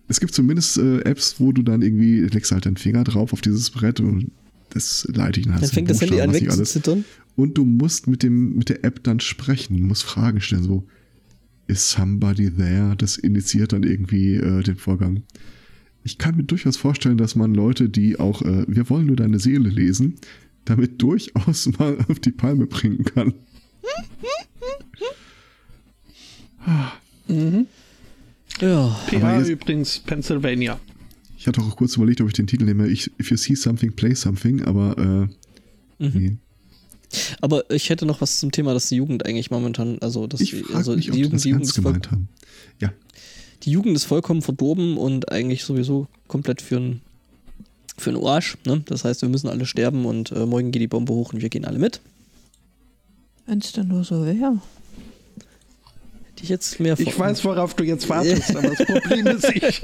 [0.09, 3.41] es gibt zumindest äh, Apps, wo du dann irgendwie legst halt deinen Finger drauf auf
[3.41, 4.31] dieses Brett und
[4.71, 5.61] das leite ich dann.
[5.61, 7.05] Dann fängt das Handy an wegzuzittern.
[7.35, 10.87] Und du musst mit, dem, mit der App dann sprechen, du musst Fragen stellen, so,
[11.67, 12.95] is somebody there?
[12.97, 15.23] Das initiiert dann irgendwie äh, den Vorgang.
[16.03, 19.39] Ich kann mir durchaus vorstellen, dass man Leute, die auch, äh, wir wollen nur deine
[19.39, 20.15] Seele lesen,
[20.65, 23.35] damit durchaus mal auf die Palme bringen kann.
[28.61, 28.99] Ja.
[29.11, 30.79] PA übrigens Pennsylvania.
[31.39, 33.93] Ich hatte auch kurz überlegt, ob ich den Titel nehme, ich, If you see something,
[33.93, 35.29] play something, aber
[35.99, 36.11] äh, Mhm.
[36.15, 36.37] nee.
[37.41, 40.51] Aber ich hätte noch was zum Thema, dass die Jugend eigentlich momentan, also, dass Ich
[40.51, 42.29] die, also mich, die Jugend, das die Jugend, gemeint haben.
[42.81, 42.93] Ja,
[43.63, 47.01] die Jugend ist vollkommen verdorben und eigentlich sowieso komplett für ein
[47.99, 48.59] für einen Arsch.
[48.67, 48.83] Ne?
[48.87, 51.49] Das heißt, wir müssen alle sterben und äh, morgen geht die Bombe hoch und wir
[51.49, 52.01] gehen alle mit.
[53.47, 54.61] Wenn es denn nur so wäre.
[56.37, 59.49] Hätte ich jetzt mehr Ich vor- weiß, worauf du jetzt wartest, aber das Problem ist,
[59.55, 59.81] ich,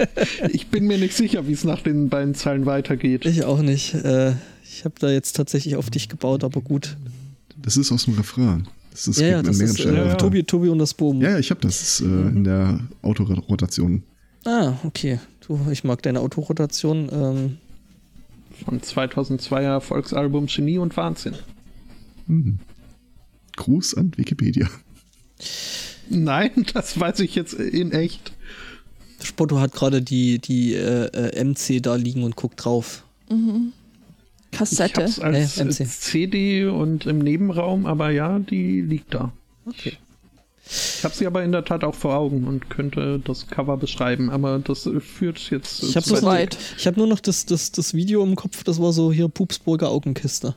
[0.52, 3.24] ich bin mir nicht sicher, wie es nach den beiden Zeilen weitergeht.
[3.24, 3.94] Ich auch nicht.
[3.94, 6.96] Äh, ich habe da jetzt tatsächlich auf dich gebaut, aber gut.
[7.62, 8.68] das ist aus dem Refrain.
[8.90, 9.96] Das ist ja, ja, das mehreren ist Stellen.
[9.96, 10.14] äh, Ja.
[10.16, 11.22] Tobi, Tobi und das Boom.
[11.22, 14.02] Ja, ja, ich habe das äh, in der Autorotation.
[14.44, 15.18] Ah, okay.
[15.46, 17.08] Du, ich mag deine Autorotation.
[17.10, 17.56] Ähm,
[18.66, 21.34] Von 2002er Erfolgsalbum Genie und Wahnsinn.
[22.26, 22.58] Hm.
[23.56, 24.68] Gruß an Wikipedia.
[26.12, 28.32] Nein, das weiß ich jetzt in echt.
[29.22, 33.04] Spotto hat gerade die, die äh, äh, MC da liegen und guckt drauf.
[33.28, 35.02] Ich Kassette.
[35.04, 35.88] hab's als Nee, MC.
[35.88, 39.32] CD und im Nebenraum, aber ja, die liegt da.
[39.64, 39.92] Okay.
[40.64, 44.30] Ich habe sie aber in der Tat auch vor Augen und könnte das Cover beschreiben,
[44.30, 45.82] aber das äh, führt jetzt.
[45.82, 46.56] Ich habe zu so weit.
[46.78, 49.90] Ich hab nur noch das, das, das Video im Kopf, das war so hier Pupsburger
[49.90, 50.54] Augenkiste.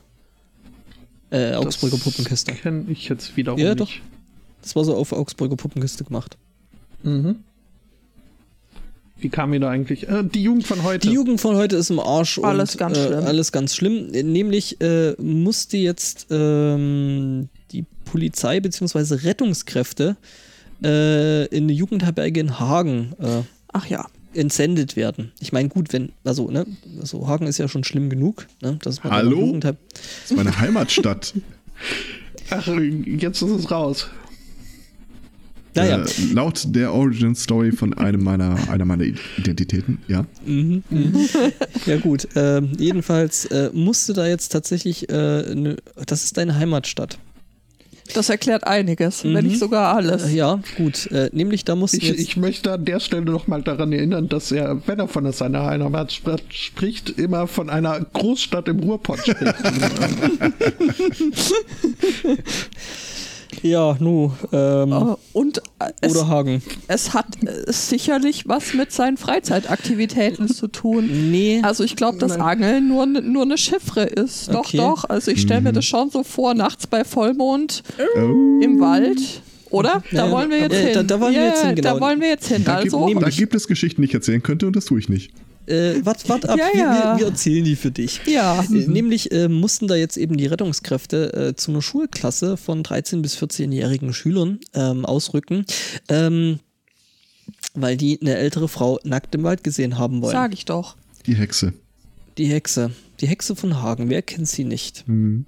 [1.30, 2.52] Äh, Augsburger Das Puppenkiste.
[2.52, 4.00] Kenne ich jetzt wiederum Ja, nicht.
[4.66, 6.36] Das war so auf Augsburger Puppenkiste gemacht.
[7.04, 7.36] Mhm.
[9.16, 10.08] Wie kam ihr da eigentlich?
[10.08, 11.06] Äh, die Jugend von heute.
[11.06, 13.24] Die Jugend von heute ist im Arsch Alles und ganz äh, schlimm.
[13.24, 14.06] alles ganz schlimm.
[14.08, 19.14] Nämlich äh, musste jetzt ähm, die Polizei bzw.
[19.14, 20.16] Rettungskräfte
[20.82, 24.04] äh, in eine Jugendherberge in Hagen äh, Ach ja.
[24.34, 25.30] entsendet werden.
[25.38, 26.66] Ich meine, gut, wenn, also, ne,
[27.00, 29.56] also Hagen ist ja schon schlimm genug, ne, dass man Hallo?
[29.60, 29.76] Das
[30.24, 31.34] ist meine Heimatstadt.
[32.50, 34.08] Ach, jetzt ist es raus.
[35.76, 39.04] Naja, Äh, laut der Origin Story von einem meiner, einer meiner
[39.38, 40.24] Identitäten, ja.
[40.44, 41.14] Mhm, mhm.
[41.86, 42.26] ja gut.
[42.34, 45.76] Ähm, jedenfalls äh, musste da jetzt tatsächlich, äh, ne,
[46.06, 47.18] das ist deine Heimatstadt.
[48.14, 49.50] Das erklärt einiges, wenn Mhm.
[49.50, 50.26] nicht sogar alles.
[50.30, 51.10] Äh, ja, gut.
[51.10, 54.28] Äh, nämlich da mussten Ich, jetzt, ich möchte an der Stelle noch mal daran erinnern,
[54.28, 59.18] dass er, wenn er von seiner Heimat spr- spricht, immer von einer Großstadt im Ruhrpott
[59.26, 59.54] spricht.
[63.62, 66.62] ja, nu, ähm, Äh, Und äh, es, oder Hagen.
[66.88, 71.30] es hat äh, sicherlich was mit seinen Freizeitaktivitäten zu tun.
[71.30, 72.32] Nee, Also ich glaube, dass.
[72.32, 74.48] Angeln nur, nur eine Chiffre ist.
[74.52, 74.76] Doch, Okay.
[74.78, 75.04] doch.
[75.08, 78.60] Also ich stelle mir das schon so vor, nachts bei Vollmond Oh.
[78.62, 79.18] im Wald.
[79.70, 80.02] Oder?
[80.12, 80.90] Da Ja, wollen wir jetzt hin.
[80.94, 81.94] da- da wollen wir jetzt hin, genau.
[81.94, 82.62] Da wollen wir jetzt hin.
[82.64, 85.08] Da, Also, gibt, da gibt es Geschichten, die ich erzählen könnte und das tue ich
[85.08, 85.32] nicht.
[85.66, 87.12] Äh, wart, wart ab, Ja, wir, ja.
[87.14, 88.20] Wir, wir erzählen die für dich.
[88.26, 88.62] ja.
[88.62, 93.22] Äh, Nämlich äh, mussten da jetzt eben die Rettungskräfte äh, zu einer Schulklasse von 13-
[93.22, 95.64] bis 14-jährigen Schülern ähm, ausrücken,
[96.08, 96.60] ähm,
[97.74, 100.32] weil die eine ältere Frau nackt im Wald gesehen haben wollen.
[100.32, 100.96] Sag ich doch.
[101.26, 101.72] Die Hexe.
[102.38, 102.90] Die Hexe.
[103.20, 104.08] Die Hexe von Hagen.
[104.10, 105.04] Wer kennt sie nicht?
[105.06, 105.44] Hm.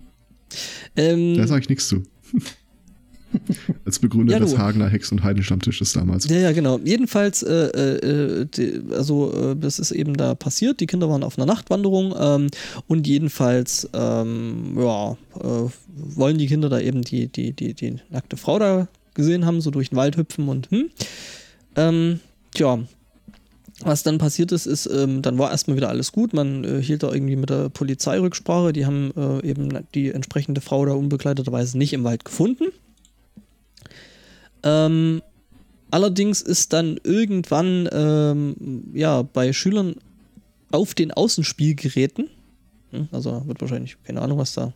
[0.97, 2.03] Ähm, Da sage ich nichts zu.
[3.84, 4.56] Als Begründer Ja, des.
[4.56, 6.28] Hagener Hex- und Heidenstammtisches damals.
[6.28, 6.78] ja, ja, genau.
[6.84, 10.80] Jedenfalls, äh, äh, die, also äh, das ist eben da passiert.
[10.80, 12.48] Die Kinder waren auf einer Nachtwanderung ähm,
[12.86, 18.36] und jedenfalls, ähm, ja, äh, wollen die Kinder da eben die, die, die, die nackte
[18.36, 20.90] Frau da gesehen haben, so durch den Wald hüpfen und hm.
[21.76, 22.20] Ähm,
[22.55, 22.80] tja,
[23.80, 26.32] was dann passiert ist, ist, ähm, dann war erstmal wieder alles gut.
[26.32, 28.72] Man äh, hielt da irgendwie mit der Polizei Rücksprache.
[28.72, 32.64] Die haben äh, eben die entsprechende Frau da unbegleiteterweise nicht im Wald gefunden.
[34.62, 35.22] Ähm,
[35.90, 39.97] allerdings ist dann irgendwann ähm, ja, bei Schülern
[40.70, 42.28] auf den Außenspielgeräten,
[42.90, 44.72] hm, also wird wahrscheinlich, keine Ahnung, was da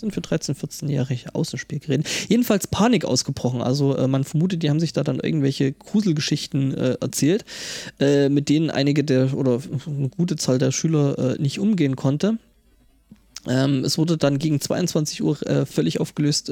[0.00, 2.08] sind für 13-, 14-jährige Außenspielgeräte.
[2.28, 3.62] Jedenfalls Panik ausgebrochen.
[3.62, 7.44] Also äh, man vermutet, die haben sich da dann irgendwelche Gruselgeschichten äh, erzählt,
[8.00, 12.38] äh, mit denen einige der oder eine gute Zahl der Schüler äh, nicht umgehen konnte.
[13.46, 16.50] Ähm, es wurde dann gegen 22 Uhr äh, völlig aufgelöst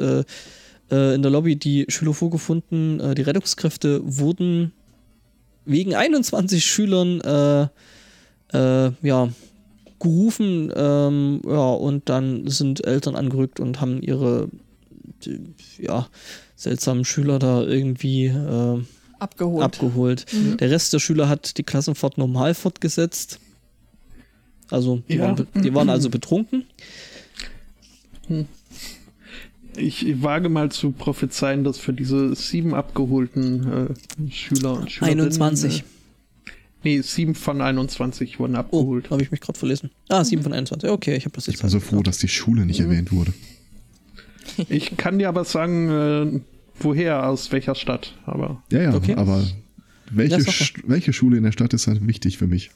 [0.91, 3.01] äh, in der Lobby die Schüler vorgefunden.
[3.01, 4.73] Äh, die Rettungskräfte wurden
[5.65, 7.69] wegen 21 Schülern äh,
[8.53, 9.29] äh, ja,
[10.01, 14.49] gerufen ähm, ja, und dann sind Eltern angerückt und haben ihre
[15.25, 15.41] die,
[15.79, 16.07] ja,
[16.57, 18.81] seltsamen Schüler da irgendwie äh,
[19.19, 19.65] Abgeholt.
[19.65, 20.27] abgeholt.
[20.61, 23.41] Der Rest der Schüler hat die Klassenfahrt normal fortgesetzt.
[24.71, 25.25] Also die, Ja.
[25.37, 26.65] waren, die waren also betrunken.
[29.79, 33.89] Ich wage mal zu prophezeien, dass für diese sieben abgeholten
[34.27, 35.21] äh, Schüler und Schülerinnen...
[35.27, 35.81] 21.
[35.81, 36.51] Äh,
[36.85, 39.11] nee, sieben von 21 wurden Oh, abgeholt.
[39.11, 39.91] habe ich mich gerade verlesen.
[40.09, 40.91] Ah, 7 von 21.
[40.91, 43.33] Okay, ich habe das Ich nicht war so froh, dass die Schule nicht erwähnt wurde.
[44.69, 46.41] Ich kann dir aber sagen, äh,
[46.81, 48.63] woher, aus welcher Stadt, aber.
[48.73, 49.15] Ja, ja, Okay.
[49.15, 49.45] aber
[50.11, 50.43] welche,
[50.87, 52.71] welche Schule in der Stadt ist halt wichtig für mich?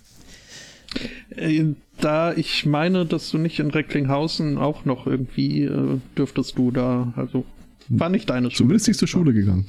[1.31, 1.65] Äh,
[2.01, 7.13] Da ich meine, dass du nicht in Recklinghausen auch noch irgendwie äh, dürftest du da,
[7.17, 7.45] also
[7.89, 8.57] war nicht deine Schule.
[8.57, 9.69] Zumindest nicht zur Schule gegangen.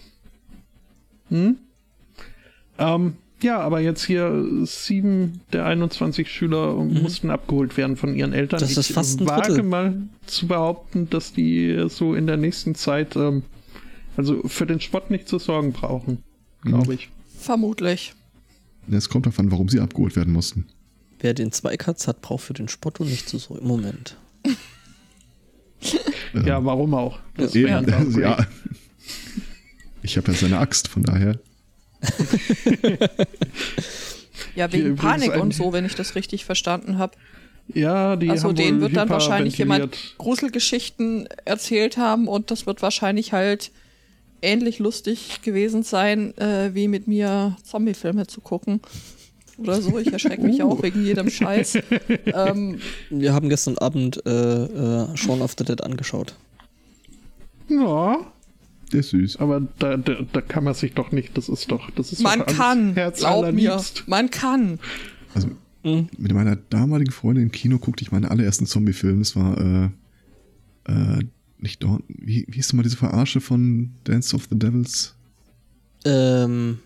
[1.30, 1.58] Hm?
[2.78, 8.62] Ähm, ja, aber jetzt hier sieben der 21 Schüler mussten abgeholt werden von ihren Eltern.
[8.62, 9.64] Das ist ich fast ein wage Drittel.
[9.64, 13.44] mal zu behaupten, dass die so in der nächsten Zeit ähm,
[14.16, 16.20] also für den Spott nicht zu sorgen brauchen,
[16.62, 17.10] glaube ich.
[17.38, 18.14] Vermutlich.
[18.90, 20.68] Es kommt davon, warum sie abgeholt werden mussten.
[21.24, 23.66] Wer den Zweikatz hat, braucht für den Spotto nicht zu sorgen.
[23.66, 24.18] Moment.
[24.44, 24.58] Ähm,
[26.45, 27.18] Ja, warum auch?
[27.38, 28.45] Das das, ja.
[30.06, 31.40] Ich habe ja seine Axt, von daher.
[34.56, 37.16] Ja, wegen Panik und so, wenn ich das richtig verstanden habe.
[37.74, 39.98] Ja, die Also haben denen wird dann wahrscheinlich jemand.
[40.18, 43.72] Gruselgeschichten erzählt haben und das wird wahrscheinlich halt
[44.41, 48.82] ähnlich lustig gewesen sein, äh, wie mit mir Zombie-Filme zu gucken.
[49.64, 49.98] Oder so.
[49.98, 50.69] Ich erschrecke mich Uh.
[50.72, 51.77] auch wegen jedem Scheiß.
[52.26, 52.80] ähm,
[53.10, 54.30] Wir haben gestern Abend äh,
[54.64, 56.35] äh, Shaun of the Dead angeschaut.
[57.69, 58.18] Ja,
[58.91, 59.38] Der ist süß.
[59.38, 62.40] aber da, da, da kann man sich doch nicht, das ist doch, das ist man
[62.40, 64.80] doch kann, Herz glaub mir, man kann.
[65.34, 65.49] Also
[65.85, 66.07] Mhm.
[66.18, 69.19] mit meiner damaligen Freundin im Kino guckte ich meinen allerersten Zombie-Film.
[69.19, 69.90] Das war äh,
[70.90, 71.19] äh,
[71.57, 72.03] nicht Dawn.
[72.07, 75.14] Wie, wie hieß denn mal diese Verarsche von Dance of the Devils?
[76.06, 76.80] Ähm,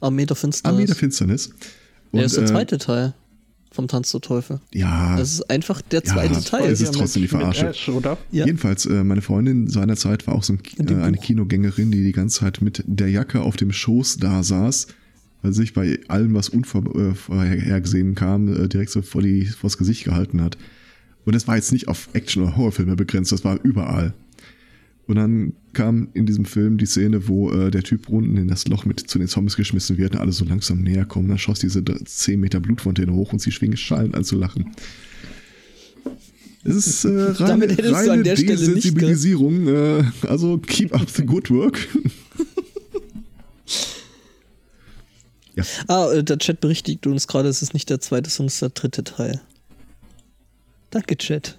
[0.00, 0.74] Armee der Finsternis.
[0.76, 1.50] Armee der Finsternis.
[2.12, 3.14] Der ist der äh, zweite Teil
[3.72, 4.60] vom Tanz der Teufel.
[4.72, 6.70] Ja, Das ist einfach der Ja, zweite das Teil.
[6.72, 7.68] ist Ja, trotzdem die Verarsche.
[7.68, 8.16] Ash, oder?
[8.32, 8.46] Ja.
[8.46, 11.22] Jedenfalls, äh, meine Freundin seinerzeit war auch so ein, äh, eine Buch.
[11.24, 14.86] Kinogängerin, die die ganze Zeit mit der Jacke auf dem Schoß da saß,
[15.42, 20.04] weil sie sich bei allem, was unvorhergesehen kam, äh, direkt so vor die, vors Gesicht
[20.04, 20.56] gehalten hat.
[21.24, 24.14] Und das war jetzt nicht auf Action- oder Horrorfilme begrenzt, das war überall.
[25.06, 28.66] Und dann kam in diesem Film die Szene, wo äh, der Typ unten in das
[28.66, 31.28] Loch mit zu den Zombies geschmissen wird und alle so langsam näher kommen.
[31.28, 34.74] Dann schoss diese 10 Meter Blutfontäne hoch und sie fing schallend an zu lachen.
[36.64, 37.08] Es ist äh,
[37.38, 39.68] reine, Damit reine Desensibilisierung.
[39.68, 41.78] Äh, also keep up the good work.
[45.54, 48.54] ja, Ah, äh, der Chat berichtigt uns gerade, es ist nicht der zweite, sondern es
[48.54, 49.40] ist der dritte Teil.
[50.90, 51.58] Danke, Chat.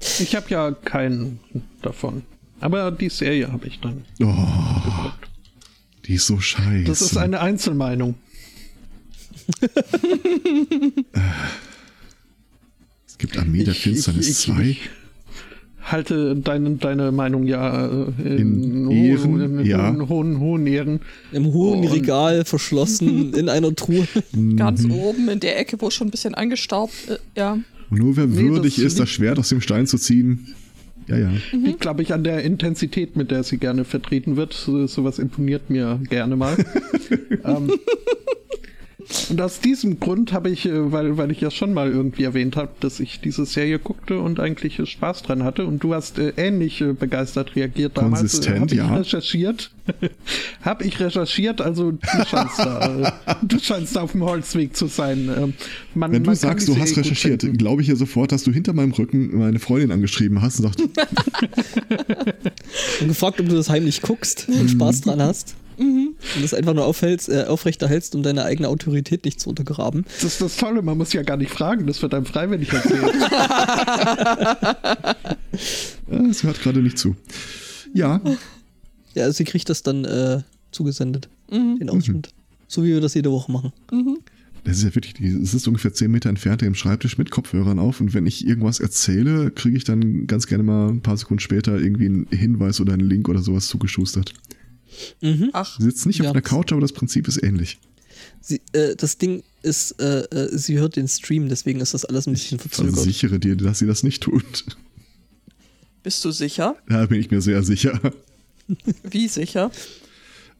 [0.00, 1.40] Ich habe ja keinen
[1.82, 2.22] davon.
[2.60, 4.04] Aber die Serie habe ich dann.
[4.22, 5.10] oh,
[6.06, 6.84] die ist so scheiße.
[6.84, 8.14] Das ist eine Einzelmeinung.
[13.06, 14.62] es gibt Armee der Ich- Finsternis ich- ich- 2.
[14.62, 14.80] ich
[15.82, 19.88] halte deine, deine Meinung ja äh, In ho- Ehren, in ja.
[19.92, 21.00] hohen, hohen, hohen Ehren.
[21.32, 24.06] Im hohen Und- Regal verschlossen in einer Truhe.
[24.56, 24.90] Ganz Mhm.
[24.92, 27.58] oben in der Ecke, wo es schon ein bisschen angestaubt äh, ja.
[27.90, 30.54] Und nur wer Nee, würdig das ist, das Schwert aus dem Stein zu ziehen.
[31.08, 31.30] Ja, ja.
[31.52, 34.52] Liegt, glaube ich, an der Intensität, mit der sie gerne vertreten wird.
[34.52, 36.56] So, sowas imponiert mir gerne mal.
[37.44, 37.70] ähm,
[39.30, 42.56] und aus diesem Grund habe ich, äh, weil, weil ich ja schon mal irgendwie erwähnt
[42.56, 46.18] habe, dass ich diese Serie guckte und eigentlich äh, Spaß dran hatte und du hast
[46.18, 48.20] äh, ähnlich äh, begeistert reagiert damals.
[48.20, 48.94] Konsistent, habe ich ja.
[48.94, 49.70] recherchiert.
[50.62, 54.86] habe ich recherchiert, also du scheinst da, äh, du scheinst da auf dem Holzweg zu
[54.86, 55.30] sein.
[55.36, 55.54] Ähm,
[55.94, 58.92] man, Wenn du sagst, du hast recherchiert, glaube ich ja sofort, dass du hinter meinem
[58.92, 60.80] Rücken meine Freundin angeschrieben hast und sagst,
[63.00, 65.54] Und gefragt, ob du das heimlich guckst und Spaß dran hast.
[66.34, 70.04] Und das einfach nur aufhältst, äh, aufrechterhältst, um deine eigene Autorität nicht zu untergraben.
[70.14, 73.14] Das ist das Tolle, man muss ja gar nicht fragen, das wird einem freiwillig erzählt.
[76.10, 77.16] äh, es hört gerade nicht zu.
[77.94, 78.20] Ja,
[79.14, 82.30] Ja, also sie kriegt das dann äh, zugesendet, den Ausschnitt.
[82.68, 83.72] So wie wir das jede Woche machen.
[84.64, 87.78] das ist ja wirklich, die- es ist ungefähr 10 Meter entfernt im Schreibtisch mit Kopfhörern
[87.78, 91.40] auf und wenn ich irgendwas erzähle, kriege ich dann ganz gerne mal ein paar Sekunden
[91.40, 94.32] später irgendwie einen Hinweis oder einen Link oder sowas zugeschustert.
[95.20, 95.50] Mhm.
[95.52, 96.26] Ach, Sie sitzt nicht Ja.
[96.26, 97.78] auf einer Couch, aber das Prinzip ist ähnlich.
[98.40, 102.26] Sie, äh, das Ding ist, äh, äh, sie hört den Stream, deswegen ist das alles
[102.26, 102.94] ein bisschen verzögert.
[102.94, 104.64] Versichere dir, dass sie das nicht tut.
[106.02, 106.76] bist du sicher?
[106.88, 108.00] Da bin ich mir sehr sicher.
[109.10, 109.70] Wie sicher?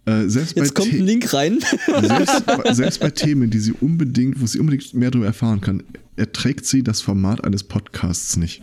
[0.04, 1.58] Äh, selbst, Jetzt bei kommt The- ein Link rein.
[1.86, 5.82] selbst, bei- selbst bei Themen, die sie unbedingt, wo sie unbedingt mehr darüber erfahren kann,
[6.16, 8.62] erträgt sie das Format eines Podcasts nicht.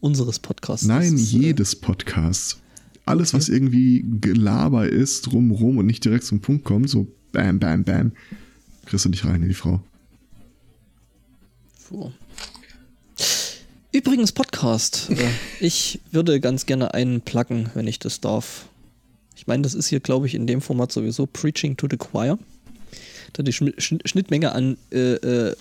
[0.00, 0.86] Unseres Podcasts.
[0.86, 2.58] Nein, ist, äh, jedes Podcasts.
[3.06, 7.84] Alles, was irgendwie Gelaber ist, drumrum und nicht direkt zum Punkt kommt, so bam, bam,
[7.84, 8.12] bam,
[8.84, 9.80] kriegst du dich rein in die Frau.
[11.88, 12.12] So.
[13.92, 15.08] Übrigens, Podcast.
[15.10, 15.28] Äh,
[15.60, 18.66] ich würde ganz gerne einen pluggen, wenn ich das darf.
[19.36, 22.38] Ich meine, das ist hier, glaube ich, in dem Format sowieso Preaching to the Choir.
[23.34, 25.56] Da die Schnittmenge an äh, äh,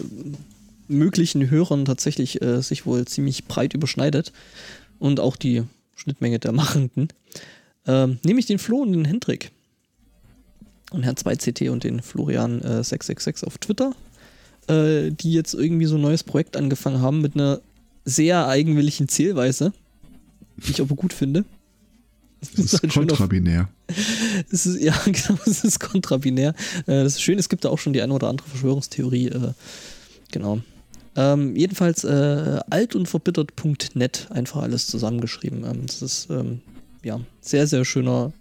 [0.88, 4.34] möglichen Hörern tatsächlich äh, sich wohl ziemlich breit überschneidet.
[4.98, 5.64] und auch die
[5.96, 7.10] Schnittmenge der Machenden.
[7.88, 9.52] Ähm, nämlich den Flo und den Hendrik.
[10.92, 13.94] Und Herrn 2CT und den Florian äh, 666 auf Twitter,
[14.68, 17.60] äh, die jetzt irgendwie so ein neues Projekt angefangen haben mit einer
[18.06, 19.74] sehr eigenwilligen Zählweise,
[20.58, 21.44] die ich aber gut finde.
[22.40, 23.70] Das ist halt kontrabinär.
[24.52, 26.50] es ist, ja, genau, es ist kontrabinär.
[26.86, 29.30] Äh, das ist schön, es gibt da auch schon die eine oder andere Verschwörungstheorie.
[29.30, 29.54] Äh,
[30.32, 30.62] genau.
[31.16, 35.64] Ähm, jedenfalls äh, alt und verbittert.net, einfach alles zusammengeschrieben.
[35.64, 36.62] Ähm, das ist ähm,
[37.04, 38.34] ja sehr, sehr schöner,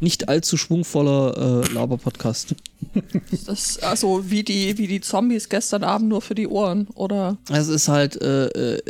[0.00, 2.54] nicht allzu schwungvoller äh, Laber-Podcast.
[3.46, 7.36] Das ist also wie die, wie die Zombies gestern Abend nur für die Ohren, oder?
[7.50, 8.82] Es ist halt äh, äh,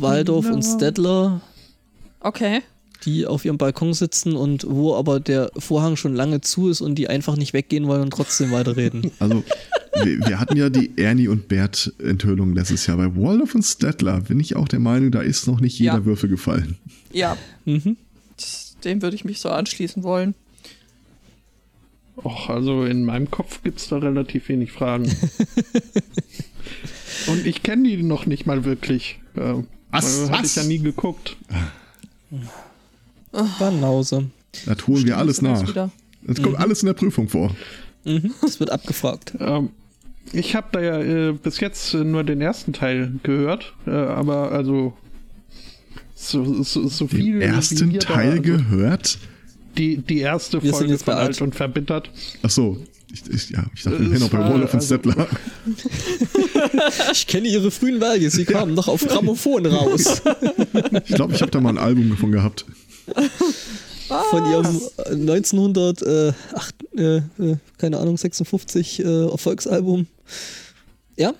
[0.00, 1.40] Waldorf und Stedler,
[2.20, 2.62] Okay.
[3.08, 6.96] Die auf ihrem Balkon sitzen und wo aber der Vorhang schon lange zu ist und
[6.96, 9.10] die einfach nicht weggehen wollen und trotzdem weiterreden.
[9.20, 9.42] Also,
[10.04, 12.98] wir, wir hatten ja die Ernie und Bert Enthüllung letztes Jahr.
[12.98, 16.04] Bei Waldorf und Stettler bin ich auch der Meinung, da ist noch nicht jeder Ja.
[16.04, 16.76] Würfel gefallen.
[17.12, 17.96] Ja, mhm.
[18.84, 20.34] dem würde ich mich so anschließen wollen.
[22.22, 25.04] Och, also in meinem Kopf gibt es da relativ wenig Fragen.
[27.26, 29.18] Und ich kenne die noch nicht mal wirklich.
[29.34, 29.54] Äh,
[29.90, 30.30] Was?
[30.30, 30.56] Hatte Was?
[30.56, 31.36] ich ja nie geguckt.
[33.58, 34.30] Banause.
[34.66, 35.90] Da tun wir alles Stimmt, nach.
[36.22, 37.54] Das kommt alles in der Prüfung vor.
[38.04, 38.32] Mhm.
[38.42, 39.34] Das wird abgefragt.
[39.40, 39.70] Ähm,
[40.32, 44.52] ich habe da ja äh, bis jetzt äh, nur den ersten Teil gehört, äh, aber
[44.52, 44.92] also
[46.14, 47.18] so, so, so viel.
[47.24, 49.18] Den wie ersten mir da- Teil also gehört.
[49.78, 51.40] die, die erste Wir sind Folge von alt.
[51.40, 52.10] Und Verbittert.
[52.42, 52.76] Ach so.
[53.10, 55.26] Ich, ich, ja, ich dachte, wir sind noch bei Waldorf und also- Stettler.
[57.12, 60.20] Ich kenne ihre frühen Werke, sie kamen noch auf Grammophon raus.
[61.06, 62.66] Ich glaube, ich habe da mal ein Album davon gehabt.
[64.30, 70.06] Von ihrem äh, 1900, äh, acht, äh, äh, keine Ahnung, 56 äh, Erfolgsalbum.
[71.16, 71.34] Ja,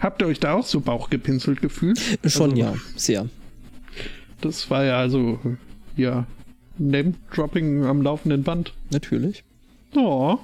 [0.00, 2.00] Habt ihr euch da auch so Bauchgepinselt gefühlt?
[2.26, 3.28] schon Also, ja, sehr.
[4.40, 5.38] Das war ja also,
[5.96, 6.26] ja,
[6.78, 8.72] Name-Dropping am laufenden Band.
[8.90, 9.44] Natürlich.
[9.94, 10.38] Oh,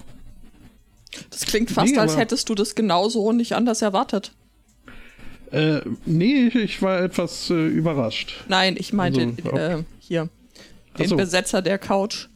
[1.30, 4.32] Das klingt fast, Nee, als hättest du das genauso und nicht anders erwartet.
[5.52, 8.44] äh, nee, ich war etwas äh, überrascht.
[8.48, 9.78] Nein, ich meinte Also, okay.
[9.80, 10.28] äh, hier.
[10.98, 11.16] Den so.
[11.16, 12.26] Besetzer der Couch.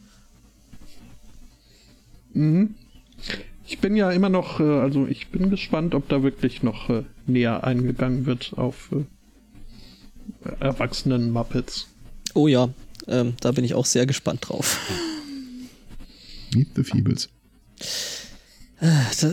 [2.33, 2.77] Mhm.
[3.67, 7.03] Ich bin ja immer noch, äh, also ich bin gespannt, ob da wirklich noch äh,
[7.27, 9.05] näher eingegangen wird auf äh,
[10.61, 11.89] erwachsenen Muppets.
[12.35, 12.69] Oh ja,
[13.09, 14.79] ähm, da bin ich auch sehr gespannt drauf.
[16.55, 17.29] Meet the Feebles.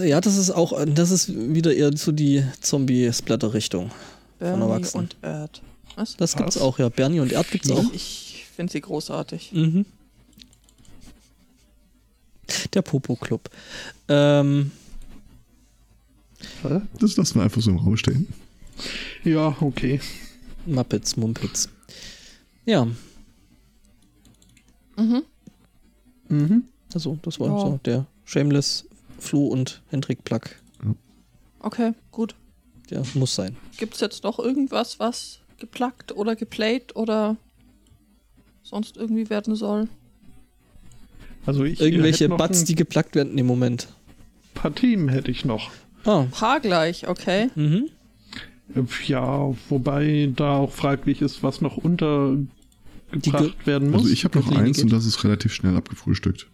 [0.03, 3.91] Ja, das ist auch, das ist wieder eher so die Zombie-Splatter-Richtung.
[4.39, 5.05] Bernie Erwachsenen.
[5.05, 5.61] und Erd.
[5.95, 6.15] Was?
[6.15, 6.61] Das gibt's Was?
[6.61, 6.88] auch, ja.
[6.89, 7.84] Bernie und Erd gibt's auch.
[7.93, 8.30] Ich
[8.61, 9.51] finde sie großartig.
[9.53, 9.85] Mhm.
[12.73, 13.49] Der Popo-Club.
[14.07, 14.71] Ähm?
[16.99, 18.27] Das lassen wir einfach so im Raum stehen.
[19.23, 19.99] Ja, okay.
[20.67, 21.69] Muppets, Mumpets.
[22.65, 22.88] Ja,
[24.97, 25.23] Mhm.
[26.29, 26.63] Mhm.
[26.93, 27.59] also das war Ja.
[27.59, 28.85] so der Shameless
[29.17, 30.41] Flo und Hendrik Plug.
[31.61, 32.35] Okay, gut.
[32.91, 33.55] Der muss sein.
[33.77, 37.38] Gibt es jetzt noch irgendwas, was geplackt oder geplayt oder
[38.63, 39.88] sonst irgendwie werden soll?
[41.45, 43.88] Also ich Irgendwelche Buds, die geplagt werden im Moment.
[44.53, 45.71] paar Themen hätte ich noch.
[46.03, 47.49] Ah, Paar gleich, okay.
[47.55, 47.89] mhm.
[49.05, 52.47] Ja, wobei da auch fraglich ist, was noch untergebracht
[53.21, 54.01] ge- werden muss.
[54.03, 54.85] Also ich habe noch eins geht.
[54.85, 56.47] und das ist relativ schnell abgefrühstückt.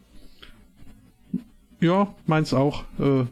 [1.79, 2.85] Ja, meins auch.
[2.99, 3.25] Äh,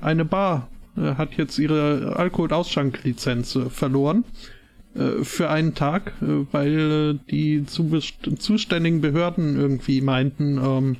[0.00, 4.24] eine Bar äh, hat jetzt ihre Alkoholausschenklizenz äh, verloren.
[4.94, 10.96] Äh, für einen Tag, äh, weil äh, die zuständigen Behörden irgendwie meinten, ähm,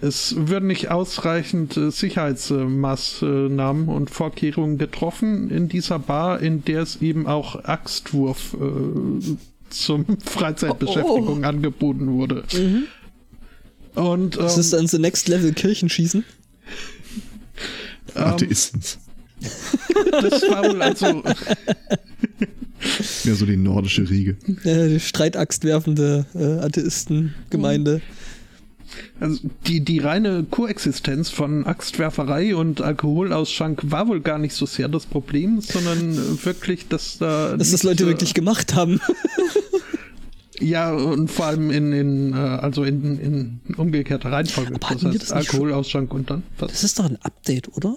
[0.00, 7.00] es würden nicht ausreichend äh, Sicherheitsmaßnahmen und Vorkehrungen getroffen in dieser Bar, in der es
[7.00, 9.36] eben auch Axtwurf äh,
[9.70, 12.44] zum Freizeitbeschäftigung angeboten wurde.
[13.94, 16.22] Und ähm, Das ist dann the next level Kirchenschießen.
[18.14, 18.82] ähm, Atheisten.
[20.10, 21.22] das war wohl also
[23.24, 24.36] Ja, so die nordische Riege.
[24.64, 28.00] Äh, die Streitaxt werfende äh, Atheistengemeinde.
[29.18, 34.88] Also die, die reine Koexistenz von Axtwerferei und Alkoholausschank war wohl gar nicht so sehr
[34.88, 37.56] das Problem, sondern wirklich, dass da.
[37.56, 39.00] Dass das Leute äh, wirklich gemacht haben.
[40.60, 44.74] Ja, und vor allem in, in äh, also in, in umgekehrter Reihenfolge.
[44.74, 46.42] Aber das nicht Alkoholausschank und dann.
[46.58, 46.70] Was?
[46.70, 47.96] Das ist doch ein Update, oder?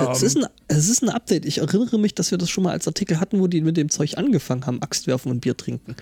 [0.00, 1.44] Ähm, Es ist, ein, es ist ein Update.
[1.44, 3.88] Ich erinnere mich, dass wir das schon mal als Artikel hatten, wo die mit dem
[3.88, 5.96] Zeug angefangen haben, Axt werfen und Bier trinken.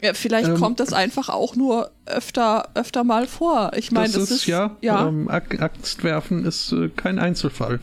[0.00, 3.72] Ja, vielleicht Ähm, kommt das einfach auch nur öfter, öfter mal vor.
[3.76, 7.80] Ich meine, das, das, ist, ja, ja Ähm, Axtwerfen ist äh, kein Einzelfall.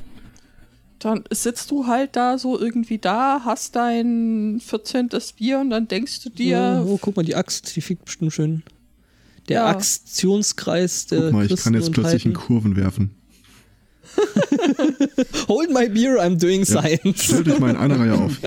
[1.00, 5.10] dann sitzt du halt da so irgendwie da, hast dein 14.
[5.38, 8.32] Bier und dann denkst du dir, oh, oh, guck mal, die Axt, die fickt bestimmt
[8.34, 8.64] schön.
[9.50, 9.66] Der Ja.
[9.68, 12.34] Aktionskreis der Guck mal, ich Christen kann jetzt plötzlich in.
[12.34, 13.12] Kurven werfen.
[15.48, 16.82] Hold my beer, I'm doing Ja.
[16.82, 17.24] science.
[17.26, 18.32] Stellt euch mal in einer Reihe auf.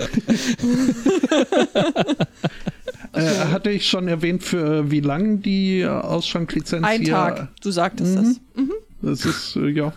[3.14, 7.10] Äh, hatte ich schon erwähnt, für wie lang die äh, Ausschanklizenz ein hier?
[7.12, 8.16] Tag, du sagtest
[8.54, 8.70] Mhm.
[9.02, 9.24] das.
[9.24, 9.92] Das ist, äh, ja,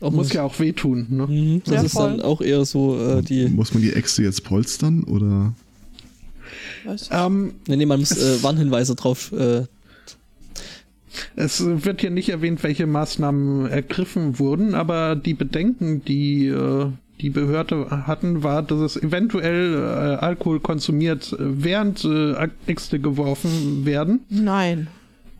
[0.00, 1.06] Auch muss ja auch wehtun.
[1.10, 1.26] Ne?
[1.26, 2.22] Mhm, Sehr das ist dann voll.
[2.22, 3.46] auch eher so äh, die.
[3.48, 5.52] Muss man die Äxte jetzt polstern oder?
[6.84, 7.08] Weiß ich.
[7.12, 9.32] Ähm, Nee, nee, man muss äh, Warnhinweise drauf.
[9.32, 9.64] Äh,
[11.36, 16.86] Es wird hier nicht erwähnt, welche Maßnahmen ergriffen wurden, aber die Bedenken, die äh,
[17.20, 23.84] die Behörde hatten, war, dass es eventuell äh, Alkohol konsumiert, äh, während äh, Äxte geworfen
[23.84, 24.20] werden.
[24.28, 24.88] Nein.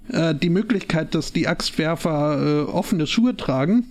[0.09, 3.87] Äh, die Möglichkeit, dass die Axtwerfer offene Schuhe tragen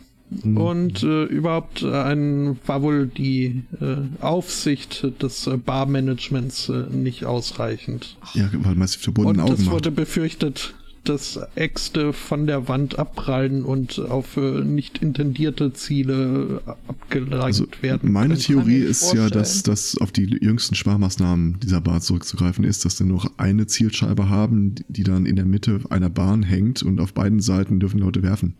[0.55, 8.15] und äh, überhaupt ein, war wohl die äh, Aufsicht des äh, Barmanagements äh, nicht ausreichend.
[8.33, 9.75] Ja, weil man es mit verbundenen Und Augen es macht.
[9.75, 16.69] wurde befürchtet, dass Äxte von der Wand abprallen und auf äh, nicht intendierte Ziele äh,
[16.87, 18.11] abgeleitet Also werden.
[18.11, 18.39] meine können.
[18.45, 19.73] Theorie ist ja, dass vorstellen.
[19.73, 24.29] das auf die jüngsten Sparmaßnahmen dieser Bar zurückzugreifen ist, dass sie nur noch eine Zielscheibe
[24.29, 28.21] haben, die dann in der Mitte einer Bahn hängt und auf beiden Seiten dürfen Leute
[28.21, 28.55] werfen.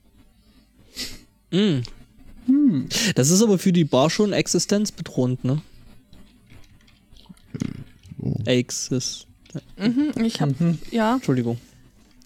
[1.51, 1.81] mh.
[2.47, 2.88] Hm.
[3.13, 5.61] Das ist aber für die Bar schon existenzbedrohend, ne?
[8.19, 8.35] Oh.
[8.45, 9.27] Exist.
[9.77, 10.80] Mhm, ich hab, Mhm.
[10.91, 11.57] ja, Entschuldigung.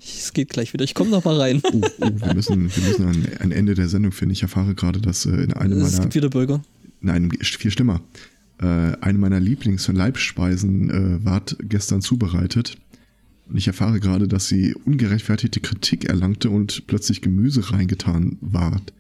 [0.08, 0.84] Es geht gleich wieder.
[0.84, 1.62] Ich komme noch mal rein.
[1.74, 4.34] Oh, oh, wir müssen, wir müssen ein, ein Ende der Sendung finden.
[4.34, 6.64] Ich erfahre gerade, dass äh, in einem Es meiner, gibt wieder Bürger.
[7.02, 8.02] nein, viel schlimmer,
[8.60, 12.78] äh, eine meiner Lieblings-Leibspeisen äh, ward gestern zubereitet.
[13.50, 18.94] Und ich erfahre gerade, dass sie ungerechtfertigte Kritik erlangte und plötzlich Gemüse reingetan ward.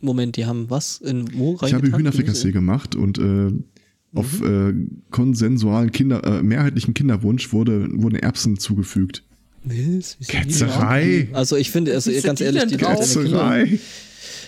[0.00, 1.98] Moment, die haben was in wo Ich habe reingetan?
[2.00, 3.52] Hühnerfrikassee gemacht und äh,
[4.14, 4.74] auf äh,
[5.10, 9.24] konsensualen Kinder, äh, mehrheitlichen Kinderwunsch wurde, wurden Erbsen zugefügt.
[9.64, 10.16] Was?
[10.26, 11.26] Ketzerei!
[11.30, 11.38] drauf?
[11.38, 13.78] Also ich finde, also ganz ehrlich, die Kinder, Ketzerei!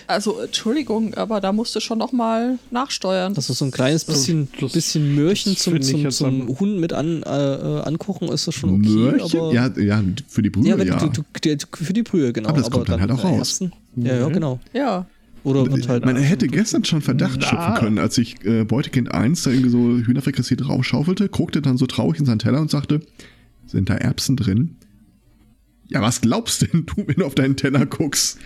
[0.07, 3.33] also Entschuldigung, aber da musst du schon noch mal nachsteuern.
[3.33, 6.79] dass du so ein kleines bisschen, Das- bisschen Möhrchen das zum, zum, zum aber- Huhn
[6.79, 8.89] mit an, äh, äh, ankochen, ist das schon okay.
[8.89, 9.39] Möhrchen?
[9.39, 10.97] Aber, Ja, ja, für die Brühe, ja, ja.
[10.97, 11.23] Du, du,
[11.55, 12.49] du, für die Brühe, genau.
[12.49, 13.59] Aber das kommt dann halt auch äh, raus.
[13.95, 14.33] Ja, ja, Mhm.
[14.33, 14.59] genau.
[14.73, 15.07] ja.
[15.45, 16.03] Oder wird halt.
[16.05, 17.47] Man hätte gestern schon Verdacht Na.
[17.47, 21.85] schöpfen können, als ich äh, Beutekind 1 da irgendwie so Hühnerfrikassee draufschaufelte, guckte dann so
[21.85, 22.99] traurig in seinen Teller und sagte,
[23.67, 24.75] sind da Erbsen drin?
[25.89, 28.37] Ja, was glaubst denn du, wenn du auf deinen Teller guckst?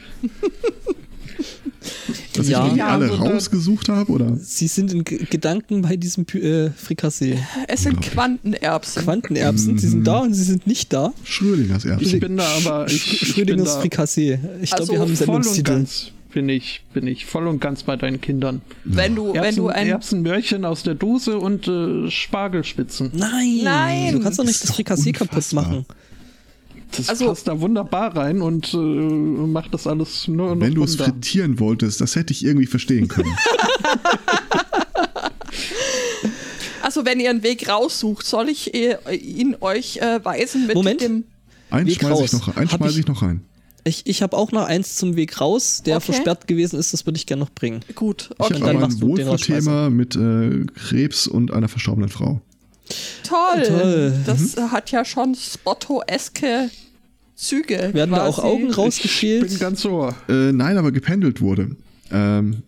[2.34, 2.66] Dass Ja.
[2.68, 4.36] ich die Ja, alle so da- rausgesucht habe, oder?
[4.38, 7.38] Sie sind in G Gedanken bei diesem Pü- äh, Frikassee.
[7.68, 8.02] Es sind.
[8.02, 9.04] Quantenerbsen.
[9.04, 11.14] Quantenerbsen, sie sind da und sie sind nicht da.
[11.24, 12.14] Schrödingers Erbsen.
[12.16, 14.40] Ich bin da aber ich, Sch ich bin Schrödingers Frikassee.
[14.62, 15.72] Ich glaube, Also wir haben einen voll und Sendungstitel.
[15.72, 18.62] ganz bin ich bin ich voll und ganz bei deinen Kindern.
[18.84, 23.12] wenn du, wenn Erbsen, du ein Erbsenmörchen aus der Dose und äh, Spargelspitzen.
[23.16, 24.14] Nein, Nein.
[24.14, 25.86] du kannst doch nicht das doch Frikassee kaputt machen.
[26.96, 30.84] Das Also- passt da wunderbar rein und äh, macht das alles nur noch Wenn du
[30.84, 33.32] es frittieren wolltest, das hätte ich irgendwie verstehen können.
[36.82, 41.02] Also wenn ihr einen Weg raussucht, soll ich äh, ihn euch äh, weisen mit Moment.
[41.02, 41.24] dem
[41.70, 42.48] Einen Weg schmeiße ich raus.
[42.48, 43.42] noch, einen Hab schmeiß ich- ich noch rein.
[43.86, 46.08] Ich, ich habe auch noch eins zum Weg raus, der Okay.
[46.08, 47.80] versperrt gewesen ist, das würde ich gerne noch bringen.
[47.96, 52.42] gut, Ich okay, habe dann aber ein Wohlfühlthema mit äh, Krebs und einer verstorbenen Frau.
[53.24, 53.64] Toll.
[53.68, 54.14] Toll.
[54.26, 56.70] Das hat ja schon Spotto-eske
[57.36, 57.90] Züge.
[57.94, 58.48] Werden da auch quasi.
[58.48, 59.60] Augen Ich bin rausgeschält?
[59.60, 60.16] ganz ohr.
[60.28, 61.76] Äh, nein, aber gependelt wurde.
[62.12, 62.64] Ähm,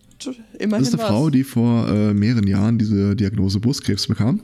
[0.58, 1.08] Immerhin das ist eine was.
[1.10, 4.40] Frau, die vor äh, mehreren Jahren diese Diagnose Brustkrebs bekam.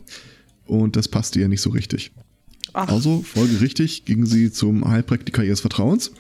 [0.67, 2.11] Und das passte ihr nicht so richtig.
[2.75, 6.13] Ach, Also, folgerichtig ging sie zum Heilpraktiker ihres Vertrauens.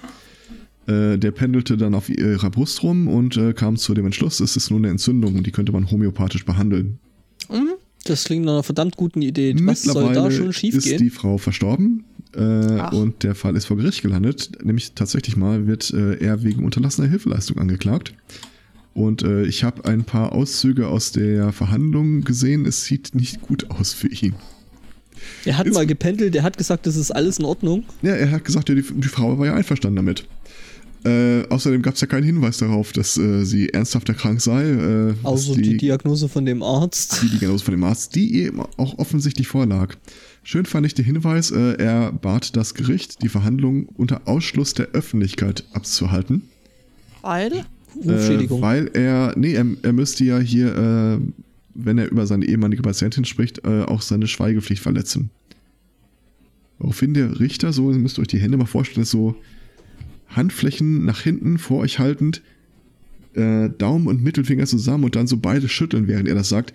[0.86, 4.56] Äh, der pendelte dann auf ihrer Brust rum und äh, kam zu dem Entschluss, es
[4.56, 6.98] ist nur eine Entzündung und die könnte man homöopathisch behandeln.
[8.08, 9.54] Das klingt nach einer verdammt guten Idee.
[9.62, 12.04] Was soll da Mittlerweile schon schief ist die Frau verstorben
[12.34, 12.40] äh,
[12.94, 14.52] und der Fall ist vor Gericht gelandet.
[14.64, 18.14] Nämlich tatsächlich mal wird äh, er wegen unterlassener Hilfeleistung angeklagt.
[18.94, 22.66] Und äh, ich habe ein paar Auszüge aus der Verhandlung gesehen.
[22.66, 24.34] Es sieht nicht gut aus für ihn.
[25.44, 27.84] Er hat ist- mal gependelt, der hat gesagt, das ist alles in Ordnung.
[28.02, 30.26] Ja, er hat gesagt, ja, die, die Frau war ja einverstanden damit.
[31.04, 34.64] Äh, außerdem gab es ja keinen Hinweis darauf, dass äh, sie ernsthaft erkrankt sei.
[34.64, 37.20] Äh, Also die, Diagnose von dem Arzt.
[37.22, 39.94] die Diagnose von dem Arzt, die eben auch offensichtlich vorlag.
[40.42, 44.88] Schön fand ich den Hinweis, äh, er bat das Gericht, die Verhandlung unter Ausschluss der
[44.88, 46.42] Öffentlichkeit abzuhalten.
[47.22, 47.64] weil?
[48.04, 48.58] Rufschädigung.
[48.58, 51.18] Äh, weil er, nee, er, er müsste ja hier, äh,
[51.74, 55.30] wenn er über seine ehemalige Patientin spricht, äh, auch seine Schweigepflicht verletzen.
[56.78, 59.36] Woraufhin der Richter, so, ihr müsst euch die Hände mal vorstellen, ist so
[60.28, 62.42] Handflächen nach hinten vor euch haltend,
[63.34, 66.74] äh, Daumen und Mittelfinger zusammen und dann so beide schütteln, während er das sagt.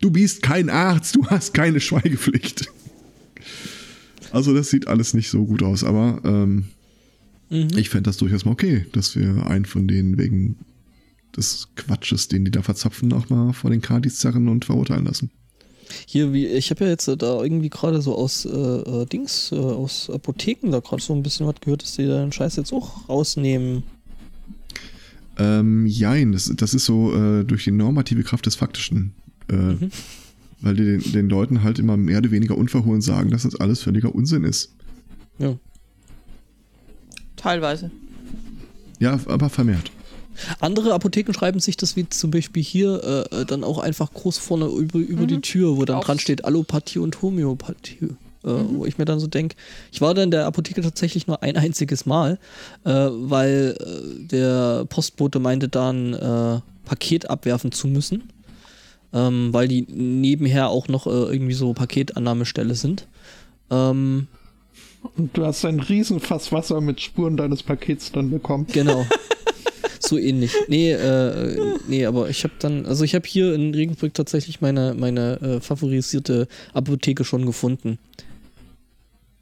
[0.00, 2.66] Du bist kein Arzt, du hast keine Schweigepflicht.
[4.30, 6.64] Also das sieht alles nicht so gut aus, aber ähm,
[7.52, 7.68] Mhm.
[7.76, 10.56] ich fände das durchaus mal okay, dass wir einen von denen wegen
[11.36, 15.30] des Quatsches, den die da verzapfen, auch mal vor den Kardis zerren und verurteilen lassen.
[16.06, 19.52] Hier, wie, ich habe ja jetzt äh, da irgendwie gerade so aus äh, äh, Dings,
[19.52, 22.56] äh, aus Apotheken da gerade so ein bisschen was gehört, dass die da den Scheiß
[22.56, 23.82] jetzt auch rausnehmen.
[25.38, 29.14] Ähm, jein, das, das ist so äh, durch die normative Kraft des Faktischen.
[29.48, 29.90] Äh, Mhm.
[30.62, 33.82] Weil die den, den Leuten halt immer mehr oder weniger unverhohlen sagen, dass das alles
[33.82, 34.72] völliger Unsinn ist.
[35.38, 35.56] Ja.
[37.34, 37.90] Teilweise.
[39.00, 39.90] Ja, aber vermehrt.
[40.60, 44.38] Andere Apotheken schreiben sich das wie zum Beispiel hier äh, äh, dann auch einfach groß
[44.38, 45.42] vorne über, über die Mhm.
[45.42, 48.08] Tür, wo dann Auch- dran steht Allopathie und Homöopathie.
[48.44, 48.78] Äh, Mhm.
[48.78, 49.54] Wo ich mir dann so denke,
[49.92, 52.38] ich war da in der Apotheke tatsächlich nur ein einziges Mal,
[52.84, 58.24] äh, weil äh, der Postbote meinte dann, äh, Paket abwerfen zu müssen,
[59.12, 63.06] ähm, weil die nebenher auch noch äh, irgendwie so Paketannahmestelle sind.
[63.70, 64.26] Ähm,
[65.16, 68.66] Und du hast ein Riesenfass Wasser mit Spuren deines Pakets dann bekommen.
[68.72, 69.06] Genau.
[70.06, 70.52] so ähnlich.
[70.68, 74.94] Nee, äh, nee, aber ich habe dann, also ich habe hier in Regensburg tatsächlich meine,
[74.94, 77.98] meine äh, favorisierte Apotheke schon gefunden.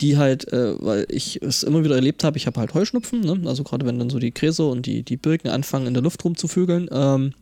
[0.01, 3.41] Die halt, äh, weil ich es immer wieder erlebt habe, ich habe halt Heuschnupfen, ne?
[3.47, 6.25] also gerade wenn dann so die Gräser und die, die Birken anfangen in der Luft
[6.25, 7.35] rumzuvögeln, ähm,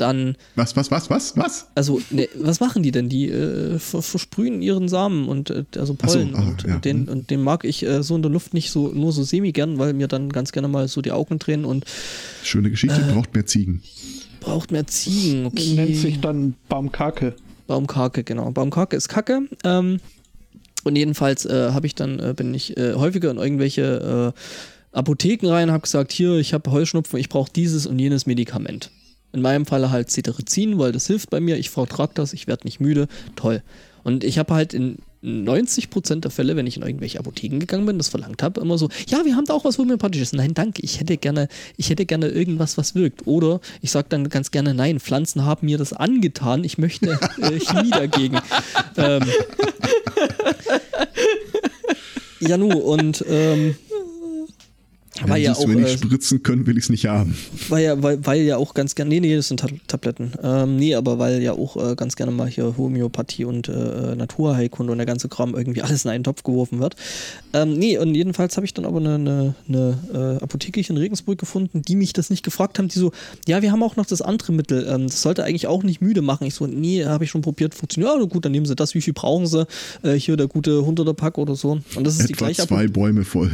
[0.00, 1.66] dann Was, was, was, was, was?
[1.74, 3.08] also, ne, was machen die denn?
[3.08, 6.74] Die äh, ver versprühen ihren Samen und äh, also Ach so, Pollen ah, und, ja.
[6.76, 9.22] und den und den mag ich äh, so in der Luft nicht so nur so
[9.22, 11.84] semi gern, weil mir dann ganz gerne mal so die Augen drehen und
[12.42, 13.12] Schöne Geschichte, Äh.
[13.12, 13.82] braucht mehr Ziegen.
[14.40, 15.46] braucht mehr Ziegen.
[15.46, 15.74] Okay.
[15.74, 17.34] Nennt sich dann Baumkake.
[17.66, 18.50] Baumkake, genau.
[18.50, 19.42] Baumkake ist Kacke.
[19.64, 20.00] Ähm,
[20.84, 25.48] und jedenfalls äh, habe ich dann äh, bin ich äh, häufiger in irgendwelche äh, Apotheken
[25.48, 28.90] rein, habe gesagt, hier, ich habe Heuschnupfen, ich brauche dieses und jenes Medikament.
[29.32, 31.58] In meinem Falle halt Cetirizin, weil das hilft bei mir.
[31.58, 33.08] Ich vertrage das, ich werde nicht müde.
[33.36, 33.62] Toll.
[34.04, 37.98] Und ich habe halt in 90% der Fälle, wenn ich in irgendwelche Apotheken gegangen bin,
[37.98, 40.32] das verlangt habe, immer so, ja, wir haben da auch was Homöopathisches.
[40.32, 43.26] Nein, danke, ich hätte gerne, ich hätte gerne irgendwas, was wirkt.
[43.26, 47.58] Oder ich sage dann ganz gerne, nein, Pflanzen haben mir das angetan, ich möchte äh,
[47.58, 48.38] Chemie dagegen.
[48.96, 49.22] ähm,
[52.40, 53.74] ja, nu, und ähm,
[55.22, 57.36] Wenn war ja auch, mir nicht äh, spritzen können, will ich es nicht haben.
[57.68, 60.32] weil ja, weil, weil ja auch ganz gerne, nee, nee, das sind Tab Tabletten.
[60.42, 64.92] Ähm, nee, aber weil ja auch äh, ganz gerne mal hier Homöopathie und äh, Naturheilkunde
[64.92, 66.96] und der ganze Kram irgendwie alles in einen Topf geworfen wird.
[67.52, 70.96] Ähm, nee, und jedenfalls habe ich dann aber eine, eine, eine äh, Apotheke hier in
[70.96, 73.12] Regensburg gefunden, die mich das nicht gefragt haben, die so,
[73.46, 76.22] ja, wir haben auch noch das andere Mittel, ähm, das sollte eigentlich auch nicht müde
[76.22, 76.46] machen.
[76.46, 78.12] Ich so, nee, habe ich schon probiert, funktioniert.
[78.18, 79.66] Ja, gut, dann nehmen sie das, wie viel brauchen sie?
[80.02, 81.80] Äh, hier der gute 100er Pack oder so.
[81.94, 83.50] Und das ist die Etwa gleiche zwei Bäume voll.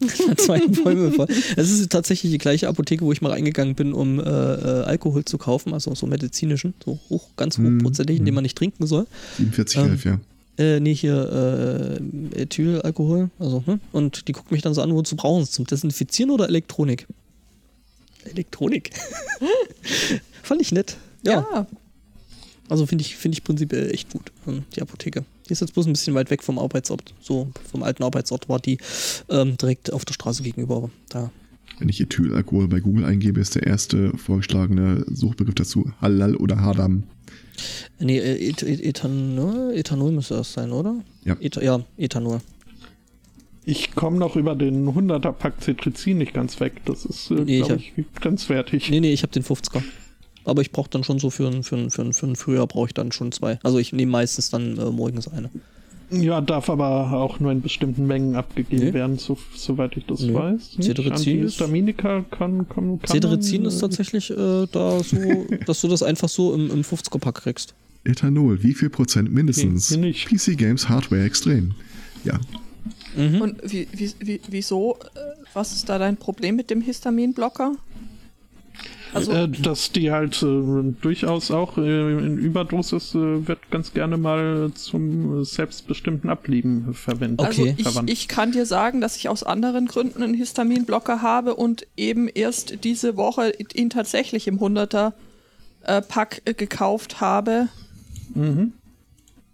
[0.36, 1.26] zwei Bäume voll.
[1.56, 5.24] Es ist tatsächlich die gleiche Apotheke, wo ich mal reingegangen bin, um äh, äh, Alkohol
[5.24, 9.06] zu kaufen, also so medizinischen, so hoch, ganz Hm, hochprozentigen, den man nicht trinken soll.
[9.38, 10.20] 47,11, ja.
[10.58, 12.00] Äh, nee, hier
[12.34, 13.78] äh, Ethylalkohol, also, ne?
[13.92, 15.50] Und die guckt mich dann so an, wozu brauchen sie es?
[15.52, 17.06] Zum Desinfizieren oder Elektronik?
[18.24, 18.90] Elektronik.
[20.42, 20.96] Fand ich nett.
[21.24, 21.66] Ja, ja.
[22.68, 25.24] also finde ich, finde ich prinzipiell echt gut, ähm, die Apotheke.
[25.48, 28.58] Die ist jetzt bloß ein bisschen weit weg vom Arbeitsort, so vom alten Arbeitsort war
[28.58, 28.78] die
[29.30, 30.90] ähm, direkt auf der Straße gegenüber.
[31.08, 31.30] Da
[31.78, 37.04] Wenn ich Ethylalkohol bei Google eingebe, ist der erste vorgeschlagene Suchbegriff dazu Halal oder Hadam.
[37.98, 41.02] Nee, äh, Eth Eth Ethanol, Ethanol müsste das sein, oder?
[41.24, 41.36] Ja.
[41.40, 42.40] Etha ja, Ethanol.
[43.64, 46.80] Ich komme noch über den 100er Pack Cetrizin nicht ganz weg.
[46.86, 48.88] Das ist, äh, Nee, ich glaube ich, grenzwertig.
[48.90, 49.82] Nee, nee, ich habe den 50er.
[50.48, 52.66] Aber ich brauche dann schon so für ein, für ein, für ein, für ein Frühjahr
[52.66, 53.58] brauche ich dann schon zwei.
[53.62, 55.50] Also ich nehme meistens dann äh, morgens eine.
[56.10, 58.92] Ja, darf aber auch nur in bestimmten Mengen abgegeben Nee.
[58.94, 60.32] werden, so, soweit ich das Nee.
[60.32, 60.76] weiß.
[60.80, 61.58] Cetirizin ist-
[61.98, 65.16] kann, kann, kann Cetirizin ist äh, tatsächlich äh, da so,
[65.66, 67.74] dass du das einfach so im, im 50er-Pack kriegst.
[68.04, 69.94] Ethanol, wie viel Prozent mindestens?
[69.98, 70.28] Nicht.
[70.30, 71.72] PC Games Hardware extrem.
[72.24, 72.40] Ja,
[73.16, 73.40] Mhm.
[73.40, 75.18] Und wie, wie, wie, wieso, äh,
[75.52, 77.72] was ist da dein Problem mit dem Histaminblocker?
[79.14, 84.16] Also, äh, dass die halt äh, durchaus auch äh, in Überdosis äh, wird ganz gerne
[84.16, 87.46] mal zum selbstbestimmten Ablieben verwendet.
[87.46, 87.74] also okay.
[87.76, 88.10] ich, Verwandt.
[88.10, 92.84] ich kann dir sagen, dass ich aus anderen Gründen einen Histaminblocker habe und eben erst
[92.84, 95.12] diese Woche ihn tatsächlich im 100er
[95.84, 97.68] äh, Pack äh, gekauft habe
[98.34, 98.74] Mhm.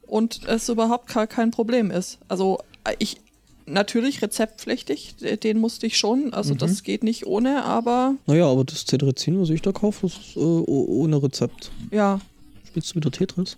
[0.06, 2.18] und es überhaupt gar kein Problem ist.
[2.28, 2.58] Also
[2.98, 3.18] ich
[3.66, 8.84] natürlich rezeptpflichtig, den musste ich schon, also das geht nicht ohne, aber Naja, aber das
[8.86, 11.70] Cetirizin, was ich da kaufe, das ist äh, oh- ohne Rezept.
[11.90, 12.20] ja,
[12.68, 13.56] Spielst du wieder Tetris?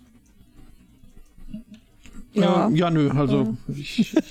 [2.33, 4.15] ja, Äh, ja, nö, also ich,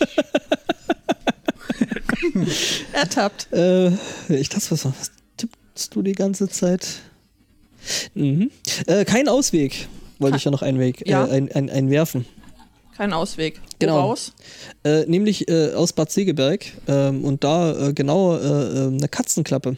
[2.93, 3.53] ertappt.
[3.53, 3.89] Äh,
[4.29, 7.01] ich dachte, was, was tippt, Nutzt du die ganze Zeit?
[8.15, 8.51] Mhm.
[8.87, 9.89] Äh, kein Ausweg,
[10.19, 11.27] wollte ich ja noch einweg, Ja.
[11.27, 12.25] Äh, ein, ein, einwerfen.
[12.97, 13.61] Kein Ausweg.
[13.79, 13.97] Genau.
[13.97, 14.33] Woraus?
[14.85, 19.77] Äh, nämlich äh, aus Bad Segeberg ähm, und da äh, genau äh, äh, eine Katzenklappe.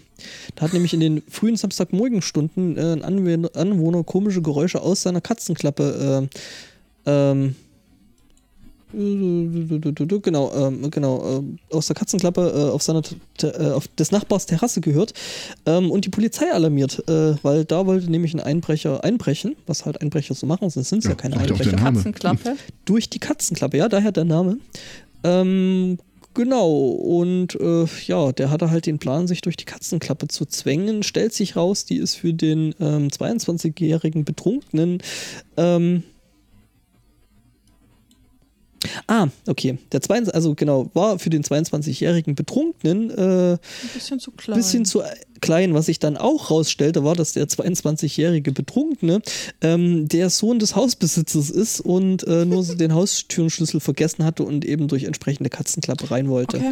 [0.55, 6.29] Da hat nämlich in den frühen Samstagmorgenstunden äh, ein Anwohner komische Geräusche aus seiner Katzenklappe
[7.07, 7.57] äh, ähm,
[8.93, 13.03] genau, ähm, genau, ähm, aus der Katzenklappe äh, auf seiner
[13.43, 15.15] äh, auf des Nachbars Terrasse gehört
[15.67, 20.01] ähm, und die Polizei alarmiert, äh, weil da wollte nämlich ein Einbrecher einbrechen, was halt
[20.01, 21.97] Einbrecher so machen, sonst sind es ja, Ja, keine Einbrecher der Name.
[21.97, 22.57] Katzenklappe.
[22.85, 24.59] durch die Katzenklappe, ja, daher der Name.
[25.25, 25.99] Ähm,
[26.35, 31.03] genau, und äh, ja, der hatte halt den Plan, sich durch die Katzenklappe zu zwängen.
[31.03, 35.03] Stellt sich raus, die ist für den ähm, 22-jährigen Betrunkenen.
[35.57, 36.05] Ähm,
[39.07, 39.79] ah, okay.
[39.93, 43.59] Der 22, also genau, war für den 22-jährigen Betrunkenen äh, Ein
[43.95, 44.57] bisschen zu klein.
[44.57, 45.03] bisschen zu
[45.41, 45.75] klein.
[45.75, 49.21] Was sich dann auch rausstellte, war, dass der 22-jährige Betrunkene
[49.61, 54.89] ähm, der Sohn des Hausbesitzers ist und äh, nur den Haustürenschlüssel vergessen hatte und eben
[54.89, 56.59] durch entsprechende Katzenklappe rein wollte.
[56.59, 56.71] Okay.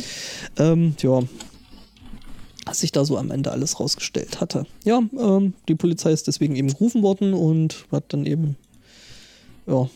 [0.59, 1.23] Ähm, ja.
[2.65, 4.67] Was sich da so am Ende alles rausgestellt hatte.
[4.85, 8.57] Ja, ähm, die Polizei ist deswegen eben gerufen worden und hat dann eben,
[9.67, 9.89] ja.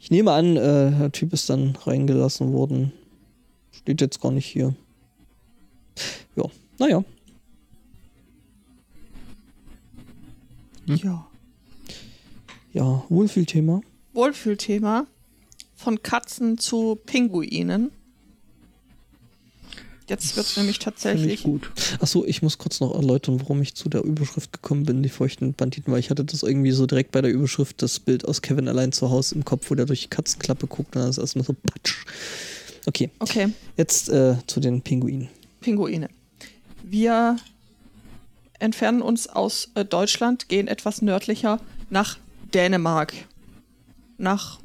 [0.00, 2.92] Ich nehme an, äh, der Typ ist dann reingelassen worden.
[3.72, 4.74] Steht jetzt gar nicht hier.
[6.36, 6.44] Ja,
[6.78, 7.04] naja.
[10.86, 11.26] Ja.
[12.72, 13.80] Ja, Wohlfühlthema.
[14.12, 15.06] Wohlfühlthema.
[15.74, 17.90] Von Katzen zu Pinguinen.
[20.08, 21.34] Jetzt wird nämlich Finde tatsächlich.
[21.34, 21.70] ich gut.
[22.00, 25.52] Achso, ich muss kurz noch erläutern, warum ich zu der Überschrift gekommen bin, die feuchten
[25.52, 28.68] Banditen, weil ich hatte das irgendwie so direkt bei der Überschrift, das Bild aus Kevin
[28.68, 31.44] allein zu Hause im Kopf, wo der durch die Katzenklappe guckt und dann ist erstmal
[31.44, 32.04] so patsch.
[32.86, 35.28] Okay, Okay, jetzt äh, zu den Pinguinen.
[35.60, 36.08] Pinguine.
[36.82, 37.36] Wir
[38.58, 41.60] entfernen uns aus äh, Deutschland, gehen etwas nördlicher
[41.90, 42.18] nach
[42.54, 43.12] Dänemark.
[44.16, 44.58] Nach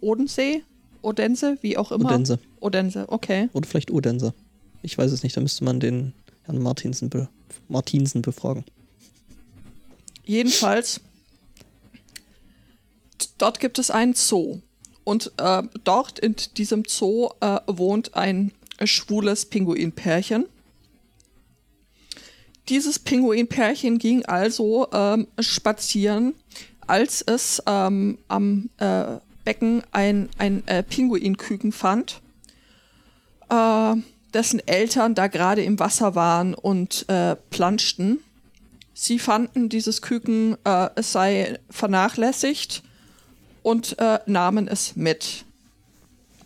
[0.00, 0.62] Odensee?
[1.02, 2.06] Odense, wie auch immer.
[2.06, 2.38] Odense.
[2.60, 3.48] Odense, okay.
[3.52, 4.34] Oder vielleicht Odense.
[4.82, 7.28] Ich weiß es nicht, da müsste man den Herrn Martinsen, be
[7.68, 8.64] Martinsen befragen.
[10.24, 11.00] Jedenfalls,
[13.38, 14.60] dort gibt es einen Zoo.
[15.04, 18.52] Und äh, dort in diesem Zoo äh, wohnt ein
[18.84, 20.46] schwules Pinguinpärchen.
[22.68, 26.34] Dieses Pinguinpärchen ging also ähm, spazieren,
[26.86, 32.20] als es ähm, am äh, Becken ein, ein äh, Pinguinküken fand,
[33.48, 33.94] äh,
[34.34, 38.18] dessen Eltern da gerade im Wasser waren und äh, planschten.
[38.94, 42.82] Sie fanden, dieses Küken äh, es sei vernachlässigt
[43.62, 45.44] und äh, nahmen es mit.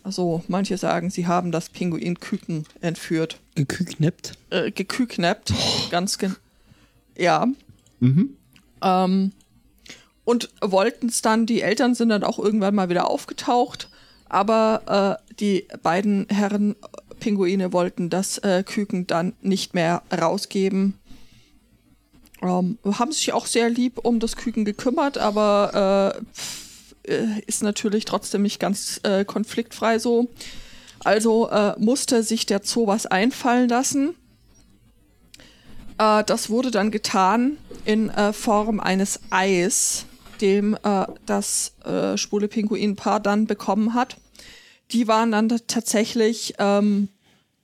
[0.03, 3.39] Also manche sagen, sie haben das Pinguinküken entführt.
[3.55, 4.33] Gekügneppt.
[4.51, 5.51] Äh, geküknappt.
[5.89, 6.35] Ganz gen
[7.17, 7.47] Ja.
[7.99, 8.37] Mhm.
[8.83, 9.31] Ähm,
[10.23, 13.89] und wollten es dann, die Eltern sind dann auch irgendwann mal wieder aufgetaucht,
[14.29, 16.75] aber äh, die beiden Herren
[17.25, 20.93] Pinguine wollten das äh, Küken dann nicht mehr rausgeben.
[22.43, 26.21] Ähm, haben sich auch sehr lieb um das Küken gekümmert, aber
[27.07, 30.29] äh, äh, ist natürlich trotzdem nicht ganz äh, konfliktfrei so.
[31.03, 34.13] Also äh, musste sich der Zoo was einfallen lassen.
[35.97, 40.05] Äh, das wurde dann getan in Form eines Eis,
[40.41, 40.77] dem
[41.27, 41.73] das
[42.15, 44.17] schwule Pinguinpaar dann bekommen hat.
[44.91, 47.09] Die waren dann tatsächlich ähm,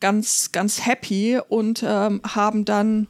[0.01, 3.07] ganz, ganz happy und ähm, haben dann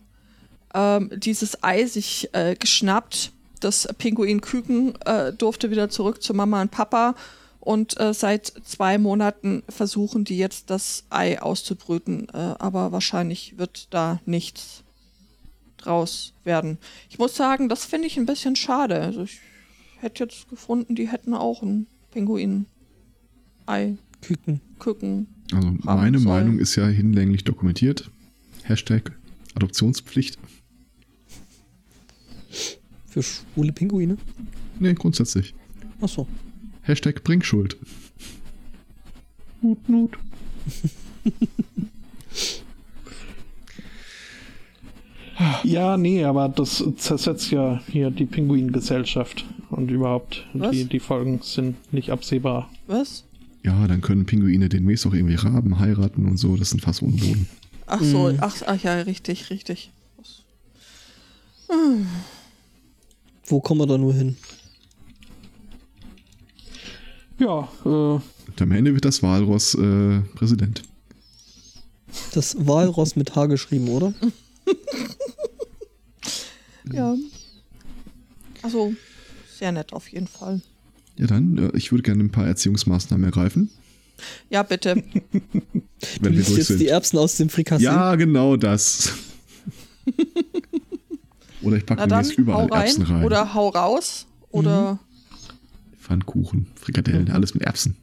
[0.76, 3.32] ähm, dieses Ei sich äh, geschnappt.
[3.60, 7.16] Das Pinguinküken äh, durfte wieder zurück zu Mama und Papa
[7.60, 13.88] und äh, seit zwei Monaten versuchen die jetzt das Ei auszubrüten, äh, aber wahrscheinlich wird
[13.94, 14.84] da nichts
[15.78, 16.80] draus werden.
[17.10, 19.02] Ich muss sagen, das finde ich ein bisschen schade.
[19.02, 19.40] Also ich
[20.00, 24.62] hätte jetzt gefunden, die hätten auch ein Pinguin-Ei Küken.
[24.80, 25.28] küken.
[25.52, 26.32] Also Haben meine soll.
[26.32, 28.10] Meinung ist ja hinlänglich dokumentiert.
[28.64, 29.12] Hashtag
[29.56, 30.38] Adoptionspflicht.
[33.08, 34.18] Für schwule Pinguine?
[34.80, 35.54] Nee, grundsätzlich.
[36.00, 36.28] Achso.
[36.84, 37.78] Hashtag Bringschuld.
[39.62, 40.18] Nut, nut.
[45.64, 50.46] Ja, nee, aber das zersetzt ja hier die Pinguingesellschaft und überhaupt.
[50.54, 50.72] Was?
[50.72, 52.70] Die, die Folgen sind nicht absehbar.
[52.88, 53.24] Was?
[53.64, 56.56] Ja, dann können Pinguine demnächst auch irgendwie Raben heiraten und so.
[56.58, 57.48] Das sind fast ohne Boden.
[57.86, 58.38] Ach so, Mhm.
[58.42, 59.92] ach, ach ja, richtig, richtig.
[63.46, 64.38] Wo kommen wir da nur hin?
[67.40, 68.22] Ja, äh, Und
[68.62, 70.84] am Ende wird das Walross äh, Präsident.
[72.34, 74.14] Das Walross mit H geschrieben, oder?
[76.94, 77.16] Ja.
[78.64, 78.94] Also,
[79.58, 80.62] sehr nett auf jeden Fall.
[81.22, 83.70] Ja, dann, äh, ich würde gerne ein paar Erziehungsmaßnahmen ergreifen,
[84.50, 84.96] Ja, bitte.
[86.02, 86.88] Du wenn wir liest durch jetzt die sind.
[86.88, 87.84] Erbsen aus dem Frikassee.
[87.84, 89.14] Ja, genau das.
[91.62, 92.82] Oder ich packe dann, demnächst überall hau rein.
[92.88, 93.24] Erbsen rein.
[93.24, 94.26] Oder hau raus.
[94.50, 95.00] Oder
[96.00, 97.98] Pfannkuchen, Frikadellen, alles mit Erbsen.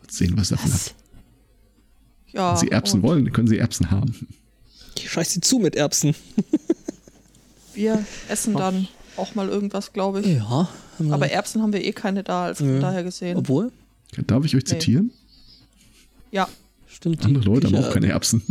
[0.00, 0.86] Mal sehen, was davon was?
[0.90, 0.94] habt.
[2.32, 2.52] Ja.
[2.52, 4.14] Wenn Sie Erbsen und wollen, können Sie Erbsen haben.
[4.96, 6.14] Ich scheiß sie zu mit Erbsen.
[7.74, 8.86] Wir essen dann
[9.16, 10.26] auch mal irgendwas, glaube ich.
[10.26, 10.68] Ja.
[11.10, 12.80] Aber Erbsen haben wir eh keine da, also von Ja.
[12.80, 13.36] daher gesehen.
[13.38, 13.70] Obwohl,
[14.26, 14.68] Darf ich euch Nee.
[14.78, 15.10] zitieren?
[16.30, 16.46] Ja,
[16.86, 17.24] stimmt.
[17.24, 18.42] Andere Leute haben auch keine Erbsen.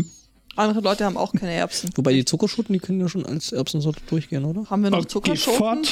[0.55, 1.91] andere Leute haben auch keine Erbsen.
[1.95, 4.65] Wobei die Zuckerschoten, die können ja schon als Erbsensorte durchgehen, oder?
[4.69, 5.85] Haben wir noch Okay, Zuckerschoten?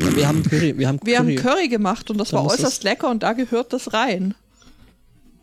[0.00, 0.76] Ja, wir haben Curry.
[0.78, 1.36] Wir haben Wir Curry.
[1.36, 4.34] haben Curry gemacht und das Da war äußerst das- lecker und da gehört das rein.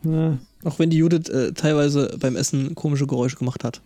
[0.02, 0.38] Ja.
[0.64, 3.80] Auch wenn die Judith äh, teilweise beim Essen komische Geräusche gemacht hat.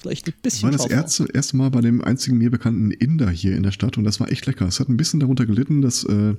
[0.00, 3.30] Vielleicht ein Ich bisschen war das erste, erste Mal bei dem einzigen mir bekannten Inder
[3.30, 4.66] hier in der Stadt und das war echt lecker.
[4.66, 6.34] Es hat ein bisschen darunter gelitten, dass äh,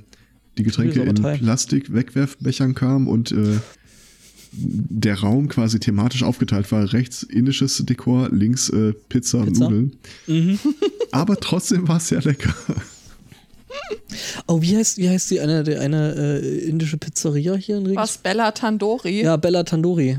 [0.57, 1.15] die Getränke in.
[1.15, 3.59] Plastik-Wegwerfbechern kamen und äh,
[4.57, 6.93] der Raum quasi thematisch aufgeteilt war.
[6.93, 9.63] Rechts indisches Dekor, links äh, Pizza, und Pizza.
[9.65, 9.97] Nudeln.
[10.27, 10.59] Mhm.
[11.11, 12.53] Aber trotzdem war es sehr lecker.
[14.47, 18.03] Oh, wie heißt, wie heißt die eine, die eine äh, indische Pizzeria hier in Regensburg?
[18.03, 19.23] Was Bella Tandoori?
[19.23, 20.17] Ja, Bella Tandoori.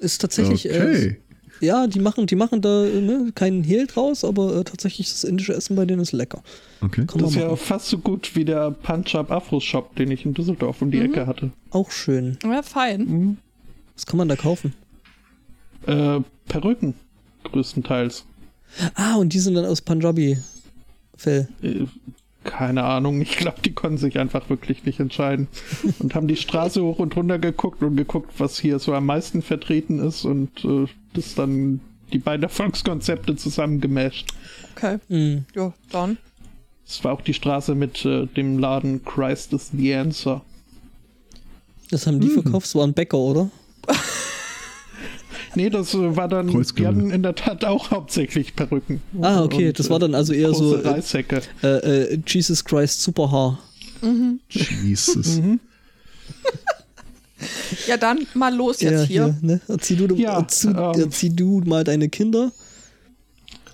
[0.00, 0.66] Ist tatsächlich.
[0.66, 1.16] Äh, Okay.
[1.60, 5.54] Ja, die machen, die machen da ne, keinen Hehl draus, aber äh, tatsächlich das indische
[5.54, 6.42] Essen bei denen ist lecker.
[6.80, 7.06] Okay.
[7.06, 7.56] Kann Das ist ja machen.
[7.56, 11.50] fast so gut wie der Punch-Up Afro-Shop, den ich in Düsseldorf um die Ecke hatte.
[11.70, 12.38] Auch schön.
[12.44, 13.00] Ja, fein.
[13.04, 13.36] Mhm.
[13.94, 14.74] Was kann man da kaufen?
[15.86, 16.94] Äh, Perücken,
[17.44, 18.24] größtenteils.
[18.94, 21.48] Ah, und die sind dann aus Punjabi-Fell.
[21.62, 21.84] Äh,
[22.44, 25.48] keine Ahnung, ich glaube, die konnten sich einfach wirklich nicht entscheiden.
[25.98, 29.42] Und haben die Straße hoch und runter geguckt und geguckt, was hier so am meisten
[29.42, 30.86] vertreten ist und äh,
[31.16, 31.80] das dann
[32.12, 34.26] die beiden Erfolgskonzepte zusammengemasht.
[34.76, 34.98] Okay.
[35.08, 35.44] Mhm.
[35.54, 36.18] Ja, dann.
[36.86, 40.42] Das war auch die Straße mit äh, dem Laden Christ is the Answer.
[41.90, 43.50] Das haben die verkauft, es war ein Bäcker, oder?
[45.56, 49.00] Nee, das äh, war dann, die hatten in der Tat auch hauptsächlich Perücken.
[49.22, 51.42] Ah, okay, Und, das war dann also eher so große äh, Reissäcke.
[51.62, 53.58] äh, äh, Jesus Christ Superhaar.
[54.50, 55.38] Jesus.
[55.38, 55.58] Mhm.
[57.86, 59.38] Ja, dann mal los jetzt Ja, hier.
[59.42, 59.60] ne?
[59.68, 61.00] Erzieh du, Ja, erzieh, ähm.
[61.00, 62.52] erzieh du mal deine Kinder.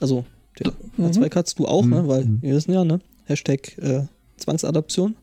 [0.01, 0.25] Also,
[0.59, 1.13] der mhm.
[1.13, 2.07] zwei Katz, du auch, ne?
[2.09, 3.01] Weil wir wissen ja, ne?
[3.27, 4.07] Hashtag äh,
[4.37, 5.15] Zwangsadoption.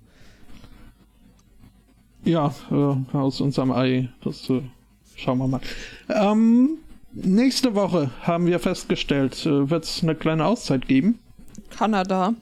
[2.24, 4.10] Ja, äh, aus unserem Ei.
[4.24, 4.62] Das äh,
[5.16, 5.62] schauen wir mal.
[6.10, 6.78] Ähm,
[7.14, 11.20] nächste Woche haben wir festgestellt, äh, wird es eine kleine Auszeit geben.
[11.70, 12.34] Kanada.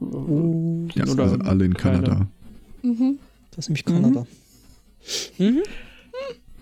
[0.00, 0.06] Ja,
[1.04, 2.02] Oder wir sind alle in keine.
[2.02, 2.26] Kanada.
[3.56, 4.26] Das ist nämlich Kanada.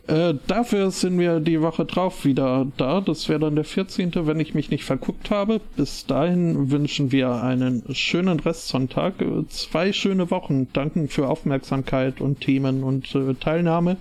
[0.07, 3.01] Äh, dafür sind wir die Woche drauf wieder da.
[3.01, 5.61] Das wäre dann der 14., wenn ich mich nicht verguckt habe.
[5.77, 9.23] Bis dahin wünschen wir einen schönen Restsonntag.
[9.23, 10.69] Äh, Zwei schöne Wochen.
[10.73, 13.97] Danken für Aufmerksamkeit und Themen und äh, Teilnahme.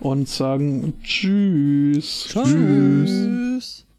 [0.00, 2.26] Und sagen Tschüss.
[2.28, 2.44] Ciao.
[2.44, 3.87] Tschüss.